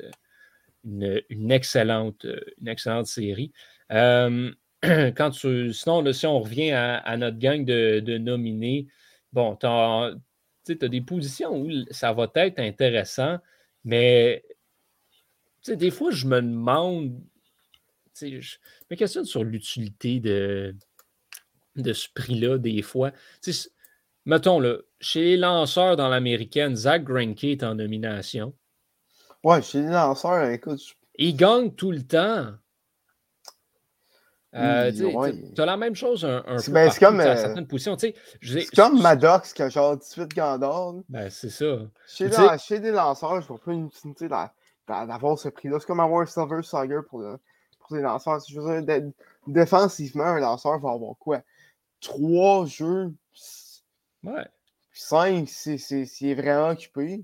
euh, 0.86 1.22
une, 1.30 1.52
excellente, 1.52 2.24
euh, 2.26 2.40
une 2.62 2.68
excellente 2.68 3.08
série. 3.08 3.52
Quand 3.90 5.32
sinon, 5.34 6.14
si 6.14 6.28
on 6.28 6.40
revient 6.40 6.70
à, 6.70 7.18
notre 7.18 7.40
gang 7.40 7.66
de, 7.66 8.18
nominés, 8.20 8.86
bon, 9.34 9.56
tu 9.56 9.66
as, 9.66 10.14
des 10.88 11.02
positions 11.02 11.62
où 11.62 11.72
ça 11.90 12.14
va 12.14 12.32
être 12.36 12.60
intéressant, 12.60 13.40
mais 13.86 14.44
des 15.68 15.90
fois, 15.90 16.12
je 16.12 16.28
me 16.28 16.44
demande, 16.44 17.20
je 18.22 18.58
me 18.92 18.96
questionne 18.96 19.26
sur 19.26 19.44
l'utilité 19.44 20.20
de, 20.20 20.76
de 21.76 21.94
ce 21.94 22.08
prix-là, 22.14 22.60
des 22.60 22.84
fois. 22.84 23.12
Mettons, 24.28 24.60
là, 24.60 24.76
chez 25.00 25.22
les 25.22 25.38
lanceurs 25.38 25.96
dans 25.96 26.10
l'américaine, 26.10 26.76
Zach 26.76 27.04
Greinke 27.04 27.46
est 27.46 27.64
en 27.64 27.76
nomination. 27.76 28.54
Ouais, 29.44 29.62
chez 29.62 29.82
les 29.82 29.90
lanceurs, 29.90 30.50
écoute. 30.50 30.82
Il 31.18 31.36
gagne 31.36 31.72
tout 31.72 31.92
le 31.92 32.04
temps. 32.04 32.48
Euh, 34.56 34.92
tu 34.92 35.62
as 35.62 35.66
la 35.66 35.78
même 35.78 35.96
chose 35.96 36.26
un, 36.26 36.44
un 36.48 36.58
peu 36.62 36.72
ben, 36.72 36.90
comme, 37.00 37.20
à 37.20 37.28
euh, 37.28 37.36
certaines 37.36 37.68
positions. 37.68 37.96
C'est 37.98 38.16
comme 38.76 39.02
Maddox 39.02 39.54
qui 39.54 39.62
a 39.62 39.70
genre 39.70 39.98
18 39.98 40.30
gandors. 40.30 40.96
Ben, 41.10 41.30
c'est 41.30 41.50
ça. 41.50 41.80
Chez, 42.08 42.30
chez 42.60 42.80
des 42.80 42.92
lanceurs, 42.92 43.42
je 43.42 43.48
vois 43.48 43.60
pas 43.60 43.72
une 43.72 43.88
utilité 43.88 44.28
d'avoir 44.88 45.38
ce 45.38 45.50
prix-là. 45.50 45.78
C'est 45.80 45.86
comme 45.86 46.00
avoir 46.00 46.22
un 46.22 46.26
Silver 46.26 46.64
Sager 46.64 47.00
pour, 47.08 47.24
pour 47.80 47.96
les 47.96 48.02
lanceurs. 48.02 48.40
Je 48.50 48.60
veux 48.60 48.82
dire, 48.82 49.04
défensivement, 49.46 50.26
un 50.26 50.40
lanceur 50.40 50.80
va 50.80 50.92
avoir 50.92 51.16
quoi? 51.20 51.42
Trois 52.02 52.66
jeux. 52.66 53.14
Ouais. 54.28 54.46
Cinq, 54.92 55.48
c'est 55.48 56.34
vraiment 56.34 56.70
occupé. 56.70 57.24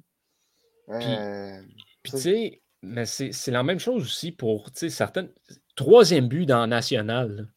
Puis, 0.87 1.05
euh, 1.05 1.61
puis 2.01 2.11
tu 2.11 2.17
sais, 2.17 2.61
mais 2.81 3.05
c'est 3.05 3.51
la 3.51 3.63
même 3.63 3.79
chose 3.79 4.03
aussi 4.03 4.31
pour 4.31 4.69
certaines. 4.73 5.29
Troisième 5.75 6.27
but 6.27 6.45
dans 6.45 6.67
National, 6.67 7.51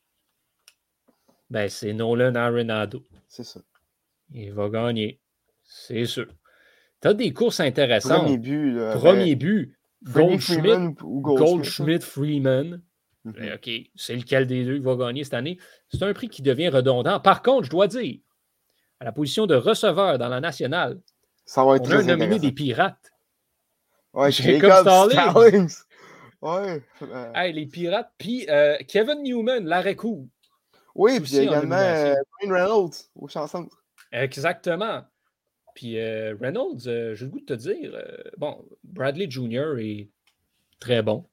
ben, 1.51 1.69
c'est 1.69 1.93
Nolan 1.93 2.35
Arenado. 2.35 3.03
C'est 3.29 3.45
ça. 3.45 3.61
Il 4.33 4.53
va 4.53 4.69
gagner. 4.69 5.21
C'est 5.65 6.07
sûr. 6.07 6.27
Tu 7.03 7.09
as 7.09 7.15
des 7.15 7.33
courses 7.33 7.61
intéressantes. 7.61 8.23
Premier 8.23 8.39
but. 8.39 8.79
Premier 8.95 9.37
ben, 9.37 9.39
but. 9.39 9.77
Goldschmidt, 10.03 10.95
Goldschmidt, 11.01 12.01
Freeman. 12.01 12.83
Mhm. 13.25 13.33
Ben, 13.33 13.55
OK, 13.55 13.71
c'est 13.97 14.17
lequel 14.17 14.47
des 14.47 14.65
deux 14.65 14.79
qui 14.79 14.85
va 14.85 14.97
gagner 14.97 15.25
cette 15.25 15.35
année? 15.35 15.59
C'est 15.89 16.03
un 16.03 16.15
prix 16.15 16.29
qui 16.29 16.43
devient 16.43 16.69
redondant. 16.69 17.21
Par 17.21 17.43
contre, 17.43 17.65
je 17.65 17.71
dois 17.71 17.89
dire, 17.89 18.19
à 19.01 19.05
la 19.05 19.13
position 19.13 19.47
de 19.47 19.55
receveur 19.55 20.19
dans 20.19 20.29
la 20.29 20.41
nationale, 20.41 21.01
Ça 21.45 21.65
va 21.65 21.77
être 21.77 21.89
on 21.89 21.99
a 21.99 22.03
nominé 22.03 22.39
des 22.39 22.53
pirates. 22.53 23.13
Ouais, 24.13 24.33
Jacob 24.33 24.71
Stallings. 24.81 25.75
Ouais. 26.41 26.83
Hey, 27.35 27.53
les 27.53 27.67
pirates. 27.67 28.13
Puis 28.19 28.47
euh, 28.49 28.77
Kevin 28.89 29.23
Newman, 29.23 29.65
l'arrêt 29.65 29.97
court. 29.97 30.27
Oui, 30.95 31.21
puis 31.21 31.39
également 31.39 31.77
euh, 31.77 32.15
Reynolds 32.41 32.95
au 33.15 33.29
chanson. 33.29 33.69
Exactement. 34.13 35.05
Puis 35.75 35.99
euh, 35.99 36.35
Reynolds, 36.41 36.81
j'ai 36.81 37.25
le 37.25 37.27
goût 37.27 37.41
de 37.41 37.45
te 37.45 37.53
dire, 37.53 37.93
bon, 38.39 38.65
Bradley 38.85 39.31
Jr. 39.31 39.79
est 39.79 40.09
très 40.81 41.03
bon. 41.03 41.27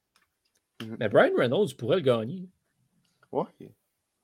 Mhm. 0.82 0.96
Mais 1.00 1.08
Brian 1.08 1.32
Reynolds 1.36 1.74
pourrait 1.78 1.96
le 1.96 2.02
gagner. 2.02 2.48
Oui. 3.32 3.44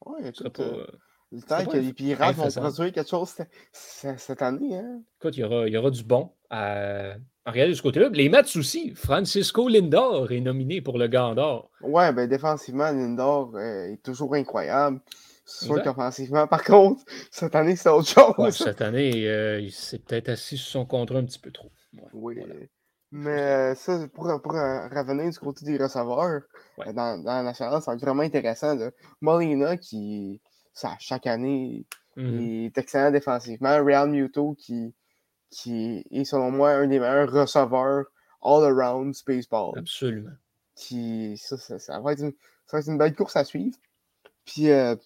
Oui, 0.06 0.20
écoute, 0.26 0.48
pas, 0.50 0.86
le 1.32 1.42
temps 1.42 1.64
que 1.64 1.76
les 1.76 1.92
Pirates 1.92 2.36
vont 2.36 2.48
produire 2.48 2.92
quelque 2.92 3.08
chose 3.08 3.36
cette 3.72 4.42
année. 4.42 4.76
Hein? 4.76 5.02
Écoute, 5.20 5.36
il 5.36 5.40
y 5.40 5.44
aura, 5.44 5.66
il 5.66 5.72
y 5.72 5.76
aura 5.76 5.90
du 5.90 6.02
bon 6.02 6.30
à, 6.50 7.14
regarder 7.46 7.70
de 7.70 7.76
ce 7.76 7.82
côté-là. 7.82 8.08
Les 8.10 8.28
Mets 8.28 8.56
aussi. 8.56 8.94
Francisco 8.94 9.68
Lindor 9.68 10.32
est 10.32 10.40
nominé 10.40 10.80
pour 10.80 10.98
le 10.98 11.08
Gant 11.08 11.34
d'Or. 11.34 11.70
Ouais, 11.82 12.12
ben 12.12 12.28
défensivement, 12.28 12.90
Lindor 12.90 13.52
euh, 13.54 13.92
est 13.92 14.02
toujours 14.02 14.34
incroyable. 14.34 15.00
Soit 15.44 15.80
qu'offensivement, 15.80 16.46
par 16.46 16.62
contre, 16.62 17.02
cette 17.30 17.56
année, 17.56 17.74
c'est 17.74 17.88
autre 17.88 18.08
chose. 18.08 18.56
cette 18.56 18.82
année, 18.82 19.26
euh, 19.26 19.60
il 19.60 19.72
s'est 19.72 19.98
peut-être 19.98 20.28
assis 20.28 20.56
sur 20.56 20.70
son 20.70 20.86
contrat 20.86 21.18
un 21.18 21.24
petit 21.24 21.40
peu 21.40 21.50
trop. 21.50 21.70
oui. 22.12 22.38
Mais 23.12 23.40
euh, 23.40 23.74
ça, 23.74 24.06
pour, 24.14 24.26
pour 24.40 24.52
revenir 24.52 25.28
du 25.28 25.38
côté 25.40 25.64
des 25.64 25.76
receveurs, 25.76 26.42
dans, 26.78 27.20
dans, 27.20 27.24
la 27.24 27.42
nationale, 27.42 27.82
c'est 27.84 27.96
vraiment 27.96 28.22
intéressant. 28.22 28.78
Molina 29.20 29.76
qui, 29.76 30.40
ça, 30.72 30.96
chaque 30.98 31.26
année, 31.26 31.84
il 32.16 32.24
mmh 32.24 32.64
est 32.66 32.78
excellent 32.78 33.10
défensivement. 33.10 33.82
Real 33.84 34.10
Muto 34.10 34.54
qui, 34.58 34.94
qui 35.50 36.04
est, 36.10 36.24
selon 36.24 36.50
moi, 36.50 36.70
un 36.72 36.86
des 36.86 36.98
meilleurs 36.98 37.30
receveurs 37.30 38.06
all-around 38.42 39.14
Spaceball. 39.14 39.78
Absolument. 39.78 40.30
Qui, 40.74 41.36
ça, 41.36 41.56
ça, 41.56 42.00
va 42.00 42.12
être 42.12 42.20
une, 42.20 42.32
ça, 42.66 42.76
va 42.76 42.80
être 42.80 42.88
une, 42.88 42.98
belle 42.98 43.14
course 43.14 43.36
à 43.36 43.44
suivre. 43.44 43.76
Puis, 44.44 44.70
euh, 44.70 44.96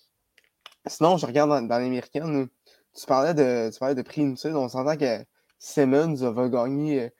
sinon, 0.86 1.16
je 1.16 1.26
regarde 1.26 1.50
dans, 1.50 1.78
l'américaine, 1.78 2.48
tu 2.96 3.06
parlais 3.06 3.34
de, 3.34 3.72
tu 3.72 3.78
parlais 3.78 3.94
de 3.94 4.02
prix 4.02 4.20
inutile. 4.20 4.54
On 4.54 4.68
s'entend 4.68 4.96
que 4.96 5.24
Simmons 5.58 6.14
va 6.14 6.48
gagner, 6.48 7.10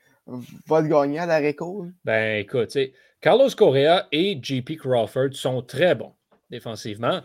va 0.67 0.81
le 0.81 0.87
gagner 0.87 1.19
à 1.19 1.25
la 1.25 1.37
récolte. 1.37 1.93
Ben, 2.05 2.39
écoute, 2.39 2.77
Carlos 3.19 3.49
Correa 3.57 4.07
et 4.11 4.39
JP 4.41 4.77
Crawford 4.77 5.33
sont 5.33 5.61
très 5.61 5.95
bons 5.95 6.13
défensivement. 6.49 7.21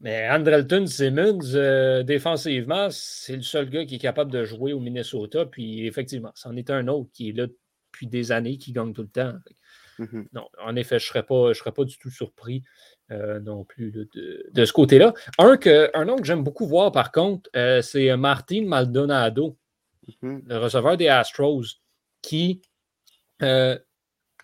Mais 0.00 0.28
Andrelton 0.28 0.86
Simmons, 0.86 1.54
euh, 1.54 2.02
défensivement, 2.02 2.88
c'est 2.90 3.36
le 3.36 3.42
seul 3.42 3.70
gars 3.70 3.86
qui 3.86 3.94
est 3.94 3.98
capable 3.98 4.30
de 4.30 4.44
jouer 4.44 4.72
au 4.72 4.80
Minnesota. 4.80 5.46
Puis 5.46 5.86
effectivement, 5.86 6.32
c'en 6.34 6.54
est 6.56 6.70
un 6.70 6.88
autre 6.88 7.10
qui 7.12 7.30
est 7.30 7.32
là 7.32 7.46
depuis 7.46 8.06
des 8.06 8.30
années, 8.30 8.58
qui 8.58 8.72
gagne 8.72 8.92
tout 8.92 9.02
le 9.02 9.08
temps. 9.08 9.32
Mm-hmm. 9.98 10.26
Non, 10.34 10.48
en 10.62 10.76
effet, 10.76 10.98
je 10.98 11.06
ne 11.06 11.08
serais, 11.08 11.22
pas, 11.22 11.54
serais 11.54 11.72
pas 11.72 11.84
du 11.84 11.96
tout 11.96 12.10
surpris 12.10 12.62
euh, 13.10 13.40
non 13.40 13.64
plus 13.64 13.90
de, 13.90 14.64
ce 14.64 14.72
côté-là. 14.72 15.14
Un, 15.38 15.56
que, 15.56 15.90
un 15.94 16.04
nom 16.04 16.16
que 16.16 16.24
j'aime 16.24 16.44
beaucoup 16.44 16.66
voir, 16.66 16.92
par 16.92 17.10
contre, 17.10 17.48
euh, 17.56 17.80
c'est 17.80 18.14
Martin 18.18 18.66
Maldonado, 18.66 19.56
mm-hmm. 20.06 20.42
le 20.46 20.58
receveur 20.58 20.98
des 20.98 21.08
Astros, 21.08 21.64
qui 22.20 22.60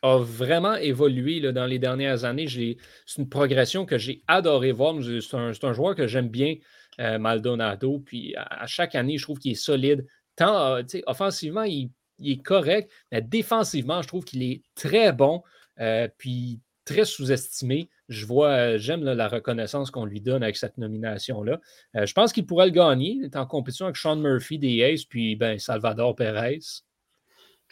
a 0.02 0.18
vraiment 0.18 0.74
évolué 0.74 1.40
là, 1.40 1.52
dans 1.52 1.66
les 1.66 1.78
dernières 1.78 2.24
années. 2.24 2.48
C'est 2.48 2.76
une 3.18 3.28
progression 3.28 3.86
que 3.86 3.98
j'ai 3.98 4.22
adoré 4.26 4.72
voir. 4.72 4.96
C'est 5.00 5.36
un, 5.36 5.72
joueur 5.72 5.94
que 5.94 6.06
j'aime 6.06 6.28
bien, 6.28 6.56
euh, 7.00 7.18
Maldonado. 7.18 8.00
Puis 8.04 8.34
à, 8.36 8.66
chaque 8.66 8.94
année, 8.94 9.16
je 9.16 9.22
trouve 9.22 9.38
qu'il 9.38 9.52
est 9.52 9.56
solide. 9.56 10.06
Tant 10.36 10.76
euh, 10.76 10.82
offensivement, 11.06 11.62
il, 11.62 11.90
est 12.24 12.42
correct, 12.42 12.90
mais 13.10 13.22
défensivement, 13.22 14.02
je 14.02 14.08
trouve 14.08 14.24
qu'il 14.24 14.42
est 14.42 14.62
très 14.74 15.12
bon. 15.12 15.42
Euh, 15.80 16.08
puis 16.18 16.60
très 16.84 17.04
sous-estimé. 17.04 17.88
Je 18.08 18.26
vois, 18.26 18.76
j'aime 18.76 19.04
la 19.04 19.28
reconnaissance 19.28 19.92
qu'on 19.92 20.04
lui 20.04 20.20
donne 20.20 20.42
avec 20.42 20.56
cette 20.56 20.78
nomination-là. 20.78 21.60
je 21.94 22.12
pense 22.12 22.32
qu'il 22.32 22.44
pourrait 22.44 22.66
le 22.66 22.72
gagner. 22.72 23.12
Il 23.12 23.24
est 23.24 23.36
en 23.36 23.46
compétition 23.46 23.86
avec 23.86 23.96
Sean 23.96 24.16
Murphy 24.16 24.58
des 24.58 24.82
Aces, 24.82 25.04
puis 25.04 25.36
ben, 25.36 25.60
Salvador 25.60 26.16
Perez. 26.16 26.58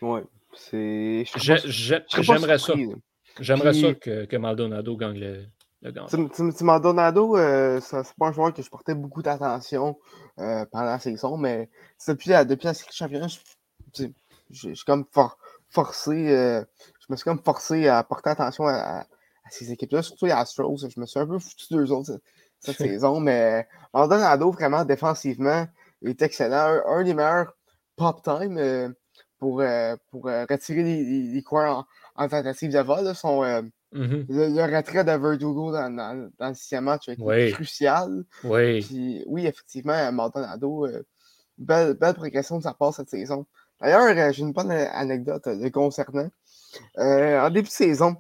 Oui, 0.01 0.20
J'aimerais 2.20 2.59
ça. 2.59 2.74
J'aimerais 3.38 3.74
ça 3.74 3.94
que, 3.94 4.24
que, 4.24 4.36
Maldonado 4.36 4.96
gagne 4.96 5.18
le, 5.18 5.46
le 5.82 6.64
Maldonado, 6.64 7.36
euh, 7.36 7.80
c'est 7.80 8.14
pas 8.18 8.26
un 8.26 8.32
joueur 8.32 8.53
que 8.53 8.62
je 8.62 8.68
portais 8.68 8.94
beaucoup 8.94 9.22
d'attention 9.22 9.98
euh, 10.38 10.66
pendant 10.70 10.84
la 10.84 10.98
saison, 10.98 11.36
mais 11.36 11.70
depuis 12.07 12.30
la, 12.30 12.44
depuis 12.44 12.66
la 12.66 12.74
championnat, 12.74 13.28
je, 14.51 14.74
suis 14.74 14.84
comme 14.84 15.07
forcé, 15.70 16.30
euh, 16.30 16.62
je 17.01 17.07
me 17.09 17.16
suis 17.16 17.24
comme 17.24 17.42
forcé 17.42 17.88
à 17.88 18.03
porter 18.03 18.30
attention 18.30 18.66
à, 18.66 19.07
ces 19.51 19.72
équipes-là, 19.72 20.03
surtout 20.03 20.26
les 20.26 20.32
Astros. 20.32 20.86
Je 20.88 21.01
me 21.01 21.07
suis 21.07 21.18
un 21.18 21.26
peu 21.26 21.38
foutu 21.38 21.66
d'eux 21.70 21.90
autres 21.90 22.20
cette, 22.59 22.76
saison, 22.76 23.18
mais 23.18 23.66
Maldonado, 23.94 24.51
vraiment 24.53 24.84
défensivement, 24.84 25.66
est 26.05 26.22
excellent. 26.22 26.82
Un, 26.86 27.05
des 27.05 27.14
meilleurs 27.14 27.55
pop-time 27.96 28.59
euh, 28.59 28.88
pour, 29.41 29.62
euh, 29.62 29.97
pour 30.11 30.28
euh, 30.28 30.45
retirer 30.49 30.82
les, 30.82 31.03
les, 31.32 31.43
coins 31.43 31.86
en, 32.14 32.28
tentative 32.28 32.70
de 32.70 32.78
vol. 32.78 33.14
Son, 33.14 33.43
euh, 33.43 33.62
mm-hmm. 33.95 34.26
le, 34.28 34.76
retrait 34.76 35.03
de 35.03 35.12
Verdugo 35.12 35.72
dans, 35.72 35.91
dans, 35.91 36.30
dans, 36.38 36.49
le 36.49 36.55
sixième 36.55 36.84
match 36.84 37.09
a 37.09 37.12
été 37.14 37.53
crucial. 37.53 38.24
Oui. 38.45 39.24
oui, 39.26 39.47
effectivement, 39.47 40.12
Maldonado, 40.12 40.86
belle, 41.59 41.95
belle 41.95 42.14
progression 42.14 42.59
de 42.59 42.62
sa 42.62 42.74
part 42.74 42.95
cette 42.95 43.09
saison. 43.09 43.47
D'ailleurs, 43.80 44.32
j'ai 44.32 44.43
une 44.43 44.53
bonne 44.53 44.70
anecdote 44.70 45.47
le 45.47 45.70
concernant. 45.70 46.28
en 46.97 47.51
début 47.51 47.68
de 47.68 47.72
saison, 47.72 48.16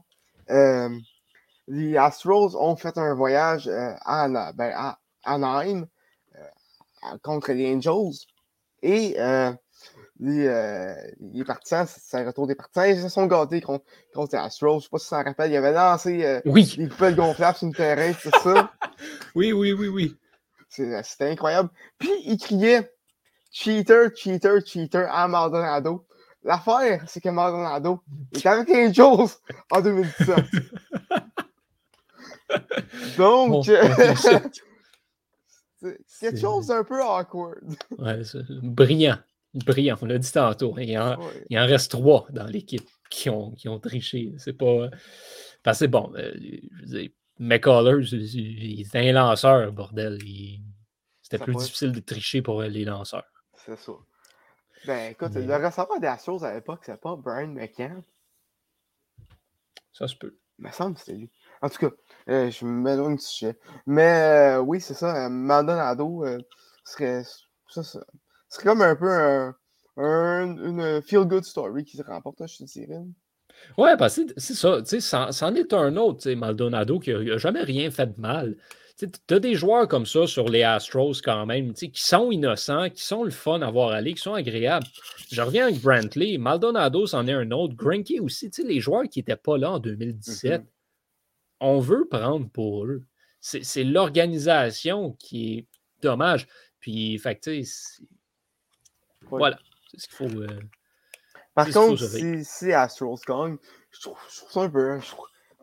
les 0.48 1.96
Astros 1.98 2.56
ont 2.56 2.76
fait 2.76 2.96
un 2.96 3.14
voyage 3.14 3.68
à, 3.68 4.52
ben, 4.54 4.72
à 4.74 4.98
Anaheim 5.24 5.86
contre 7.22 7.52
les 7.52 7.74
Angels. 7.74 8.24
Et 8.82 9.16
les, 10.20 10.46
euh, 10.46 10.94
les 11.32 11.44
partisans, 11.44 11.86
c'est 11.86 12.18
un 12.18 12.26
retour 12.26 12.46
des 12.46 12.54
partisans, 12.54 12.86
ils 12.86 13.00
se 13.00 13.08
sont 13.08 13.26
gâtés 13.26 13.62
contre, 13.62 13.86
contre 14.14 14.36
Astros. 14.36 14.72
Je 14.72 14.76
ne 14.76 14.82
sais 14.82 14.88
pas 14.90 14.98
si 14.98 15.08
ça 15.08 15.22
rappelle, 15.22 15.50
il 15.50 15.56
avait 15.56 15.72
lancé 15.72 16.22
euh, 16.24 16.42
oui. 16.44 16.74
des 16.76 16.88
poubelles 16.88 17.16
gonflables 17.16 17.56
sur 17.56 17.68
le 17.68 17.72
terrain, 17.72 18.12
c'est 18.20 18.36
ça? 18.36 18.70
oui, 19.34 19.52
oui, 19.52 19.72
oui, 19.72 19.88
oui. 19.88 20.16
C'était 20.68 21.30
incroyable. 21.30 21.70
Puis 21.98 22.10
il 22.26 22.36
criait 22.38 22.92
cheater, 23.50 24.10
cheater, 24.14 24.60
cheater 24.64 25.08
à 25.10 25.26
Maldonado. 25.26 26.06
L'affaire, 26.44 27.02
c'est 27.06 27.20
que 27.20 27.28
Maldonado 27.28 28.00
est 28.32 28.46
avec 28.46 28.68
les 28.68 28.88
Angels 28.88 29.28
en 29.70 29.80
2017. 29.80 30.38
Donc, 33.16 33.64
c'est 33.64 34.42
quelque 36.20 36.40
chose 36.40 36.66
d'un 36.66 36.84
peu 36.84 37.02
awkward. 37.02 37.74
Ouais, 37.98 38.20
brillant 38.62 39.16
brillant. 39.54 39.96
On 40.02 40.06
l'a 40.06 40.18
dit 40.18 40.32
tantôt. 40.32 40.74
Il 40.78 40.98
en, 40.98 41.18
il 41.48 41.58
en, 41.58 41.66
reste 41.66 41.90
trois 41.90 42.26
dans 42.30 42.46
l'équipe 42.46 42.88
qui 43.10 43.30
ont, 43.30 43.52
qui 43.52 43.68
ont 43.68 43.78
triché. 43.78 44.32
C'est 44.38 44.52
pas. 44.52 44.88
Parce 45.62 45.80
que 45.80 45.86
bon, 45.86 46.12
euh, 46.16 46.32
je 46.34 46.80
veux 46.80 46.86
dire, 46.86 47.10
McCullers, 47.38 48.12
il 48.12 48.86
un 48.94 49.12
lanceur, 49.12 49.72
bordel. 49.72 50.18
Il, 50.22 50.62
C'était 51.22 51.38
plus 51.38 51.56
difficile 51.56 51.92
de 51.92 52.00
tricher 52.00 52.42
pour 52.42 52.62
les 52.62 52.84
lanceurs. 52.84 53.24
C'est 53.54 53.78
ça. 53.78 53.92
Ben 54.86 55.12
écoute, 55.12 55.34
le 55.34 55.54
receveur 55.54 56.00
des 56.00 56.06
Astros 56.06 56.42
à 56.42 56.54
l'époque, 56.54 56.80
c'est 56.84 57.00
pas 57.00 57.14
Brian 57.16 57.48
McCann? 57.48 58.02
Ça 59.92 60.08
se 60.08 60.16
peut. 60.16 60.38
Il 60.58 60.66
me 60.66 60.72
semble 60.72 60.94
que 60.94 61.00
c'était 61.00 61.18
lui. 61.18 61.30
En 61.62 61.68
tout 61.68 61.88
cas, 61.88 61.94
euh, 62.28 62.50
je 62.50 62.64
me 62.64 62.70
m'éloigne 62.70 63.16
du 63.16 63.22
sujet. 63.22 63.58
Mais 63.86 64.56
euh, 64.56 64.60
oui, 64.60 64.80
c'est 64.80 64.94
ça. 64.94 65.26
Euh, 65.26 65.28
Maldonado 65.28 66.24
serait, 66.84 67.22
ça, 67.68 67.82
serait 68.50 68.64
comme 68.64 68.82
un 68.82 68.96
peu 68.96 69.10
un, 69.96 70.56
une 70.56 71.02
feel-good 71.02 71.44
story 71.44 71.84
qui 71.84 71.96
se 71.96 72.02
remporte, 72.02 72.46
je 72.46 72.58
te 72.58 72.64
dirais. 72.64 73.02
Ouais, 73.76 73.96
parce 73.96 74.16
que 74.16 74.22
c'est 74.36 75.00
ça. 75.00 75.32
C'en 75.32 75.54
est 75.54 75.72
un 75.72 75.96
autre, 75.96 76.30
Maldonado, 76.32 76.98
qui 76.98 77.12
n'a 77.12 77.38
jamais 77.38 77.62
rien 77.62 77.90
fait 77.90 78.06
de 78.06 78.20
mal. 78.20 78.56
Tu 78.96 79.34
as 79.34 79.38
des 79.38 79.54
joueurs 79.54 79.88
comme 79.88 80.04
ça 80.04 80.26
sur 80.26 80.48
les 80.48 80.62
Astros 80.62 81.22
quand 81.24 81.46
même, 81.46 81.72
qui 81.72 81.90
sont 81.94 82.30
innocents, 82.30 82.90
qui 82.90 83.02
sont 83.02 83.24
le 83.24 83.30
fun 83.30 83.62
à 83.62 83.70
voir 83.70 83.92
aller, 83.92 84.12
qui 84.12 84.20
sont 84.20 84.34
agréables. 84.34 84.86
Je 85.32 85.40
reviens 85.40 85.68
avec 85.68 85.80
Brantley, 85.80 86.36
Maldonado, 86.36 87.06
c'en 87.06 87.26
est 87.26 87.32
un 87.32 87.50
autre, 87.50 87.74
Grinky 87.74 88.20
aussi, 88.20 88.50
les 88.62 88.80
joueurs 88.80 89.04
qui 89.04 89.20
n'étaient 89.20 89.36
pas 89.36 89.56
là 89.56 89.72
en 89.72 89.78
2017, 89.78 90.60
mm-hmm. 90.60 90.66
on 91.60 91.80
veut 91.80 92.06
prendre 92.10 92.50
pour 92.50 92.84
eux. 92.84 93.04
C'est 93.40 93.84
l'organisation 93.84 95.12
qui 95.12 95.54
est 95.54 95.66
dommage. 96.02 96.46
Puis, 96.78 97.18
fait 97.18 97.48
voilà, 99.30 99.58
c'est 99.90 100.00
ce 100.00 100.08
qu'il 100.08 100.16
faut. 100.16 100.40
Euh, 100.40 100.60
Par 101.54 101.70
contre, 101.70 102.02
si, 102.04 102.44
si 102.44 102.72
Astros 102.72 103.18
gagne, 103.26 103.56
je 103.90 104.00
trouve, 104.00 104.18
ça 104.28 104.60
un 104.60 104.70
peu. 104.70 104.98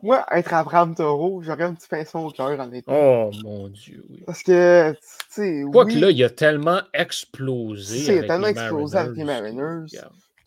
Moi, 0.02 0.24
être 0.30 0.54
Abraham 0.54 0.94
Taureau, 0.94 1.42
j'aurais 1.42 1.64
un 1.64 1.74
petit 1.74 1.88
pinceau 1.88 2.20
au 2.20 2.30
cœur 2.30 2.60
en 2.60 2.70
étant. 2.72 2.92
Oh 2.94 3.30
mon 3.42 3.68
Dieu, 3.68 4.04
oui. 4.08 4.22
Parce 4.26 4.42
que, 4.44 4.92
tu 4.92 4.98
sais. 5.28 5.64
Quoi 5.72 5.86
que 5.86 5.98
là, 5.98 6.10
il 6.10 6.22
a 6.22 6.30
tellement 6.30 6.82
explosé. 6.94 8.14
Il 8.14 8.24
a 8.24 8.26
tellement 8.26 8.46
explosé 8.46 8.96
avec 8.96 9.16
les 9.16 9.24
Mariners 9.24 9.86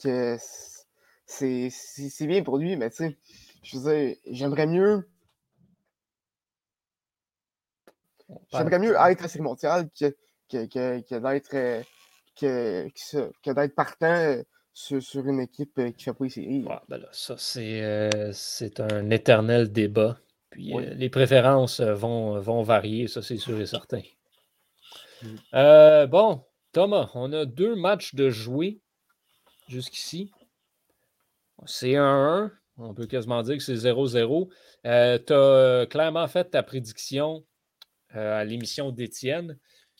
que 0.01 0.38
c'est 1.28 2.28
bien 2.28 2.43
pour 2.43 2.57
lui, 2.57 2.76
mais 2.76 2.89
tu 2.89 2.97
sais, 2.97 3.17
je 3.63 3.78
veux 3.78 3.93
dire, 3.93 4.15
j'aimerais 4.32 4.67
mieux. 4.67 5.07
J'aimerais 8.51 8.80
mieux 8.80 8.95
être 8.95 9.26
à 9.26 9.28
Série 9.28 9.43
mondiale 9.43 9.89
que, 9.99 10.15
que, 10.49 10.65
que, 10.65 11.01
que 11.01 11.15
d'être 11.15 11.84
que, 12.39 12.88
que 13.43 13.51
d'être 13.51 13.75
partant 13.75 14.15
euh, 14.15 14.43
sur, 14.73 15.27
une 15.27 15.39
équipe 15.39 15.77
euh, 15.79 15.91
qui 15.91 16.05
fait 16.05 16.13
pas 16.13 16.23
les 16.23 16.29
séries. 16.29 16.65
Ben 16.88 17.05
ça, 17.11 17.36
euh, 17.57 18.32
c'est 18.34 18.79
un 18.79 19.09
éternel 19.09 19.71
débat. 19.71 20.19
Puis 20.49 20.73
euh, 20.73 20.93
les 20.95 21.09
préférences 21.09 21.82
vont, 21.82 22.39
vont 22.39 22.61
varier, 22.61 23.07
ça 23.07 23.21
c'est 23.21 23.38
sûr 23.38 23.59
et 23.59 23.65
certain. 23.65 24.01
Mm. 25.23 26.05
bon, 26.07 26.43
Thomas, 26.71 27.09
on 27.13 27.32
a 27.34 27.45
deux 27.45 27.75
matchs 27.75 28.15
de 28.15 28.29
jouer 28.29 28.82
jusqu'ici. 29.67 30.32
C'est 31.65 31.93
1-1. 31.93 32.51
On 32.77 32.93
peut 32.95 33.05
quasiment 33.05 33.43
dire 33.43 33.57
que 33.57 33.63
c'est 33.63 33.75
0-0. 33.75 34.49
tu 34.84 35.34
as 35.34 35.86
clairement 35.88 36.27
fait 36.27 36.45
ta 36.45 36.63
prédiction 36.63 37.45
à 38.09 38.43
l'émission 38.43 38.91
d'Étienne. 38.91 39.57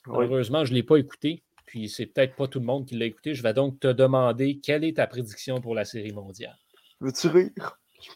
Malheureusement, 0.07 0.65
je 0.65 0.71
ne 0.71 0.77
l'ai 0.77 0.84
pas 0.84 0.97
écouté 0.97 1.43
puis 1.72 1.88
c'est 1.88 2.05
peut-être 2.05 2.36
pas 2.36 2.49
tout 2.49 2.59
le 2.59 2.65
monde 2.65 2.86
qui 2.86 2.97
l'a 2.97 3.05
écouté. 3.05 3.34
Je 3.34 3.41
vais 3.41 3.53
donc 3.53 3.80
te 3.80 3.88
demander 3.88 4.59
quelle 4.59 4.84
est 4.84 4.97
ta 4.97 5.07
prédiction 5.07 5.61
pour 5.61 5.74
la 5.74 5.86
série 5.86 6.11
mondiale? 6.11 6.57
Veux-tu 6.99 7.28
rire? 7.28 7.80
Je 8.01 8.09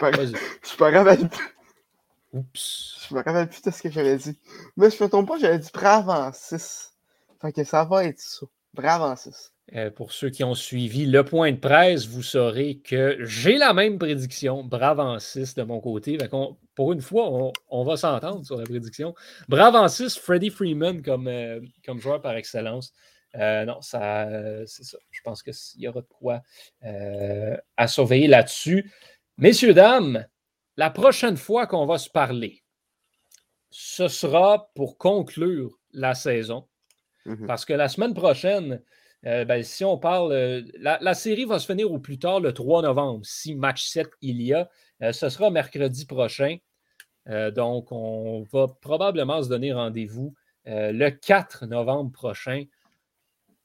me 0.84 0.92
rappelle 0.92 1.30
plus. 1.30 1.56
Oups. 2.34 3.08
Je 3.08 3.16
me 3.16 3.24
rappelle 3.24 3.48
plus 3.48 3.62
de 3.62 3.72
ce 3.72 3.82
que 3.82 3.90
j'avais 3.90 4.18
dit. 4.18 4.38
Mais 4.76 4.90
je 4.90 5.02
me 5.02 5.08
trompe 5.08 5.30
pas, 5.30 5.38
j'avais 5.40 5.60
dit 5.60 5.70
brave 5.74 6.10
en 6.10 6.34
6. 6.34 6.96
Fait 7.42 7.54
que 7.54 7.64
ça 7.64 7.86
va 7.86 8.04
être 8.04 8.20
ça. 8.20 8.46
Brave 8.74 9.04
en 9.04 9.16
6. 9.16 9.54
Euh, 9.74 9.90
pour 9.90 10.12
ceux 10.12 10.30
qui 10.30 10.44
ont 10.44 10.54
suivi 10.54 11.06
le 11.06 11.24
point 11.24 11.54
de 11.54 11.58
presse, 11.58 12.08
vous 12.08 12.24
saurez 12.24 12.82
que 12.84 13.16
j'ai 13.22 13.58
la 13.58 13.72
même 13.72 13.98
prédiction. 13.98 14.66
Brave 14.66 15.00
en 15.00 15.18
6 15.18 15.56
de 15.56 15.64
mon 15.64 15.80
côté. 15.80 16.18
pour 16.76 16.92
une 16.92 17.02
fois, 17.02 17.54
on, 17.70 17.84
va 17.86 17.96
s'entendre 17.96 18.46
sur 18.46 18.58
la 18.58 18.66
prédiction. 18.66 19.16
Brave 19.48 19.76
en 19.76 19.88
6, 19.88 20.18
Freddie 20.18 20.50
Freeman 20.50 21.02
comme, 21.02 21.30
euh, 21.30 21.62
comme 21.86 22.02
joueur 22.02 22.22
par 22.22 22.36
excellence. 22.36 22.92
Euh, 23.38 23.66
non, 23.66 23.82
ça, 23.82 24.28
c'est 24.66 24.84
ça. 24.84 24.98
Je 25.12 25.22
pense 25.22 25.44
qu'il 25.44 25.54
y 25.82 25.88
aura 25.88 26.02
de 26.02 26.08
quoi 26.08 26.42
euh, 26.84 27.58
à 27.78 27.88
surveiller 27.88 28.28
là-dessus. 28.28 28.92
Messieurs, 29.38 29.74
dames, 29.74 30.26
la 30.78 30.90
prochaine 30.90 31.38
fois 31.38 31.68
qu'on 31.68 31.86
va 31.86 31.98
se 31.98 32.10
parler, 32.10 32.64
ce 33.70 34.08
sera 34.08 34.72
pour 34.76 34.98
conclure 34.98 35.78
la 35.92 36.16
saison. 36.16 36.68
Mm-hmm. 37.26 37.46
Parce 37.46 37.66
que 37.66 37.74
la 37.74 37.90
semaine 37.90 38.14
prochaine, 38.14 38.82
euh, 39.26 39.44
ben, 39.44 39.64
si 39.64 39.84
on 39.84 39.98
parle, 39.98 40.64
la, 40.80 41.14
série 41.14 41.46
va 41.46 41.60
se 41.60 41.66
finir 41.66 41.92
au 41.92 42.00
plus 42.00 42.20
tard 42.20 42.40
le 42.40 42.54
3 42.54 42.84
novembre, 42.84 43.26
si 43.26 43.56
match 43.56 43.84
7 43.84 44.08
il 44.22 44.42
y 44.42 44.54
a. 44.54 44.70
ce 45.12 45.30
sera 45.30 45.50
mercredi 45.50 46.06
prochain. 46.06 46.58
donc, 47.56 47.92
on 47.92 48.44
va 48.54 48.68
probablement 48.82 49.42
se 49.42 49.50
donner 49.50 49.74
rendez-vous 49.74 50.36
le 50.66 51.10
4 51.10 51.66
novembre 51.66 52.12
prochain 52.12 52.66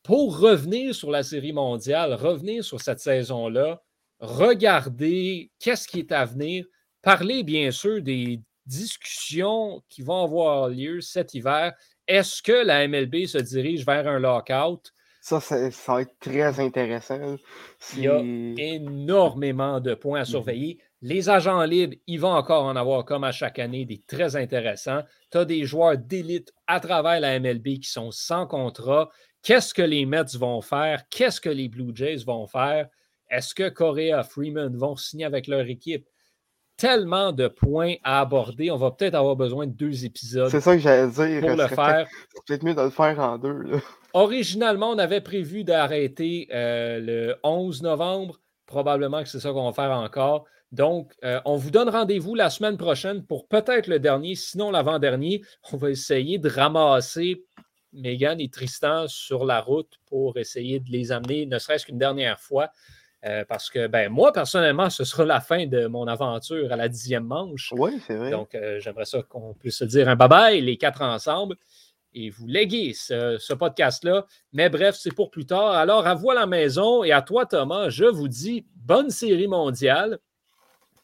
pour 0.02 0.38
revenir 0.38 0.94
sur 0.94 1.10
la 1.10 1.22
série 1.22 1.52
mondiale, 1.52 2.14
revenir 2.14 2.64
sur 2.64 2.80
cette 2.80 3.00
saison-là, 3.00 3.82
regarder 4.18 5.50
qu'est-ce 5.58 5.86
qui 5.88 6.00
est 6.00 6.12
à 6.12 6.24
venir, 6.24 6.64
parler 7.02 7.42
bien 7.42 7.70
sûr 7.70 8.02
des 8.02 8.40
discussions 8.66 9.82
qui 9.88 10.02
vont 10.02 10.24
avoir 10.24 10.68
lieu 10.68 11.00
cet 11.00 11.34
hiver. 11.34 11.74
Est-ce 12.06 12.42
que 12.42 12.64
la 12.64 12.86
MLB 12.86 13.26
se 13.26 13.38
dirige 13.38 13.84
vers 13.84 14.06
un 14.08 14.18
lockout? 14.18 14.92
Ça, 15.22 15.38
ça, 15.38 15.68
va 15.86 16.02
être 16.02 16.18
très 16.18 16.60
intéressant. 16.60 17.36
Il 17.94 18.04
y 18.04 18.08
a 18.08 18.20
énormément 18.20 19.78
de 19.78 19.94
points 19.94 20.20
à 20.20 20.22
mhm. 20.22 20.28
surveiller. 20.28 20.78
Les 21.02 21.28
agents 21.28 21.62
libres, 21.64 21.96
ils 22.06 22.20
vont 22.20 22.32
encore 22.32 22.64
en 22.64 22.74
avoir 22.74 23.04
comme 23.04 23.24
à 23.24 23.32
chaque 23.32 23.58
année 23.58 23.84
des 23.84 24.02
très 24.06 24.36
intéressants. 24.36 25.02
Tu 25.30 25.38
as 25.38 25.44
des 25.44 25.64
joueurs 25.64 25.98
d'élite 25.98 26.52
à 26.66 26.80
travers 26.80 27.20
la 27.20 27.38
MLB 27.38 27.80
qui 27.80 27.90
sont 27.90 28.10
sans 28.10 28.46
contrat. 28.46 29.10
Qu'est-ce 29.42 29.72
que 29.72 29.82
les 29.82 30.06
Mets 30.06 30.36
vont 30.38 30.60
faire? 30.60 31.02
Qu'est-ce 31.08 31.40
que 31.40 31.48
les 31.48 31.68
Blue 31.68 31.92
Jays 31.94 32.24
vont 32.26 32.46
faire? 32.46 32.88
Est-ce 33.30 33.54
que 33.54 33.68
Correa, 33.68 34.22
Freeman 34.22 34.76
vont 34.76 34.96
signer 34.96 35.24
avec 35.24 35.46
leur 35.46 35.66
équipe? 35.66 36.06
Tellement 36.76 37.32
de 37.32 37.46
points 37.46 37.94
à 38.02 38.20
aborder. 38.20 38.70
On 38.70 38.76
va 38.76 38.90
peut-être 38.90 39.14
avoir 39.14 39.36
besoin 39.36 39.66
de 39.66 39.72
deux 39.72 40.04
épisodes. 40.04 40.50
C'est 40.50 40.60
ça 40.60 40.74
que 40.74 40.82
j'allais 40.82 41.10
dire. 41.10 41.40
Pour 41.40 41.56
le 41.56 41.66
faire. 41.68 42.08
C'est 42.34 42.44
peut-être 42.46 42.64
mieux 42.64 42.74
de 42.74 42.82
le 42.82 42.90
faire 42.90 43.18
en 43.18 43.38
deux. 43.38 43.80
Originalement, 44.14 44.90
on 44.90 44.98
avait 44.98 45.20
prévu 45.20 45.62
d'arrêter 45.62 46.48
euh, 46.52 46.98
le 47.00 47.36
11 47.44 47.82
novembre. 47.82 48.40
Probablement 48.66 49.22
que 49.22 49.28
c'est 49.28 49.40
ça 49.40 49.52
qu'on 49.52 49.70
va 49.70 49.72
faire 49.72 49.90
encore. 49.90 50.46
Donc, 50.72 51.12
euh, 51.24 51.40
on 51.44 51.56
vous 51.56 51.70
donne 51.70 51.88
rendez-vous 51.88 52.34
la 52.34 52.48
semaine 52.48 52.76
prochaine 52.76 53.24
pour 53.24 53.46
peut-être 53.48 53.88
le 53.88 53.98
dernier, 53.98 54.34
sinon 54.34 54.70
l'avant-dernier. 54.70 55.42
On 55.72 55.76
va 55.76 55.90
essayer 55.90 56.38
de 56.38 56.48
ramasser 56.48 57.44
Megan 57.92 58.40
et 58.40 58.48
Tristan 58.48 59.08
sur 59.08 59.44
la 59.44 59.60
route 59.60 59.98
pour 60.06 60.36
essayer 60.38 60.80
de 60.80 60.90
les 60.90 61.12
amener, 61.12 61.46
ne 61.46 61.58
serait-ce 61.58 61.86
qu'une 61.86 61.98
dernière 61.98 62.38
fois. 62.38 62.70
Euh, 63.26 63.44
parce 63.46 63.68
que 63.68 63.86
ben, 63.86 64.10
moi, 64.10 64.32
personnellement, 64.32 64.88
ce 64.88 65.04
sera 65.04 65.26
la 65.26 65.40
fin 65.40 65.66
de 65.66 65.86
mon 65.86 66.06
aventure 66.06 66.72
à 66.72 66.76
la 66.76 66.88
dixième 66.88 67.24
manche. 67.24 67.70
Oui, 67.76 68.00
c'est 68.06 68.16
vrai. 68.16 68.30
Donc, 68.30 68.54
euh, 68.54 68.80
j'aimerais 68.80 69.04
ça 69.04 69.22
qu'on 69.22 69.52
puisse 69.52 69.76
se 69.76 69.84
dire 69.84 70.08
un 70.08 70.16
bye-bye, 70.16 70.58
les 70.62 70.78
quatre 70.78 71.02
ensemble, 71.02 71.56
et 72.14 72.30
vous 72.30 72.46
léguer 72.46 72.94
ce, 72.94 73.52
podcast-là. 73.52 74.24
Mais 74.54 74.70
bref, 74.70 74.96
c'est 74.98 75.14
pour 75.14 75.30
plus 75.30 75.44
tard. 75.44 75.72
Alors, 75.72 76.06
à 76.06 76.14
vous 76.14 76.30
à 76.30 76.34
la 76.34 76.46
maison 76.46 77.04
et 77.04 77.12
à 77.12 77.20
toi, 77.20 77.44
Thomas, 77.44 77.90
je 77.90 78.06
vous 78.06 78.28
dis 78.28 78.64
bonne 78.74 79.10
série 79.10 79.48
mondiale, 79.48 80.18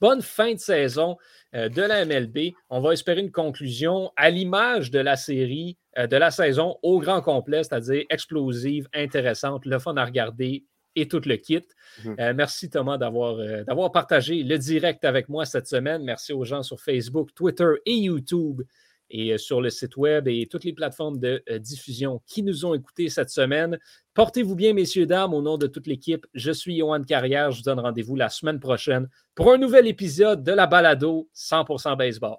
bonne 0.00 0.22
fin 0.22 0.54
de 0.54 0.58
saison 0.58 1.18
de 1.54 1.82
la 1.82 2.04
MLB. 2.04 2.54
On 2.70 2.80
va 2.80 2.92
espérer 2.92 3.20
une 3.20 3.32
conclusion 3.32 4.10
à 4.16 4.30
l'image 4.30 4.90
de 4.90 4.98
la 4.98 5.16
série 5.16 5.78
euh, 5.98 6.06
de 6.06 6.16
la 6.16 6.30
saison 6.30 6.76
au 6.82 7.00
grand 7.00 7.22
complet, 7.22 7.62
c'est-à-dire 7.62 8.04
explosive, 8.10 8.86
intéressante, 8.92 9.64
le 9.64 9.78
fun 9.78 9.96
à 9.96 10.04
regarder 10.04 10.64
et 10.94 11.08
tout 11.08 11.20
le 11.24 11.36
kit. 11.36 11.62
Mhm. 12.04 12.16
Euh, 12.20 12.34
merci 12.34 12.68
Thomas 12.68 12.98
d'avoir 12.98 13.36
d'avoir 13.64 13.92
partagé 13.92 14.42
le 14.42 14.58
direct 14.58 15.04
avec 15.04 15.28
moi 15.28 15.44
cette 15.46 15.66
semaine. 15.66 16.02
Merci 16.04 16.32
aux 16.32 16.44
gens 16.44 16.62
sur 16.62 16.80
Facebook, 16.80 17.30
Twitter 17.34 17.70
et 17.86 17.94
YouTube 17.94 18.62
et 19.10 19.38
sur 19.38 19.60
le 19.60 19.70
site 19.70 19.96
web 19.96 20.28
et 20.28 20.46
toutes 20.50 20.64
les 20.64 20.72
plateformes 20.72 21.18
de 21.18 21.42
diffusion 21.58 22.20
qui 22.26 22.42
nous 22.42 22.64
ont 22.64 22.74
écoutés 22.74 23.08
cette 23.08 23.30
semaine. 23.30 23.78
Portez-vous 24.14 24.54
bien, 24.54 24.72
messieurs, 24.72 25.06
dames, 25.06 25.34
au 25.34 25.42
nom 25.42 25.58
de 25.58 25.66
toute 25.66 25.86
l'équipe. 25.86 26.26
Je 26.34 26.50
suis 26.50 26.78
Johan 26.78 27.02
Carrière. 27.02 27.50
Je 27.50 27.58
vous 27.58 27.64
donne 27.64 27.80
rendez-vous 27.80 28.16
la 28.16 28.28
semaine 28.28 28.60
prochaine 28.60 29.08
pour 29.34 29.52
un 29.52 29.58
nouvel 29.58 29.86
épisode 29.86 30.42
de 30.42 30.52
la 30.52 30.66
balado 30.66 31.28
100% 31.34 31.96
baseball. 31.96 32.36